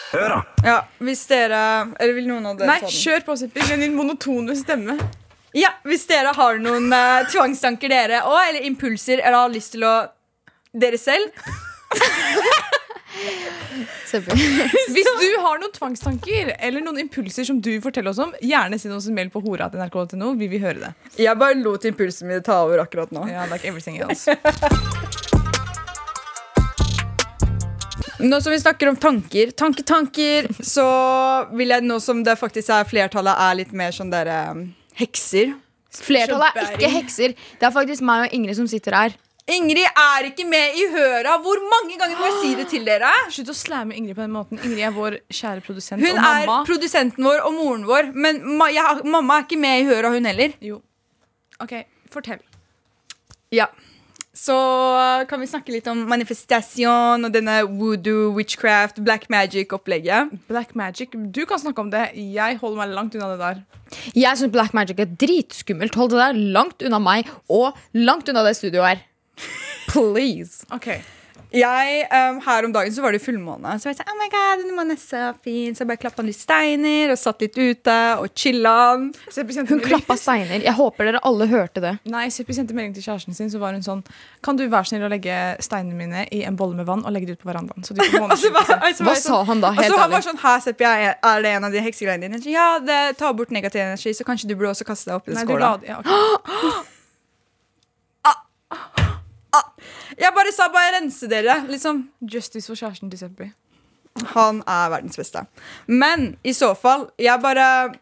Hør, 0.09 0.29
da. 0.33 0.37
ja, 0.65 0.77
hvis 1.05 1.19
dere 1.29 1.59
Eller 2.01 2.15
vil 2.17 2.25
noen 2.29 2.47
av 2.49 2.55
dere 2.57 2.69
Nei, 2.71 2.79
ta 2.81 2.87
den? 2.89 2.95
kjør 2.97 3.25
på, 3.27 3.35
Sippi, 3.37 3.61
med 3.69 3.83
din 3.83 3.93
monotone 3.97 4.55
stemme. 4.57 4.95
Ja, 5.57 5.69
hvis 5.85 6.07
dere 6.09 6.31
har 6.37 6.57
noen 6.61 6.89
uh, 6.93 7.25
tvangstanker 7.29 7.89
dere 7.93 8.23
òg, 8.25 8.39
eller 8.49 8.65
impulser, 8.69 9.21
eller 9.21 9.37
har 9.43 9.53
lyst 9.53 9.75
til 9.77 9.85
å 9.85 9.93
Dere 10.69 10.99
selv. 11.01 11.31
Hvis 14.95 15.09
du 15.21 15.29
har 15.43 15.59
noen 15.61 15.73
tvangstanker 15.75 16.53
eller 16.57 16.83
noen 16.83 17.03
impulser 17.05 17.45
som 17.47 17.59
du 17.61 17.71
vil 17.75 17.83
fortelle 17.83 18.11
oss 18.11 18.21
om, 18.21 18.33
gjerne 18.41 18.79
send 18.81 18.95
oss 18.95 19.09
en 19.09 19.17
mail 19.17 19.29
på 19.33 19.41
hora.nrk.no. 19.45 20.33
Vi 20.39 20.49
vil 20.51 20.63
høre 20.63 20.79
det. 20.87 20.93
Jeg 21.19 21.37
bare 21.39 21.59
lot 21.59 21.85
impulsene 21.89 22.31
mine 22.31 22.45
ta 22.45 22.61
over 22.65 22.83
akkurat 22.85 23.13
nå. 23.15 23.27
Ja, 23.29 23.45
like 23.51 23.67
everything 23.67 23.99
else. 24.03 24.35
Nå 28.19 28.41
som 28.43 28.51
vi 28.51 28.59
snakker 28.59 28.89
om 28.91 28.97
tanker, 28.99 29.51
tanke, 29.55 29.83
tanker, 29.87 30.49
så 30.59 30.85
vil 31.55 31.71
jeg 31.71 31.85
nå 31.87 32.01
som 32.03 32.19
det 32.25 32.35
faktisk 32.39 32.73
er 32.75 32.87
flertallet, 32.89 33.31
er 33.31 33.55
litt 33.61 33.71
mer 33.71 33.95
sånn 33.95 34.11
dere 34.11 34.41
um, 34.51 34.65
hekser. 34.99 35.53
Flertallet 35.95 36.57
er 36.59 36.75
ikke 36.75 36.91
hekser. 36.97 37.35
Det 37.61 37.69
er 37.69 37.73
faktisk 37.73 38.03
meg 38.05 38.27
og 38.27 38.35
Ingrid 38.35 38.59
som 38.59 38.67
sitter 38.67 38.97
her. 38.97 39.15
Ingrid 39.49 39.87
er 39.87 40.27
ikke 40.29 40.45
med 40.45 40.77
i 40.77 40.85
høra! 40.93 41.37
Hvor 41.41 41.61
mange 41.71 41.97
ganger 41.97 42.19
må 42.19 42.27
jeg 42.29 42.37
si 42.43 42.51
det 42.59 42.67
til 42.69 42.85
dere? 42.85 43.09
Slutt 43.33 43.49
å 43.49 43.57
slamme 43.57 43.97
Ingrid 43.97 44.17
på 44.17 44.21
den 44.25 44.35
måten. 44.35 44.61
Ingrid 44.61 44.85
er 44.85 44.93
vår 44.93 45.19
kjære 45.33 45.63
produsent 45.65 46.03
Hun 46.03 46.19
og 46.19 46.29
er 46.29 46.67
produsenten 46.69 47.25
vår 47.25 47.41
og 47.47 47.55
moren 47.57 47.87
vår, 47.89 48.11
men 48.13 48.43
ma 48.59 48.69
ja, 48.73 48.91
mamma 49.01 49.39
er 49.39 49.47
ikke 49.47 49.59
med 49.61 49.81
i 49.81 49.87
høra, 49.89 50.13
hun 50.13 50.29
heller. 50.29 50.53
Jo. 50.61 50.81
OK, 51.63 51.73
fortell. 52.13 52.43
Ja. 53.55 53.71
Så 54.39 54.55
kan 55.27 55.41
vi 55.41 55.49
snakke 55.49 55.73
litt 55.73 55.89
om 55.91 56.05
manifestasjon 56.07 57.25
og 57.27 57.33
denne 57.33 57.57
voodoo, 57.65 58.29
witchcraft, 58.37 59.01
black 59.03 59.25
magic-opplegget. 59.33 60.31
Black 60.47 60.77
magic. 60.79 61.17
Du 61.33 61.41
kan 61.49 61.59
snakke 61.59 61.83
om 61.83 61.89
det. 61.91 62.05
Jeg 62.13 62.61
holder 62.61 62.83
meg 62.83 62.95
langt 62.95 63.17
unna 63.17 63.33
det 63.33 63.41
der. 63.41 63.59
Jeg 64.13 64.37
syns 64.39 64.53
black 64.53 64.77
magic 64.77 65.01
er 65.01 65.09
dritskummelt. 65.09 65.97
Hold 65.97 66.13
det 66.13 66.21
der 66.21 66.41
langt 66.55 66.85
unna 66.85 67.01
meg, 67.03 67.27
og 67.49 67.73
langt 67.97 68.29
unna 68.29 68.45
det 68.45 68.55
studioet 68.61 68.93
her. 68.93 69.05
Please. 69.89 70.65
OK. 70.71 70.99
Jeg, 71.49 72.03
um, 72.13 72.37
Her 72.45 72.65
om 72.67 72.73
dagen 72.73 72.93
så 72.93 73.01
var 73.01 73.15
det 73.15 73.23
fullmåne, 73.23 73.71
så 73.81 73.89
jeg 73.89 73.97
sa, 73.97 74.03
oh 74.11 74.17
my 74.19 74.27
god, 74.29 74.59
denne 74.61 74.75
månen 74.77 74.93
er 74.93 74.99
så 75.01 75.31
fin. 75.41 75.73
Så 75.73 75.81
jeg 75.81 75.89
bare 75.89 76.01
klappa 76.03 76.21
litt 76.25 76.37
steiner 76.37 77.09
og 77.09 77.17
satt 77.17 77.41
litt 77.41 77.57
ute 77.57 77.95
og 78.21 78.27
chilla. 78.37 78.75
Hun 78.99 79.81
klappa 79.81 80.13
steiner. 80.19 80.61
Jeg 80.61 80.75
håper 80.77 81.09
dere 81.09 81.21
alle 81.25 81.47
hørte 81.49 81.81
det. 81.81 81.95
Nei, 82.13 82.27
Seppi 82.33 82.53
sendte 82.53 82.77
melding 82.77 82.93
til 82.93 83.07
kjæresten 83.07 83.37
sin, 83.37 83.49
så 83.49 83.61
var 83.61 83.73
hun 83.73 83.85
sånn 83.85 84.03
Kan 84.45 84.59
du 84.59 84.67
være 84.69 84.91
snill 84.91 85.07
å 85.07 85.09
legge 85.09 85.39
steinene 85.65 85.97
mine 85.97 86.27
i 86.35 86.43
en 86.45 86.59
bolle 86.59 86.77
med 86.77 86.85
vann 86.89 87.01
og 87.01 87.15
legge 87.15 87.31
det 87.31 87.39
ut 87.39 87.47
på 87.47 87.49
verandaen? 87.49 87.81
Så 87.87 87.97
de 87.97 88.05
får 88.05 88.27
Og 88.29 88.37
så 88.37 88.53
var, 88.53 88.69
måneskygge. 88.69 88.91
og 88.91 88.99
så 88.99 89.09
Hva 89.09 89.17
sa 89.23 89.41
han 89.49 89.65
da? 89.65 89.73
Helt 89.73 89.87
altså, 89.87 90.03
han 90.03 90.13
var 90.13 90.27
sånn, 90.29 90.41
her 90.45 90.63
Seppi, 90.67 90.89
er 90.93 91.43
det 91.47 91.55
en 91.55 91.65
av 91.65 91.73
de 91.73 91.85
heksegreiene 91.87 92.29
dine? 92.29 92.43
Ja, 92.53 92.69
det 92.83 93.01
tar 93.17 93.33
bort 93.33 93.49
negativ 93.55 93.81
energi, 93.87 94.13
så 94.13 94.27
kanskje 94.27 94.51
du 94.51 94.57
burde 94.59 94.75
også 94.75 94.85
kaste 94.85 95.09
deg 95.09 95.17
oppi 95.17 95.33
den 95.33 95.41
Nei, 95.41 95.49
du 95.49 95.57
la 95.57 95.73
skåla. 95.73 95.81
det 95.81 95.95
ja, 95.95 96.01
ok. 96.05 96.85
Jeg 100.19 100.35
bare 100.35 100.51
sa 100.55 100.67
bare 100.73 100.97
rense 100.97 101.29
dere. 101.31 101.61
Liksom, 101.69 102.03
Justice 102.21 102.67
for 102.67 102.79
kjæresten 102.79 103.11
til 103.11 103.21
Seppi. 103.21 103.51
han 104.33 104.61
er 104.67 104.89
verdens 104.91 105.15
beste. 105.17 105.45
Men 105.87 106.33
i 106.43 106.51
så 106.53 106.73
fall, 106.75 107.07
jeg 107.19 107.39
bare 107.41 107.93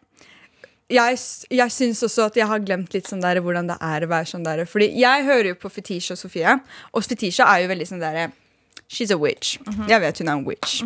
jeg, 0.90 1.18
jeg 1.52 1.72
syns 1.72 2.02
også 2.02 2.26
at 2.30 2.36
jeg 2.40 2.48
har 2.48 2.62
glemt 2.64 2.94
litt 2.96 3.08
sånn 3.10 3.22
der, 3.22 3.42
hvordan 3.44 3.68
det 3.68 3.76
er 3.84 4.04
å 4.04 4.10
være 4.10 4.30
sånn 4.30 4.46
der. 4.46 4.64
Fordi 4.66 4.88
jeg 4.98 5.24
hører 5.28 5.52
jo 5.52 5.58
på 5.60 5.70
Fetisha 5.72 6.16
og 6.16 6.20
Sofie, 6.20 6.58
og 6.92 7.04
Fetisha 7.04 7.46
er 7.52 7.64
jo 7.64 7.72
veldig 7.74 7.88
sånn 7.92 8.02
derre 8.04 8.30
She's 8.88 9.12
a 9.12 9.18
witch. 9.20 9.58
Jeg 9.84 10.00
vet 10.00 10.18
hun 10.22 10.30
er 10.30 10.38
en 10.38 10.46
witch. 10.46 10.78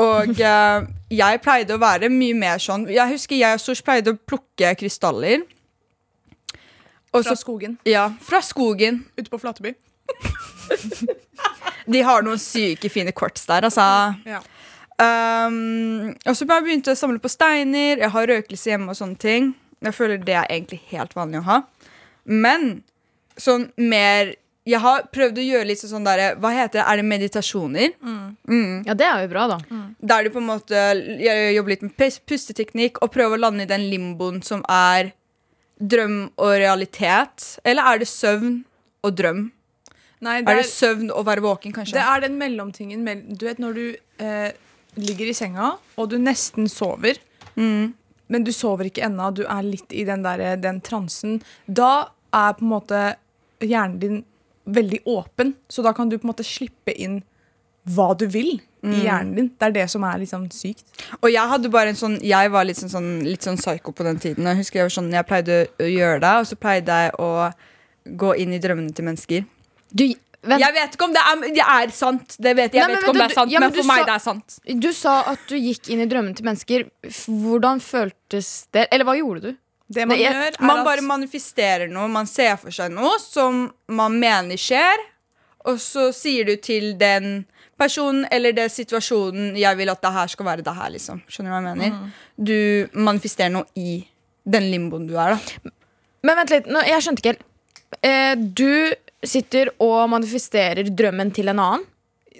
Og 0.00 0.30
uh, 0.40 0.86
jeg 1.12 1.40
pleide 1.44 1.76
å 1.76 1.80
være 1.80 2.08
mye 2.12 2.36
mer 2.36 2.60
sånn 2.60 2.86
Jeg 2.88 3.14
husker 3.14 3.36
jeg 3.36 3.56
og 3.56 3.60
Sosh 3.60 3.84
pleide 3.84 4.12
å 4.12 4.18
plukke 4.28 4.72
krystaller. 4.80 5.44
Og 7.14 7.22
Fra 7.24 7.36
skogen. 7.38 7.78
ja, 7.86 8.08
fra 8.20 8.40
skogen. 8.42 9.04
Ute 9.16 9.30
på 9.30 9.38
Flateby. 9.40 9.74
De 11.86 12.02
har 12.02 12.24
noen 12.26 12.40
syke 12.42 12.90
fine 12.90 13.12
kvarts 13.16 13.46
der, 13.46 13.66
altså. 13.68 13.84
Ja. 14.26 14.40
Um, 14.96 16.14
og 16.26 16.34
så 16.36 16.46
bare 16.48 16.64
begynte 16.64 16.90
jeg 16.90 16.98
å 16.98 17.02
samle 17.04 17.20
på 17.22 17.30
steiner. 17.30 18.00
Jeg 18.00 18.10
har 18.14 18.30
røkelse 18.32 18.72
hjemme 18.72 18.90
og 18.92 18.98
sånne 18.98 19.20
ting. 19.22 19.52
Jeg 19.84 19.94
føler 19.94 20.22
det 20.24 20.34
er 20.40 20.48
egentlig 20.50 20.80
helt 20.90 21.14
vanlig 21.16 21.42
å 21.42 21.46
ha. 21.50 21.60
Men 22.24 22.80
sånn 23.38 23.68
mer 23.76 24.34
Jeg 24.66 24.80
har 24.82 25.04
prøvd 25.14 25.36
å 25.38 25.42
gjøre 25.44 25.66
litt 25.68 25.78
sånn 25.78 26.02
der 26.08 26.32
Hva 26.42 26.50
heter 26.50 26.80
det? 26.80 26.86
Er 26.90 26.98
det 26.98 27.04
meditasjoner? 27.06 27.92
Ja, 28.88 28.96
det 28.98 29.06
er 29.06 29.20
jo 29.22 29.28
bra, 29.30 29.44
da. 29.52 29.58
Der 30.00 30.24
du 30.26 30.32
på 30.34 30.40
en 30.40 30.48
måte 30.48 30.80
Jeg 31.22 31.52
jobber 31.54 31.70
litt 31.74 31.84
med 31.86 31.94
pusteteknikk 32.26 32.98
og 33.04 33.12
prøver 33.14 33.38
å 33.38 33.44
lande 33.44 33.62
i 33.62 33.70
den 33.70 33.84
limboen 33.92 34.40
som 34.42 34.64
er 34.66 35.12
drøm 35.80 36.30
og 36.36 36.54
realitet. 36.60 37.58
Eller 37.64 37.82
er 37.94 37.98
det 38.02 38.08
søvn 38.08 38.64
og 39.04 39.16
drøm? 39.18 39.50
Nei, 40.24 40.38
det 40.40 40.48
Er 40.48 40.58
er, 40.58 40.62
det 40.62 40.70
søvn 40.72 41.10
og 41.12 41.26
være 41.26 41.42
våken, 41.44 41.72
kanskje? 41.76 41.92
det 41.98 42.02
er 42.02 42.20
den 42.24 42.38
mellomtingen 42.40 43.02
mell- 43.04 43.36
Du 43.36 43.44
vet 43.46 43.58
når 43.60 43.74
du 43.74 43.96
eh, 44.24 44.52
ligger 44.96 45.28
i 45.28 45.34
senga, 45.36 45.74
og 45.98 46.08
du 46.10 46.16
nesten 46.18 46.68
sover, 46.68 47.18
Mm. 47.56 47.94
men 48.28 48.44
du 48.44 48.50
sover 48.52 48.84
ikke 48.88 49.02
ennå, 49.04 49.30
du 49.34 49.42
er 49.44 49.62
litt 49.62 49.92
i 49.92 50.04
den, 50.04 50.22
der, 50.22 50.56
den 50.56 50.80
transen. 50.80 51.42
Da 51.68 52.08
er 52.32 52.52
på 52.52 52.64
en 52.64 52.68
måte 52.68 53.16
hjernen 53.60 53.98
din 54.00 54.24
veldig 54.66 55.00
åpen, 55.06 55.54
så 55.68 55.82
da 55.82 55.92
kan 55.92 56.08
du 56.08 56.18
på 56.18 56.24
en 56.26 56.32
måte 56.34 56.44
slippe 56.44 56.92
inn 56.98 57.22
hva 57.88 58.16
du 58.18 58.26
vil 58.26 58.60
Mm. 58.86 58.92
i 58.94 59.00
hjernen 59.04 59.34
din. 59.34 59.48
Det 59.58 59.66
er 59.66 59.72
det 59.74 59.86
som 59.90 60.04
er 60.06 60.22
sånn 60.30 60.46
sykt. 60.54 60.84
Og 61.20 61.26
jeg 61.32 61.48
hadde 61.50 61.70
bare 61.74 61.88
en 61.90 61.98
sånn 61.98 62.18
Jeg 62.22 62.50
var 62.54 62.64
litt 62.68 62.78
sånn, 62.78 62.92
sånn, 62.92 63.08
litt 63.26 63.42
sånn 63.42 63.58
psyko 63.58 63.92
på 63.92 64.04
den 64.06 64.18
tiden. 64.22 64.46
Jeg 64.46 64.56
husker 64.62 64.78
jeg 64.80 64.86
var 64.86 64.94
sånn 64.96 65.10
Jeg 65.12 65.26
pleide 65.26 65.56
å 65.82 65.88
gjøre 65.90 66.20
det, 66.22 66.34
og 66.42 66.46
så 66.46 66.56
pleide 66.56 67.00
jeg 67.02 67.12
å 67.18 67.30
gå 68.22 68.30
inn 68.38 68.52
i 68.54 68.60
drømmene 68.62 68.94
til 68.94 69.04
mennesker. 69.08 69.44
Du, 69.90 70.04
vent, 70.46 70.60
Jeg 70.62 70.72
vet 70.76 70.94
ikke 70.94 71.04
om 71.08 71.12
det 71.16 71.22
er, 71.26 71.40
det 71.56 71.64
er 71.66 71.90
sant. 71.96 72.36
Det 72.38 72.52
vet 72.56 72.72
jeg, 72.78 72.82
Nei, 72.84 72.94
vet 72.94 73.02
ikke 73.02 73.10
om 73.10 73.16
du, 73.16 73.22
det 73.22 73.26
er 73.30 73.34
sant, 73.34 73.50
ja, 73.50 73.58
men 73.60 73.70
men 73.70 73.74
for 73.74 73.82
du 73.82 73.88
meg 73.88 73.98
sa- 73.98 74.06
det 74.06 74.14
er 74.14 74.24
sant. 74.24 74.58
du 74.86 74.92
sa 74.92 75.14
at 75.32 75.46
du 75.48 75.56
gikk 75.56 75.88
inn 75.90 76.00
i 76.00 76.06
drømmene 76.06 76.36
til 76.38 76.46
mennesker. 76.46 76.86
Hvordan 77.26 77.80
føltes 77.82 78.52
det? 78.72 78.86
Eller 78.92 79.04
hva 79.08 79.16
gjorde 79.18 79.42
du? 79.50 79.56
Det 79.88 80.06
man 80.06 80.16
Nei, 80.16 80.22
jeg- 80.24 80.32
gjør, 80.34 80.46
er 80.60 80.66
Man 80.66 80.78
at 80.78 80.84
bare 80.84 81.02
manifesterer 81.02 81.88
noe. 81.90 82.08
Man 82.08 82.26
ser 82.26 82.56
for 82.56 82.70
seg 82.70 82.90
noe 82.94 83.18
som 83.22 83.72
man 83.88 84.18
mener 84.20 84.56
skjer, 84.58 84.98
og 85.66 85.78
så 85.82 86.12
sier 86.14 86.44
du 86.46 86.56
til 86.56 86.94
den 86.98 87.46
personen 87.78 88.26
eller 88.32 88.52
det 88.56 88.70
situasjonen 88.72 89.56
'Jeg 89.56 89.76
vil 89.76 89.90
at 89.90 90.00
det 90.02 90.12
her 90.12 90.26
skal 90.28 90.46
være 90.46 90.62
det 90.64 90.74
her', 90.74 90.90
liksom. 90.92 91.22
Skjønner 91.28 91.50
du 91.50 91.56
hva 91.56 91.74
jeg 91.74 91.78
mener? 91.78 92.12
Du 92.42 92.88
manifesterer 93.00 93.50
noe 93.52 93.64
i 93.76 94.06
den 94.48 94.70
limboen 94.70 95.06
du 95.06 95.14
er, 95.18 95.34
da. 95.36 95.70
Men 96.22 96.36
vent 96.36 96.50
litt, 96.50 96.66
nå, 96.66 96.80
jeg 96.86 97.02
skjønte 97.02 97.20
ikke 97.22 97.34
helt. 97.34 97.42
Eh, 98.02 98.34
du 98.34 98.92
sitter 99.24 99.68
og 99.80 100.08
manifesterer 100.10 100.84
drømmen 100.94 101.32
til 101.34 101.48
en 101.48 101.58
annen. 101.58 101.84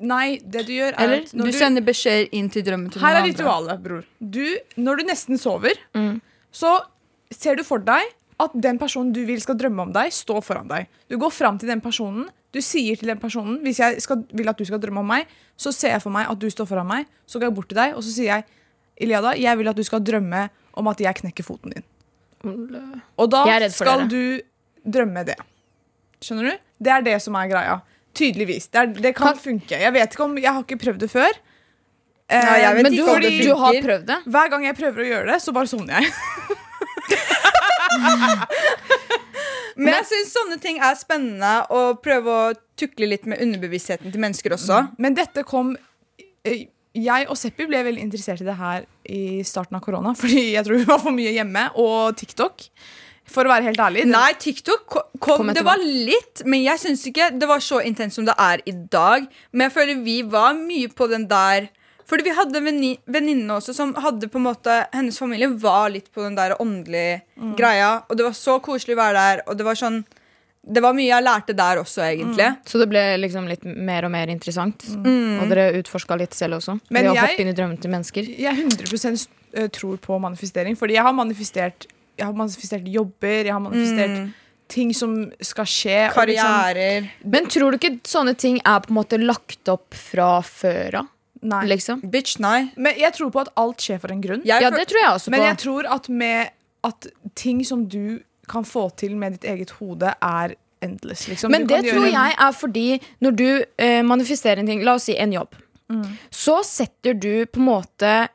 Nei, 0.02 0.38
det 0.44 0.66
du 0.66 0.72
gjør, 0.74 0.92
er 0.92 1.04
Eller? 1.04 1.22
at 1.24 1.32
når 1.32 1.44
Du 1.46 1.52
sender 1.56 1.80
beskjed 1.82 2.28
inn 2.32 2.50
til 2.50 2.62
drømmen 2.62 2.90
til 2.92 3.00
Her 3.00 3.16
er 3.16 3.24
ritualet, 3.24 3.82
bror. 3.82 4.04
Du, 4.20 4.44
når 4.76 4.96
du 4.98 5.04
nesten 5.04 5.38
sover, 5.38 5.72
Mm. 5.94 6.20
så 6.52 6.80
ser 7.30 7.56
du 7.56 7.62
for 7.64 7.78
deg 7.78 8.04
at 8.38 8.50
den 8.54 8.78
personen 8.78 9.12
du 9.12 9.24
vil 9.24 9.40
skal 9.40 9.56
drømme 9.56 9.80
om 9.82 9.92
deg, 9.92 10.10
står 10.12 10.42
foran 10.44 10.68
deg. 10.68 10.86
Du 11.08 11.16
går 11.16 11.30
fram 11.32 11.58
til 11.58 11.68
den 11.68 11.80
personen. 11.80 12.28
Du 12.56 12.62
sier 12.64 12.96
til 12.96 13.10
den 13.12 13.18
personen 13.20 13.58
Hvis 13.66 13.78
jeg 13.82 14.00
skal, 14.00 14.22
vil 14.32 14.48
at 14.48 14.56
du 14.56 14.64
skal 14.64 14.80
drømme 14.80 15.02
om 15.04 15.10
meg, 15.12 15.26
så 15.60 15.72
ser 15.76 15.92
jeg 15.92 16.02
for 16.04 16.14
meg 16.14 16.30
at 16.32 16.40
du 16.40 16.46
står 16.52 16.68
foran 16.70 16.88
meg. 16.88 17.04
Så 17.28 17.36
går 17.40 17.50
jeg 17.50 17.56
bort 17.58 17.68
til 17.72 17.76
deg 17.80 17.92
og 17.98 18.00
så 18.06 18.14
sier 18.14 18.30
jeg 18.32 18.46
Iliada, 19.04 19.34
jeg 19.36 19.58
vil 19.60 19.68
at 19.68 19.76
du 19.76 19.84
skal 19.84 20.00
drømme 20.00 20.46
om 20.80 20.86
at 20.88 21.00
jeg 21.04 21.18
knekker 21.18 21.44
foten 21.44 21.74
din. 21.76 21.84
Og 23.20 23.28
da 23.32 23.42
skal 23.68 24.06
dere. 24.06 24.08
du 24.08 24.40
drømme 24.96 25.24
det. 25.28 25.36
Skjønner 26.24 26.48
du? 26.48 26.62
Det 26.80 26.92
er 26.94 27.04
det 27.04 27.16
som 27.24 27.36
er 27.36 27.50
greia. 27.50 27.74
Tydeligvis. 28.16 28.70
Det, 28.72 28.80
er, 28.80 28.86
det 28.96 29.12
kan, 29.18 29.34
Kan- 29.34 29.42
funke. 29.42 29.76
Jeg 29.82 29.92
vet 29.92 30.16
ikke 30.16 30.24
om, 30.24 30.36
jeg 30.40 30.48
har 30.52 30.64
ikke 30.64 30.78
prøvd 30.80 31.02
det 31.04 31.10
før. 31.12 31.36
Eh, 32.32 32.40
Nei, 32.48 32.82
Men 32.82 32.92
du, 32.96 33.02
fordi, 33.04 33.34
du 33.44 33.52
har 33.60 33.76
prøvd 33.84 34.06
det? 34.08 34.16
hver 34.32 34.48
gang 34.54 34.64
jeg 34.66 34.78
prøver 34.80 35.04
å 35.04 35.08
gjøre 35.10 35.26
det, 35.34 35.36
så 35.44 35.52
bare 35.54 35.68
sovner 35.70 36.00
jeg. 36.00 36.08
Men 39.76 39.98
jeg 39.98 40.08
syns 40.10 40.32
sånne 40.36 40.56
ting 40.62 40.80
er 40.80 40.96
spennende 40.98 41.52
å 41.72 41.82
prøve 42.00 42.32
å 42.32 42.54
tukle 42.80 43.08
litt 43.10 43.26
med 43.28 43.42
underbevisstheten 43.44 44.12
til 44.12 44.22
mennesker 44.22 44.56
også. 44.56 44.82
Men 45.02 45.16
dette 45.16 45.44
kom 45.48 45.74
eh, 46.44 46.66
Jeg 46.96 47.26
og 47.28 47.36
Seppi 47.36 47.66
ble 47.68 47.82
veldig 47.84 48.04
interessert 48.04 48.40
i 48.40 48.46
det 48.48 48.56
her 48.56 48.86
i 49.12 49.42
starten 49.44 49.76
av 49.76 49.84
korona. 49.84 50.14
Fordi 50.20 50.52
jeg 50.54 50.64
tror 50.66 50.80
vi 50.80 50.88
var 50.88 51.02
for 51.02 51.16
mye 51.16 51.34
hjemme. 51.36 51.68
Og 51.82 52.16
TikTok. 52.16 52.68
For 53.26 53.42
å 53.42 53.50
være 53.50 53.66
helt 53.66 53.80
ærlig. 53.82 54.04
Nei, 54.06 54.30
TikTok 54.38 54.84
kom, 54.86 55.06
Kom 55.18 55.48
Det 55.50 55.64
var 55.66 55.80
litt, 55.82 56.44
men 56.46 56.62
jeg 56.62 56.78
syns 56.78 57.02
ikke 57.10 57.32
det 57.34 57.48
var 57.50 57.64
så 57.64 57.80
intenst 57.82 58.20
som 58.20 58.28
det 58.28 58.36
er 58.38 58.62
i 58.70 58.74
dag. 58.92 59.26
Men 59.50 59.66
jeg 59.66 59.74
føler 59.74 60.04
vi 60.06 60.20
var 60.30 60.54
mye 60.58 60.92
på 60.94 61.08
den 61.10 61.26
der 61.28 61.66
Fordi 62.06 62.22
vi 62.22 62.30
hadde 62.36 62.56
en 62.60 62.64
venni- 62.68 62.98
venninne 63.10 63.50
også 63.56 63.74
som 63.74 63.94
hadde 63.94 64.28
på 64.30 64.38
en 64.38 64.44
måte 64.46 64.86
Hennes 64.94 65.18
familie 65.18 65.48
var 65.58 65.88
litt 65.90 66.12
på 66.14 66.22
den 66.22 66.36
der 66.36 66.54
åndelige 66.62 67.22
greia. 67.58 68.02
Og 68.08 68.16
det 68.16 68.24
var 68.28 68.32
så 68.38 68.60
koselig 68.62 68.94
å 68.94 69.00
være 69.00 69.14
der. 69.14 69.42
Og 69.48 69.56
det 69.58 69.64
var 69.66 69.74
sånn 69.74 70.04
Det 70.68 70.82
var 70.82 70.94
mye 70.94 71.06
jeg 71.06 71.22
lærte 71.22 71.54
der 71.54 71.76
også, 71.78 72.02
egentlig. 72.02 72.46
Så 72.66 72.78
det 72.80 72.88
ble 72.90 72.98
liksom 73.22 73.46
litt 73.46 73.62
mer 73.64 74.02
og 74.04 74.10
mer 74.10 74.26
interessant. 74.26 74.82
Og 74.98 75.48
dere 75.48 75.80
utforska 75.80 76.16
litt 76.18 76.34
selv 76.34 76.54
også. 76.58 76.80
Men 76.90 77.04
ved 77.04 77.12
å 77.12 77.14
jeg- 77.14 77.22
hoppe 77.28 77.40
inn 77.40 77.48
i 77.48 77.52
drømmene 77.52 77.80
til 77.80 77.90
mennesker. 77.92 78.38
Jeg 78.38 78.56
100 78.56 79.28
eh, 79.54 79.68
tror 79.68 79.96
på 79.98 80.18
manifestering. 80.20 80.74
Fordi 80.76 80.94
jeg 80.94 81.02
har 81.02 81.12
manifestert 81.12 81.86
Jeg 82.18 82.24
har 82.26 82.32
manifestert 82.32 82.84
jobber, 82.90 83.44
jeg 83.44 83.52
har 83.52 83.60
manifestert 83.60 84.32
ting 84.68 84.92
som 84.92 85.30
skal 85.40 85.64
skje. 85.66 86.10
Karrierer. 86.12 87.02
liksom- 87.02 87.30
Men 87.30 87.46
tror 87.46 87.70
du 87.70 87.78
ikke 87.78 88.00
sånne 88.02 88.36
ting 88.36 88.56
er 88.64 88.80
på 88.80 88.90
en 88.90 88.96
måte 88.96 89.18
lagt 89.24 89.68
opp 89.68 89.92
fra 89.94 90.40
før 90.40 90.94
av? 90.94 91.06
Nei. 91.42 91.64
Liksom? 91.66 92.00
Bitch, 92.10 92.38
nei. 92.40 92.70
Men 92.76 92.94
jeg 92.98 93.12
tror 93.16 93.30
på 93.34 93.40
at 93.40 93.50
alt 93.56 93.82
skjer 93.82 94.00
for 94.00 94.12
en 94.12 94.20
grunn. 94.22 94.42
Jeg 94.46 94.62
Ja, 94.62 94.70
det 94.70 94.86
tror 94.88 95.00
jeg 95.02 95.10
også 95.10 95.30
på. 95.30 95.34
Men 95.36 95.42
jeg 95.48 95.58
tror 95.58 95.86
at 95.96 96.08
med 96.08 96.50
at 96.84 97.06
ting 97.34 97.64
som 97.66 97.86
du 97.88 98.20
kan 98.48 98.64
få 98.64 98.88
til 98.96 99.16
med 99.16 99.32
ditt 99.32 99.44
eget 99.50 99.70
hode, 99.80 100.14
er 100.22 100.54
endless. 100.82 101.26
Liksom. 101.28 101.50
Men 101.50 101.66
det 101.66 101.82
tror 101.88 102.06
jeg 102.06 102.34
er 102.38 102.52
fordi 102.52 103.00
når 103.20 103.36
du 103.36 103.64
eh, 103.78 104.02
manifesterer 104.06 104.58
en 104.62 104.66
ting, 104.66 104.84
la 104.86 104.94
oss 104.94 105.08
si 105.10 105.16
en 105.18 105.32
jobb, 105.32 105.54
Mm. 105.88 106.02
så 106.34 106.64
setter 106.66 107.14
du 107.14 107.46
på 107.46 107.60
en 107.60 107.66
måte 107.68 108.28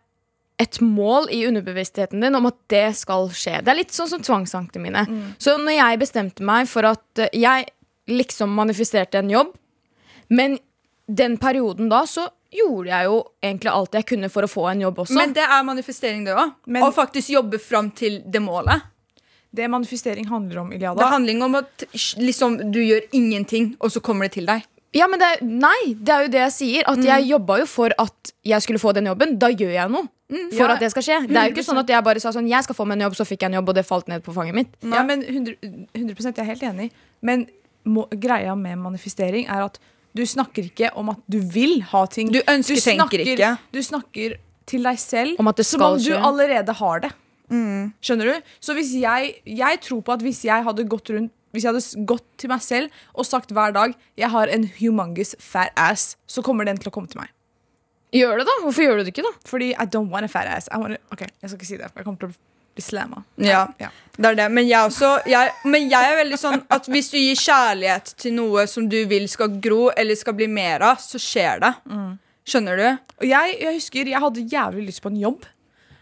et 0.57 0.77
mål 0.79 1.25
i 1.35 1.41
underbevisstheten 1.49 2.21
din 2.23 2.35
om 2.37 2.45
at 2.47 2.55
det 2.71 2.95
skal 2.95 3.27
skje. 3.27 3.57
Det 3.59 3.67
er 3.67 3.75
litt 3.75 3.91
sånn 3.91 4.07
som 4.07 4.21
tvangsankene 4.23 4.81
mine. 4.85 5.01
Mm. 5.03 5.33
Så 5.37 5.57
når 5.59 5.75
jeg 5.75 5.99
bestemte 5.99 6.45
meg 6.47 6.69
for 6.71 6.87
at 6.87 7.19
eh, 7.19 7.27
jeg 7.33 7.65
liksom 8.07 8.53
manifesterte 8.55 9.19
en 9.19 9.29
jobb, 9.33 9.51
men 10.29 10.59
den 11.11 11.35
perioden 11.37 11.89
da 11.91 12.05
så 12.07 12.29
gjorde 12.51 12.91
jeg 12.91 13.07
jo 13.07 13.17
egentlig 13.43 13.71
alt 13.71 13.97
jeg 13.99 14.07
kunne 14.11 14.29
for 14.31 14.47
å 14.47 14.49
få 14.51 14.65
en 14.71 14.81
jobb 14.83 15.03
også. 15.05 15.17
Men 15.19 15.35
det 15.35 15.45
er 15.45 15.67
manifestering, 15.67 16.25
det 16.27 16.35
òg. 16.35 16.55
Å 16.81 16.89
faktisk 16.95 17.31
jobbe 17.33 17.59
fram 17.63 17.91
til 17.95 18.19
det 18.27 18.41
målet. 18.43 18.87
Det 19.51 19.67
manifestering 19.67 20.27
handler 20.31 20.61
om, 20.61 20.71
Iliada. 20.71 20.99
Det 20.99 21.11
handler 21.11 21.45
om 21.45 21.57
at 21.59 21.85
liksom, 22.19 22.59
du 22.71 22.79
gjør 22.79 23.07
ingenting, 23.11 23.73
og 23.79 23.91
så 23.91 24.03
kommer 24.03 24.27
det 24.29 24.37
til 24.37 24.47
deg. 24.47 24.63
Ja, 24.95 25.07
men 25.07 25.19
det, 25.19 25.29
Nei, 25.47 25.93
det 25.95 26.11
er 26.11 26.25
jo 26.25 26.31
det 26.31 26.41
jeg 26.41 26.53
sier. 26.55 26.87
At 26.91 26.99
jeg 27.03 27.29
jobba 27.29 27.61
jo 27.61 27.67
for 27.69 27.95
at 27.99 28.33
jeg 28.47 28.63
skulle 28.63 28.79
få 28.81 28.91
den 28.95 29.07
jobben. 29.07 29.37
Da 29.39 29.47
gjør 29.51 29.71
jeg 29.75 29.91
noe. 29.91 30.09
For 30.51 30.63
Ja, 30.63 30.73
at 30.75 30.83
det 30.83 30.91
skal 30.93 31.03
skje. 31.03 31.17
Det 31.27 31.35
er 31.35 31.49
jo 31.49 31.55
ikke 31.55 31.67
sånn 31.67 31.79
at 31.81 31.89
jeg 31.91 32.03
bare 32.07 32.19
sa 32.23 32.31
sånn 32.31 32.47
Jeg 32.47 32.63
skal 32.63 32.75
få 32.75 32.85
meg 32.87 32.95
en 32.95 33.05
jobb, 33.09 33.15
så 33.19 33.25
fikk 33.27 33.43
jeg 33.43 33.51
en 33.51 33.57
jobb, 33.59 33.71
og 33.71 33.75
det 33.75 33.83
falt 33.87 34.11
ned 34.11 34.23
på 34.23 34.35
fanget 34.35 34.55
mitt. 34.55 34.75
Ja, 34.83 35.03
men 35.07 35.23
100, 35.27 35.55
100 35.95 36.31
jeg 36.31 36.43
er 36.43 36.49
helt 36.53 36.63
enig. 36.67 36.91
Men 37.19 37.47
må, 37.83 38.05
greia 38.11 38.55
med 38.55 38.79
manifestering 38.79 39.47
er 39.51 39.67
at 39.67 39.79
du 40.17 40.23
snakker 40.27 40.67
ikke 40.67 40.91
om 40.99 41.11
at 41.13 41.19
du 41.31 41.39
vil 41.39 41.79
ha 41.91 42.05
ting. 42.11 42.31
Du 42.33 42.41
ønsker, 42.41 42.79
tenker 42.83 43.23
ikke. 43.23 43.51
Du 43.71 43.81
snakker 43.85 44.37
til 44.69 44.85
deg 44.85 44.99
selv 45.01 45.39
Om 45.41 45.51
som 45.65 45.83
om 45.85 45.99
du 45.99 46.13
allerede 46.15 46.75
har 46.79 47.05
det. 47.07 47.11
Skjønner 47.51 48.31
du? 48.31 48.49
Så 48.63 48.75
hvis 48.77 48.93
jeg, 48.95 49.35
jeg 49.45 49.79
tror 49.83 50.01
på 50.07 50.15
at 50.15 50.23
hvis 50.23 50.45
jeg 50.47 50.63
hadde 50.67 50.87
gått 50.87 51.11
rundt 51.11 51.33
hvis 51.51 51.65
jeg 51.65 51.73
hadde 51.73 52.05
gått 52.07 52.23
til 52.39 52.47
meg 52.47 52.61
selv 52.63 53.01
og 53.11 53.27
sagt 53.27 53.49
hver 53.51 53.73
dag 53.75 53.91
jeg 54.15 54.29
har 54.31 54.47
en 54.47 54.63
humongous 54.77 55.33
fat 55.43 55.73
ass, 55.75 56.13
så 56.23 56.39
kommer 56.45 56.63
den 56.63 56.79
til 56.79 56.87
å 56.87 56.93
komme 56.95 57.11
til 57.11 57.19
meg. 57.19 57.33
Gjør 58.15 58.39
det, 58.39 58.45
da. 58.47 58.55
Hvorfor 58.63 58.85
gjør 58.85 58.99
du 58.99 59.03
det 59.03 59.11
ikke, 59.11 59.25
da? 59.27 59.33
Fordi 59.47 59.67
I 59.71 59.87
don't 59.87 60.11
want 60.11 60.27
a 60.27 60.31
fat 60.31 60.47
ass. 60.47 60.69
I 60.71 60.79
want 60.79 60.95
a, 60.95 61.01
ok, 61.11 61.25
jeg 61.27 61.51
skal 61.51 61.59
ikke 61.59 61.67
si 61.67 61.79
det. 61.79 61.91
Jeg 61.91 62.07
kommer 62.07 62.23
til 62.23 62.31
å 62.31 62.50
bli. 62.75 63.23
Ja, 63.37 63.67
Ja. 63.79 63.89
det 64.17 64.25
er 64.31 64.35
det. 64.35 64.51
Men 64.51 64.67
jeg, 64.67 64.79
også, 64.87 65.21
jeg, 65.25 65.51
men 65.65 65.89
jeg 65.89 66.11
er 66.11 66.17
veldig 66.23 66.37
sånn 66.39 66.63
at 66.69 66.85
hvis 66.87 67.09
du 67.11 67.17
gir 67.17 67.35
kjærlighet 67.35 68.13
til 68.17 68.33
noe 68.33 68.67
som 68.67 68.87
du 68.89 69.05
vil 69.07 69.27
skal 69.29 69.59
gro, 69.61 69.89
eller 69.95 70.15
skal 70.15 70.33
bli 70.33 70.47
mer 70.47 70.81
av, 70.81 70.97
så 70.97 71.19
skjer 71.19 71.59
det. 71.63 71.73
Skjønner 72.47 72.77
du? 72.77 72.87
Og 73.21 73.25
jeg, 73.29 73.57
jeg 73.61 73.73
husker 73.77 74.07
jeg 74.09 74.19
hadde 74.23 74.47
jævlig 74.49 74.85
lyst 74.87 75.01
på 75.03 75.11
en 75.11 75.19
jobb. 75.21 75.45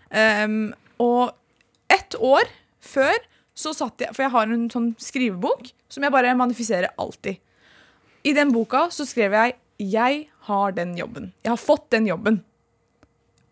Um, 0.10 0.74
og 1.00 1.36
ett 1.90 2.16
år 2.16 2.48
før 2.82 3.18
så 3.60 3.74
satt 3.76 4.02
jeg 4.02 4.16
For 4.16 4.24
jeg 4.24 4.32
har 4.34 4.48
en 4.50 4.70
sånn 4.72 4.88
skrivebok 4.98 5.68
som 5.92 6.06
jeg 6.06 6.14
bare 6.14 6.32
manifiserer 6.38 6.94
alltid. 6.98 7.38
I 8.24 8.34
den 8.34 8.54
boka 8.56 8.88
så 8.92 9.06
skrev 9.06 9.34
jeg 9.34 9.56
'Jeg 9.80 10.28
har 10.48 10.72
den 10.72 10.96
jobben'. 10.98 11.32
Jeg 11.44 11.50
har 11.52 11.58
fått 11.58 11.90
den 11.90 12.06
jobben. 12.08 12.44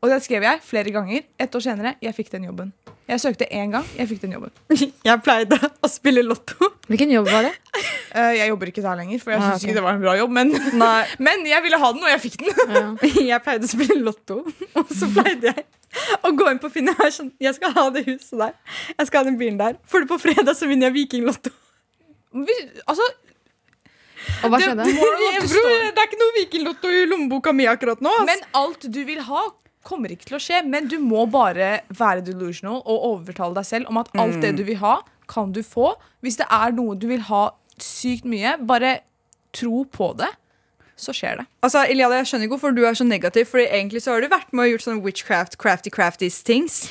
Og 0.02 0.10
det 0.10 0.24
skrev 0.24 0.44
jeg 0.44 0.62
flere 0.62 0.92
ganger. 0.92 1.24
Ett 1.40 1.56
år 1.56 1.60
senere 1.60 1.96
jeg 2.02 2.16
fikk 2.16 2.32
den 2.32 2.44
jobben. 2.44 2.74
Jeg 3.08 3.22
søkte 3.24 3.46
én 3.56 3.72
gang, 3.72 3.86
jeg 3.96 4.08
fikk 4.10 4.20
den 4.26 4.34
jobben. 4.36 4.52
Jeg 5.08 5.22
pleide 5.24 5.56
å 5.84 5.88
spille 5.88 6.24
lotto. 6.28 6.68
Hvilken 6.90 7.12
jobb 7.14 7.30
var 7.32 7.48
det? 7.50 7.54
Eh, 8.18 8.34
jeg 8.40 8.48
jobber 8.50 8.70
ikke 8.72 8.82
der 8.82 8.96
lenger, 8.98 9.20
for 9.22 9.30
jeg 9.34 9.38
Ah, 9.44 9.50
syns 9.52 9.62
okay. 9.62 9.68
ikke 9.68 9.76
det 9.78 9.82
var 9.84 9.94
en 9.98 10.02
bra 10.02 10.14
jobb. 10.18 10.32
Men, 10.34 10.50
men 11.28 11.42
jeg 11.46 11.62
ville 11.62 11.78
ha 11.78 11.90
den, 11.94 12.02
og 12.02 12.10
jeg 12.10 12.22
fikk 12.24 12.38
den. 12.40 12.96
jeg 13.28 13.40
pleide 13.46 13.68
å 13.68 13.70
spille 13.70 13.98
lotto, 14.02 14.38
og 14.80 14.94
så 14.96 15.10
pleide 15.12 15.52
jeg 15.52 15.66
å 16.26 16.32
gå 16.40 16.48
inn 16.50 16.62
på 16.64 16.72
Finn. 16.74 16.88
Jeg, 16.90 17.12
sånn, 17.14 17.30
jeg 17.44 17.54
skal 17.60 17.76
ha 17.76 17.84
det 17.94 18.06
huset 18.08 18.34
der. 18.40 18.56
Jeg 18.96 19.10
skal 19.12 19.20
ha 19.22 19.28
den 19.28 19.38
bilen 19.38 19.60
der. 19.60 19.76
For 19.92 20.08
på 20.10 20.18
fredag 20.24 20.56
så 20.58 20.66
vinner 20.72 20.88
jeg 20.90 20.96
Vikinglotto. 21.02 21.52
Vi- 22.48 22.58
Altså, 22.88 23.06
Og 24.44 24.50
hva 24.50 24.58
Det- 24.58 24.66
skjedde? 24.72 24.88
det 24.88 24.96
det, 24.96 25.94
det 25.94 26.02
er 26.02 26.08
ikke 26.08 26.22
noe 26.24 26.36
Vikinglotto 26.40 26.90
i 26.90 27.06
lommeboka 27.12 27.54
mi 27.54 27.68
akkurat 27.70 28.02
nå. 28.02 28.10
Altså. 28.10 28.26
Men 28.32 28.44
alt 28.64 28.90
du 28.98 29.02
vil 29.12 29.22
ha, 29.30 29.44
kommer 29.88 30.12
ikke 30.14 30.30
til 30.30 30.38
å 30.38 30.42
skje. 30.44 30.64
Men 30.68 30.90
du 30.92 30.98
må 31.04 31.26
bare 31.32 31.82
være 31.96 32.26
delusional 32.28 32.82
og 32.84 33.08
overtale 33.14 33.58
deg 33.58 33.68
selv 33.70 33.92
om 33.92 34.02
at 34.02 34.12
alt 34.20 34.42
det 34.44 34.56
du 34.60 34.66
vil 34.68 34.82
ha, 34.84 35.00
kan 35.32 35.54
du 35.56 35.64
få. 35.66 35.94
Hvis 36.24 36.40
det 36.40 36.48
er 36.52 36.76
noe 36.76 36.98
du 37.00 37.08
vil 37.10 37.24
ha 37.30 37.48
sykt 37.84 38.28
mye, 38.28 38.56
bare 38.68 39.00
tro 39.56 39.84
på 39.92 40.12
det, 40.20 40.30
så 40.98 41.14
skjer 41.14 41.42
det. 41.42 41.46
Altså, 41.66 41.84
Iliada, 41.92 42.18
jeg 42.22 42.30
skjønner 42.32 42.48
ikke 42.48 42.58
hvorfor 42.58 42.74
du 42.74 42.82
er 42.90 42.98
så 42.98 43.06
negativ, 43.06 43.46
for 43.52 43.62
egentlig 43.62 44.02
så 44.04 44.16
har 44.16 44.24
du 44.24 44.32
vært 44.32 44.50
med 44.52 44.66
og 44.66 44.74
gjort 44.74 44.88
sånne 44.88 45.06
witchcraft, 45.06 45.60
crafty, 45.62 45.94
crafty 45.94 46.30
things. 46.34 46.88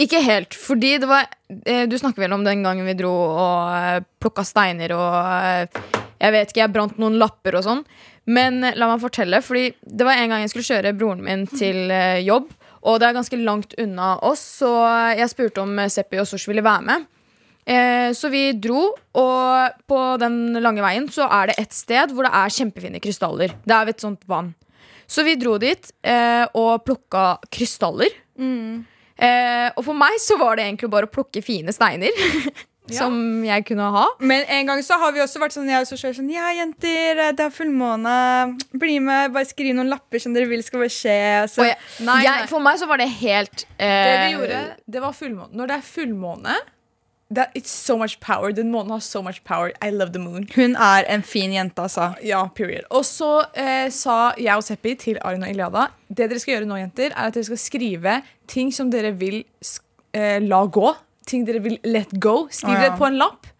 Ikke 0.00 0.22
helt. 0.24 0.56
Fordi 0.56 0.96
det 1.02 1.08
var 1.08 1.28
eh, 1.68 1.84
Du 1.90 1.98
snakker 2.00 2.24
vel 2.24 2.32
om 2.32 2.44
den 2.46 2.62
gangen 2.64 2.86
vi 2.88 2.94
dro 2.96 3.12
og 3.12 3.74
eh, 3.76 4.04
plukka 4.22 4.44
steiner 4.46 4.94
og 4.96 5.18
eh, 5.20 5.82
Jeg 6.22 6.32
vet 6.32 6.48
ikke, 6.48 6.62
jeg 6.62 6.72
brant 6.72 6.96
noen 7.02 7.18
lapper 7.20 7.58
og 7.60 7.66
sånn. 7.66 7.84
Men 8.30 8.62
eh, 8.64 8.76
la 8.78 8.90
meg 8.90 9.02
fortelle, 9.02 9.42
fordi 9.44 9.70
det 9.82 10.06
var 10.06 10.18
en 10.18 10.32
gang 10.34 10.44
jeg 10.44 10.52
skulle 10.52 10.68
kjøre 10.68 10.94
broren 10.98 11.24
min 11.24 11.46
til 11.50 11.90
eh, 11.90 12.20
jobb. 12.26 12.50
Og 12.82 12.98
det 12.98 13.08
er 13.08 13.16
ganske 13.16 13.38
langt 13.38 13.74
unna 13.78 14.16
oss, 14.26 14.42
så 14.62 14.70
jeg 15.14 15.30
spurte 15.30 15.62
om 15.62 15.76
eh, 15.78 15.90
Seppi 15.92 16.18
og 16.22 16.28
Sosh 16.30 16.50
ville 16.50 16.64
være 16.66 16.86
med. 16.88 17.06
Eh, 17.62 18.10
så 18.18 18.30
vi 18.32 18.48
dro, 18.58 18.88
og 19.18 19.84
på 19.86 20.00
den 20.18 20.58
lange 20.62 20.82
veien 20.82 21.06
så 21.14 21.28
er 21.30 21.52
det 21.52 21.60
et 21.62 21.76
sted 21.76 22.10
hvor 22.10 22.26
det 22.26 22.34
er 22.34 22.56
kjempefine 22.56 23.02
krystaller. 23.02 23.54
Det 23.62 23.76
er 23.76 23.86
ved 23.86 23.96
et 23.96 24.04
sånt 24.06 24.26
vann. 24.30 24.50
Så 25.06 25.22
vi 25.26 25.36
dro 25.38 25.58
dit 25.62 25.90
eh, 26.08 26.44
og 26.58 26.82
plukka 26.86 27.36
krystaller. 27.52 28.10
Eh, 29.22 29.68
og 29.76 29.84
for 29.86 29.94
meg 29.98 30.16
så 30.22 30.38
var 30.40 30.56
det 30.56 30.66
egentlig 30.66 30.90
bare 30.90 31.06
å 31.06 31.12
plukke 31.12 31.42
fine 31.44 31.74
steiner. 31.74 32.10
Som 32.90 33.44
jeg 33.46 33.64
kunne 33.68 33.86
ha. 33.94 34.06
Men 34.18 34.42
en 34.50 34.66
gang 34.66 34.80
så 34.82 34.96
har 34.98 35.12
vi 35.14 35.20
også 35.22 35.38
vært 35.38 35.54
sånn, 35.54 35.68
jeg 35.70 35.84
også 35.86 36.12
sånn 36.16 36.30
Ja, 36.32 36.48
jenter, 36.56 37.20
det 37.36 37.44
er 37.46 37.54
fullmåne. 37.54 38.16
Bli 38.74 38.98
med, 38.98 39.32
bare 39.32 39.46
skriv 39.46 39.74
noen 39.78 39.92
lapper 39.92 40.18
som 40.22 40.34
dere 40.34 40.48
vil 40.50 40.64
skal 40.66 40.82
bare 40.82 40.92
skje. 40.92 41.16
Så. 41.52 41.66
Jeg, 41.68 41.78
Nei, 42.02 42.18
jeg, 42.26 42.42
nei. 42.42 42.50
for 42.50 42.64
meg 42.64 42.80
så 42.82 42.88
var 42.90 42.98
det 42.98 43.08
helt 43.22 43.64
uh, 43.78 43.86
Det 43.86 44.16
vi 44.26 44.32
gjorde, 44.34 44.62
det 44.96 45.02
var 45.04 45.14
fullmåne. 45.16 45.52
Når 45.54 45.70
det 45.70 45.76
er 45.78 45.90
fullmåne 45.92 46.56
er, 47.32 47.46
It's 47.56 47.70
so 47.72 47.96
much 47.96 48.18
power. 48.20 48.52
Den 48.52 48.68
månen 48.70 48.90
har 48.90 49.00
so 49.00 49.22
much 49.22 49.38
power. 49.44 49.72
I 49.80 49.88
love 49.90 50.12
the 50.12 50.18
moon. 50.20 50.44
Hun 50.54 50.74
er 50.76 51.06
en 51.08 51.22
fin 51.22 51.52
jente, 51.54 51.80
altså. 51.80 52.10
Ja, 52.22 52.42
period. 52.54 52.84
Og 52.90 53.06
så 53.08 53.46
eh, 53.56 53.86
sa 53.88 54.34
jeg 54.36 54.52
og 54.58 54.66
Seppi 54.66 54.92
til 55.00 55.16
Arin 55.24 55.42
og 55.46 55.48
Iliada 55.48 55.86
Det 56.10 56.28
dere 56.28 56.42
skal 56.42 56.58
gjøre 56.58 56.68
nå, 56.68 56.76
jenter, 56.82 57.14
er 57.14 57.30
at 57.30 57.38
dere 57.38 57.48
skal 57.48 57.62
skrive 57.62 58.18
ting 58.52 58.68
som 58.74 58.90
dere 58.92 59.14
vil 59.16 59.44
sk- 59.64 59.86
eh, 60.12 60.42
la 60.44 60.60
gå 60.66 60.92
ting 61.26 61.46
dere 61.48 61.62
vil 61.64 61.78
let 61.86 62.12
go. 62.22 62.46
Skriv 62.52 62.76
ja. 62.76 62.88
det 62.88 62.98
på 63.00 63.08
en 63.08 63.20
lapp. 63.20 63.50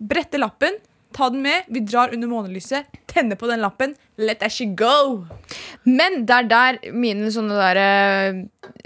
Brette 0.00 0.40
lappen. 0.40 0.78
Ta 1.12 1.30
den 1.30 1.42
med. 1.42 1.66
Vi 1.68 1.80
drar 1.80 2.14
under 2.14 2.28
månelyset. 2.28 2.86
Tenne 3.10 3.36
på 3.36 3.48
den 3.50 3.60
lappen. 3.60 3.94
Let 4.20 4.38
that 4.40 4.52
shit 4.52 4.76
go. 4.78 5.24
Men 5.82 6.24
det 6.28 6.36
er 6.36 6.48
der 6.50 6.78
mine 6.92 7.30
sånne 7.32 7.56
der 7.56 7.78
eh, 7.80 8.40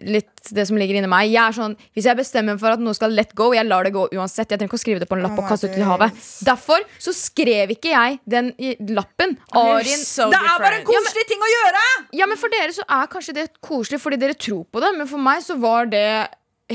Litt 0.06 0.30
det 0.54 0.64
som 0.68 0.78
ligger 0.78 0.98
inni 0.98 1.08
meg. 1.10 1.30
Jeg 1.32 1.40
er 1.42 1.56
sånn, 1.56 1.74
Hvis 1.96 2.06
jeg 2.08 2.16
bestemmer 2.18 2.58
for 2.60 2.74
at 2.74 2.82
noe 2.82 2.96
skal 2.96 3.12
let 3.16 3.32
go, 3.36 3.50
jeg 3.56 3.66
lar 3.66 3.86
det 3.86 3.94
gå 3.94 4.06
uansett. 4.12 4.48
Jeg 4.48 4.60
trenger 4.60 4.70
ikke 4.70 4.80
å 4.80 4.82
skrive 4.82 5.02
det 5.02 5.08
på 5.10 5.18
en 5.18 5.24
lapp 5.24 5.36
Oh 5.36 5.44
og 5.44 5.50
kaste 5.50 5.68
ut 5.68 5.76
i 5.76 5.84
havet. 5.84 6.22
Derfor 6.46 6.84
så 7.00 7.14
skrev 7.16 7.74
ikke 7.74 7.92
jeg 7.92 8.20
den 8.28 8.52
i 8.56 8.74
lappen. 8.92 9.36
Arin 9.56 10.04
so 10.04 10.30
Det 10.32 10.40
er 10.40 10.64
bare 10.64 10.80
en 10.80 10.88
koselig 10.88 11.26
ting 11.28 11.44
å 11.44 11.50
gjøre! 11.50 11.84
Ja, 12.20 12.28
men 12.30 12.40
For 12.40 12.52
dere 12.52 12.72
så 12.76 12.84
er 12.84 13.10
kanskje 13.10 13.36
det 13.36 13.48
koselig 13.64 14.00
fordi 14.02 14.20
dere 14.20 14.36
tror 14.38 14.64
på 14.68 14.80
det, 14.84 14.94
men 14.96 15.08
for 15.10 15.20
meg 15.22 15.44
så 15.44 15.56
var 15.60 15.88
det 15.92 16.06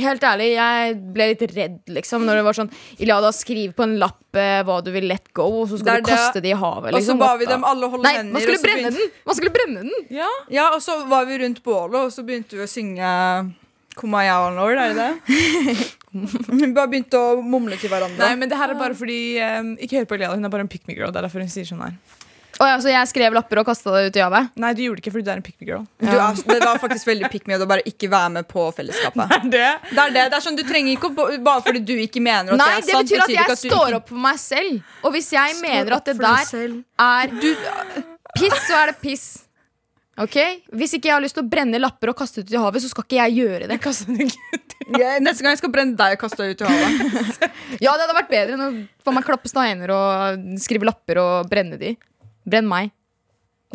Helt 0.04 0.24
ærlig, 0.24 0.48
jeg 0.56 0.96
ble 1.16 1.28
litt 1.34 1.44
redd 1.56 1.78
liksom 2.00 2.26
Når 2.28 2.40
det 2.40 2.44
var 2.48 2.58
sånn 2.58 2.72
Ilada, 3.00 3.32
skriv 3.36 3.74
på 3.78 3.84
en 3.86 3.98
lapp 4.02 4.38
eh, 4.40 4.62
hva 4.68 4.80
du 4.86 4.92
vil 4.96 5.08
let 5.10 5.32
go, 5.34 5.48
og 5.64 5.70
så 5.72 5.80
skal 5.82 6.02
du 6.04 6.10
kaste 6.10 6.42
det 6.44 6.52
i 6.54 6.58
havet. 6.58 6.94
Og 6.94 7.00
så 7.00 7.04
Liksom. 7.04 7.20
ba 7.22 7.32
vi 7.38 7.46
dem 7.50 7.64
alle 7.68 7.90
holde 7.92 8.04
Nei, 8.08 8.16
hender. 8.18 8.34
man 8.34 8.42
skulle 8.46 8.58
og 8.58 8.64
så 8.64 8.68
brenne 8.68 8.90
begynte- 8.92 9.00
den! 9.00 9.26
Man 9.30 9.36
skulle 9.40 9.56
brenne 9.56 9.86
den 9.86 10.20
Ja. 10.20 10.30
Ja, 10.50 10.68
og 10.76 10.82
så 10.86 11.00
var 11.08 11.26
vi 11.30 11.38
rundt 11.44 11.64
bålet, 11.64 11.96
og 12.06 12.12
så 12.16 12.24
begynte 12.28 12.58
vi 12.58 12.66
å 12.66 12.70
synge 12.70 13.14
Kumbaya 14.00 14.36
Lord, 14.56 14.78
er 14.80 14.94
det 14.94 14.98
det? 14.98 15.88
Vi 16.60 16.68
bare 16.74 16.88
begynte 16.90 17.20
å 17.20 17.42
mumle 17.44 17.76
til 17.78 17.90
hverandre. 17.92 18.18
Nei, 18.18 18.36
men 18.40 18.50
det 18.50 18.58
her 18.58 18.72
er 18.74 18.78
bare 18.80 18.96
fordi 18.98 19.18
um, 19.60 19.76
Ikke 19.78 20.00
hør 20.00 20.08
på 20.10 20.16
Eliana, 20.18 20.38
hun 20.40 20.46
er 20.48 20.50
bare 20.54 20.64
en 20.66 20.72
pick 20.72 20.88
me 20.88 20.96
girl. 20.98 21.12
Det 21.14 21.20
er 21.22 21.28
derfor 21.28 21.44
hun 21.44 21.52
sier 21.54 21.68
sånn 21.70 21.84
her. 21.84 21.94
Å 22.60 22.68
ja, 22.68 22.76
Så 22.84 22.92
jeg 22.92 23.08
skrev 23.08 23.36
lapper 23.38 23.62
og 23.62 23.68
kasta 23.70 23.94
det 23.96 24.10
ut 24.10 24.18
i 24.20 24.24
havet? 24.24 24.50
Nei, 24.60 24.74
du 24.76 24.82
gjorde 24.84 25.00
det 25.00 25.04
ikke 25.06 25.14
fordi 25.16 25.28
du 25.28 25.32
er 25.32 25.38
en 25.40 25.44
pick 25.46 25.56
me 25.62 25.68
girl. 25.70 25.86
du 26.04 26.10
er, 26.12 26.40
det 26.50 26.60
var 26.66 26.82
faktisk 26.82 27.08
veldig 27.08 27.30
pick 27.32 27.48
me 27.48 27.56
å 27.56 27.68
bare 27.70 27.86
ikke 27.88 28.10
være 28.12 28.34
med 28.36 28.50
på 28.52 28.66
fellesskapet. 28.76 29.22
Nei, 29.32 29.40
det? 29.54 29.68
Det 29.94 30.04
er 30.04 30.16
det, 30.18 30.26
det 30.34 30.40
er 30.40 30.44
sånn, 30.44 30.60
Du 30.60 30.66
trenger 30.68 30.92
ikke 30.98 31.12
å 31.14 31.28
Bare 31.46 31.64
fordi 31.64 31.84
du 31.88 31.96
ikke 32.04 32.20
mener 32.24 32.56
at 32.56 32.60
Nei, 32.60 32.72
det 32.84 32.92
er 32.92 33.00
sant, 33.00 33.08
Det 33.08 33.22
betyr 33.22 33.24
at 33.24 33.36
jeg 33.38 33.48
du 33.48 33.70
står 33.70 33.86
ikke- 33.88 34.00
opp 34.02 34.10
for 34.12 34.24
meg 34.28 34.42
selv. 34.44 34.82
Og 35.04 35.16
hvis 35.16 35.32
jeg 35.38 35.60
mener 35.64 35.96
at 36.00 36.12
det 36.12 36.18
der 36.20 36.56
er 36.56 36.74
er 37.00 37.38
piss, 38.36 38.60
så 38.68 38.82
er 38.84 38.92
det 38.92 39.00
piss. 39.02 39.28
Ok? 40.20 40.36
Hvis 40.76 40.98
ikke 40.98 41.08
jeg 41.08 41.16
har 41.16 41.24
lyst 41.24 41.38
til 41.40 41.46
å 41.46 41.50
brenne 41.50 41.80
lapper 41.80 42.12
og 42.12 42.18
kaste 42.20 42.44
ut 42.44 42.52
i 42.52 42.60
havet, 42.60 42.84
så 42.84 42.92
skal 42.92 43.06
ikke 43.08 43.22
jeg 43.22 43.38
gjøre 43.40 43.70
det. 43.72 43.80
Jeg. 43.80 44.34
Ja, 45.00 45.16
Neste 45.24 45.46
gang 45.46 45.54
jeg 45.54 45.62
skal 45.62 45.72
brenne 45.72 45.96
deg 45.96 46.18
og 46.18 46.22
kaste 46.26 46.44
deg 46.44 46.58
ut 46.58 46.64
i 46.66 46.68
havet. 46.68 47.48
Ja, 47.86 47.94
det 47.96 48.04
hadde 48.04 48.16
vært 48.18 48.32
bedre 48.34 48.56
enn 48.58 48.64
å 48.66 48.70
få 49.06 49.14
meg 49.16 49.24
klappe 49.28 49.48
steiner 49.48 49.92
og 49.94 50.48
skrive 50.60 50.88
lapper 50.90 51.20
og 51.22 51.48
brenne 51.52 51.78
de. 51.80 51.94
Brenn 52.50 52.68
meg. 52.70 52.92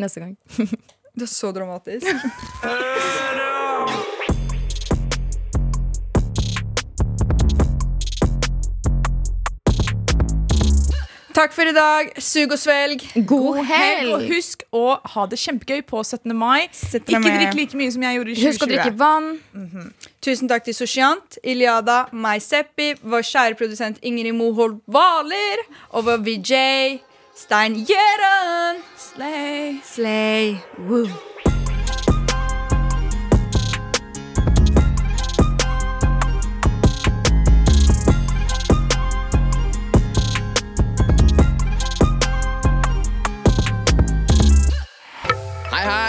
Neste 0.01 0.19
gang. 0.23 0.35
Det 1.15 1.23
er 1.23 1.31
så 1.31 1.51
dramatisk. 1.55 2.03
Takk 11.35 11.51
for 11.51 11.67
i 11.67 11.73
dag. 11.75 12.13
Sug 12.23 12.53
og 12.55 12.59
svelg. 12.61 13.01
God 13.27 13.57
Og 13.59 13.65
helg! 13.67 14.13
husk 14.29 14.61
å 14.75 14.83
ha 15.15 15.25
det 15.27 15.35
kjempegøy 15.41 15.81
på 15.83 15.99
17. 16.07 16.31
mai. 16.37 16.69
17. 16.71 17.01
Ikke 17.11 17.33
drikk 17.33 17.57
like 17.59 17.79
mye 17.79 17.91
som 17.91 18.05
jeg 18.07 18.15
gjorde 18.15 18.31
i 18.31 18.37
Husk 18.45 18.63
å 18.63 18.69
drikke 18.71 18.93
2020. 18.93 19.01
vann. 19.01 19.89
Tusen 20.23 20.47
takk 20.51 20.63
til 20.69 20.77
Sosiant, 20.77 21.35
Iliada, 21.43 22.05
meg 22.15 22.39
Seppi, 22.45 22.93
vår 23.03 23.27
kjære 23.27 23.59
produsent 23.59 23.99
Ingrid 24.07 24.37
Moholt 24.37 24.79
Hvaler 24.87 25.65
og 25.91 26.07
vår 26.07 26.23
VJ 26.29 26.55
Stein 27.37 27.73
Gjeren. 27.75 28.81
Slay. 28.95 29.81
Slay. 29.83 30.55
Woo. 30.87 31.09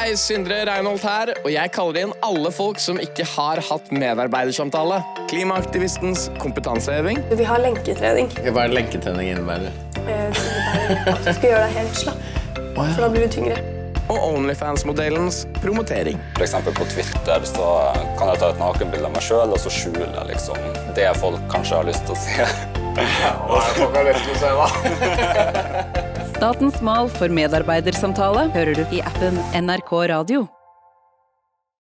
Hei, 0.06 0.14
Sindre 0.14 0.60
Reinholt 0.62 1.02
her, 1.02 1.32
og 1.42 1.50
jeg 1.50 1.72
kaller 1.74 2.04
inn 2.04 2.12
alle 2.22 2.52
folk 2.54 2.78
som 2.78 3.00
ikke 3.02 3.26
har 3.34 3.58
hatt 3.66 3.90
medarbeidersamtale. 3.90 5.00
Klimaaktivistens 5.26 6.28
kompetanseheving. 6.38 7.18
Vi 7.34 7.50
har 7.50 7.58
lenketrening. 7.66 8.30
Hva 8.46 8.68
er 8.68 8.78
lenketrening 8.78 9.34
innebærer? 9.34 9.74
Det 10.76 11.14
at 11.14 11.24
du 11.24 11.32
skal 11.32 11.48
gjøre 11.50 11.64
deg 11.64 11.72
helt 11.80 11.96
slapp, 12.02 12.20
for 12.76 13.02
da 13.02 13.08
blir 13.12 13.22
du 13.26 13.30
tyngre. 13.36 13.56
Og 14.06 14.18
Onlyfans-modellens 14.22 15.36
promotering. 15.58 16.18
For 16.36 16.44
eksempel 16.46 16.72
på 16.76 16.84
Twitter 16.92 17.40
så 17.48 17.66
kan 18.18 18.26
jeg 18.30 18.38
ta 18.42 18.46
et 18.52 18.60
nakenbilde 18.62 19.06
av 19.08 19.12
meg 19.16 19.24
sjøl 19.26 19.50
og 19.50 19.58
så 19.58 19.70
skjule 19.72 20.22
liksom 20.30 20.58
det 20.96 21.08
folk 21.18 21.40
kanskje 21.52 21.74
har 21.80 21.84
lyst 21.90 22.02
til 22.06 22.14
å 22.14 22.22
se. 22.22 22.34
Statens 26.36 26.78
mal 26.84 27.08
for 27.12 27.28
medarbeidersamtale 27.32 28.42
hører 28.54 28.74
du 28.78 28.84
i 28.94 29.00
appen 29.04 29.34
NRK 29.56 29.90
Radio. 30.12 30.40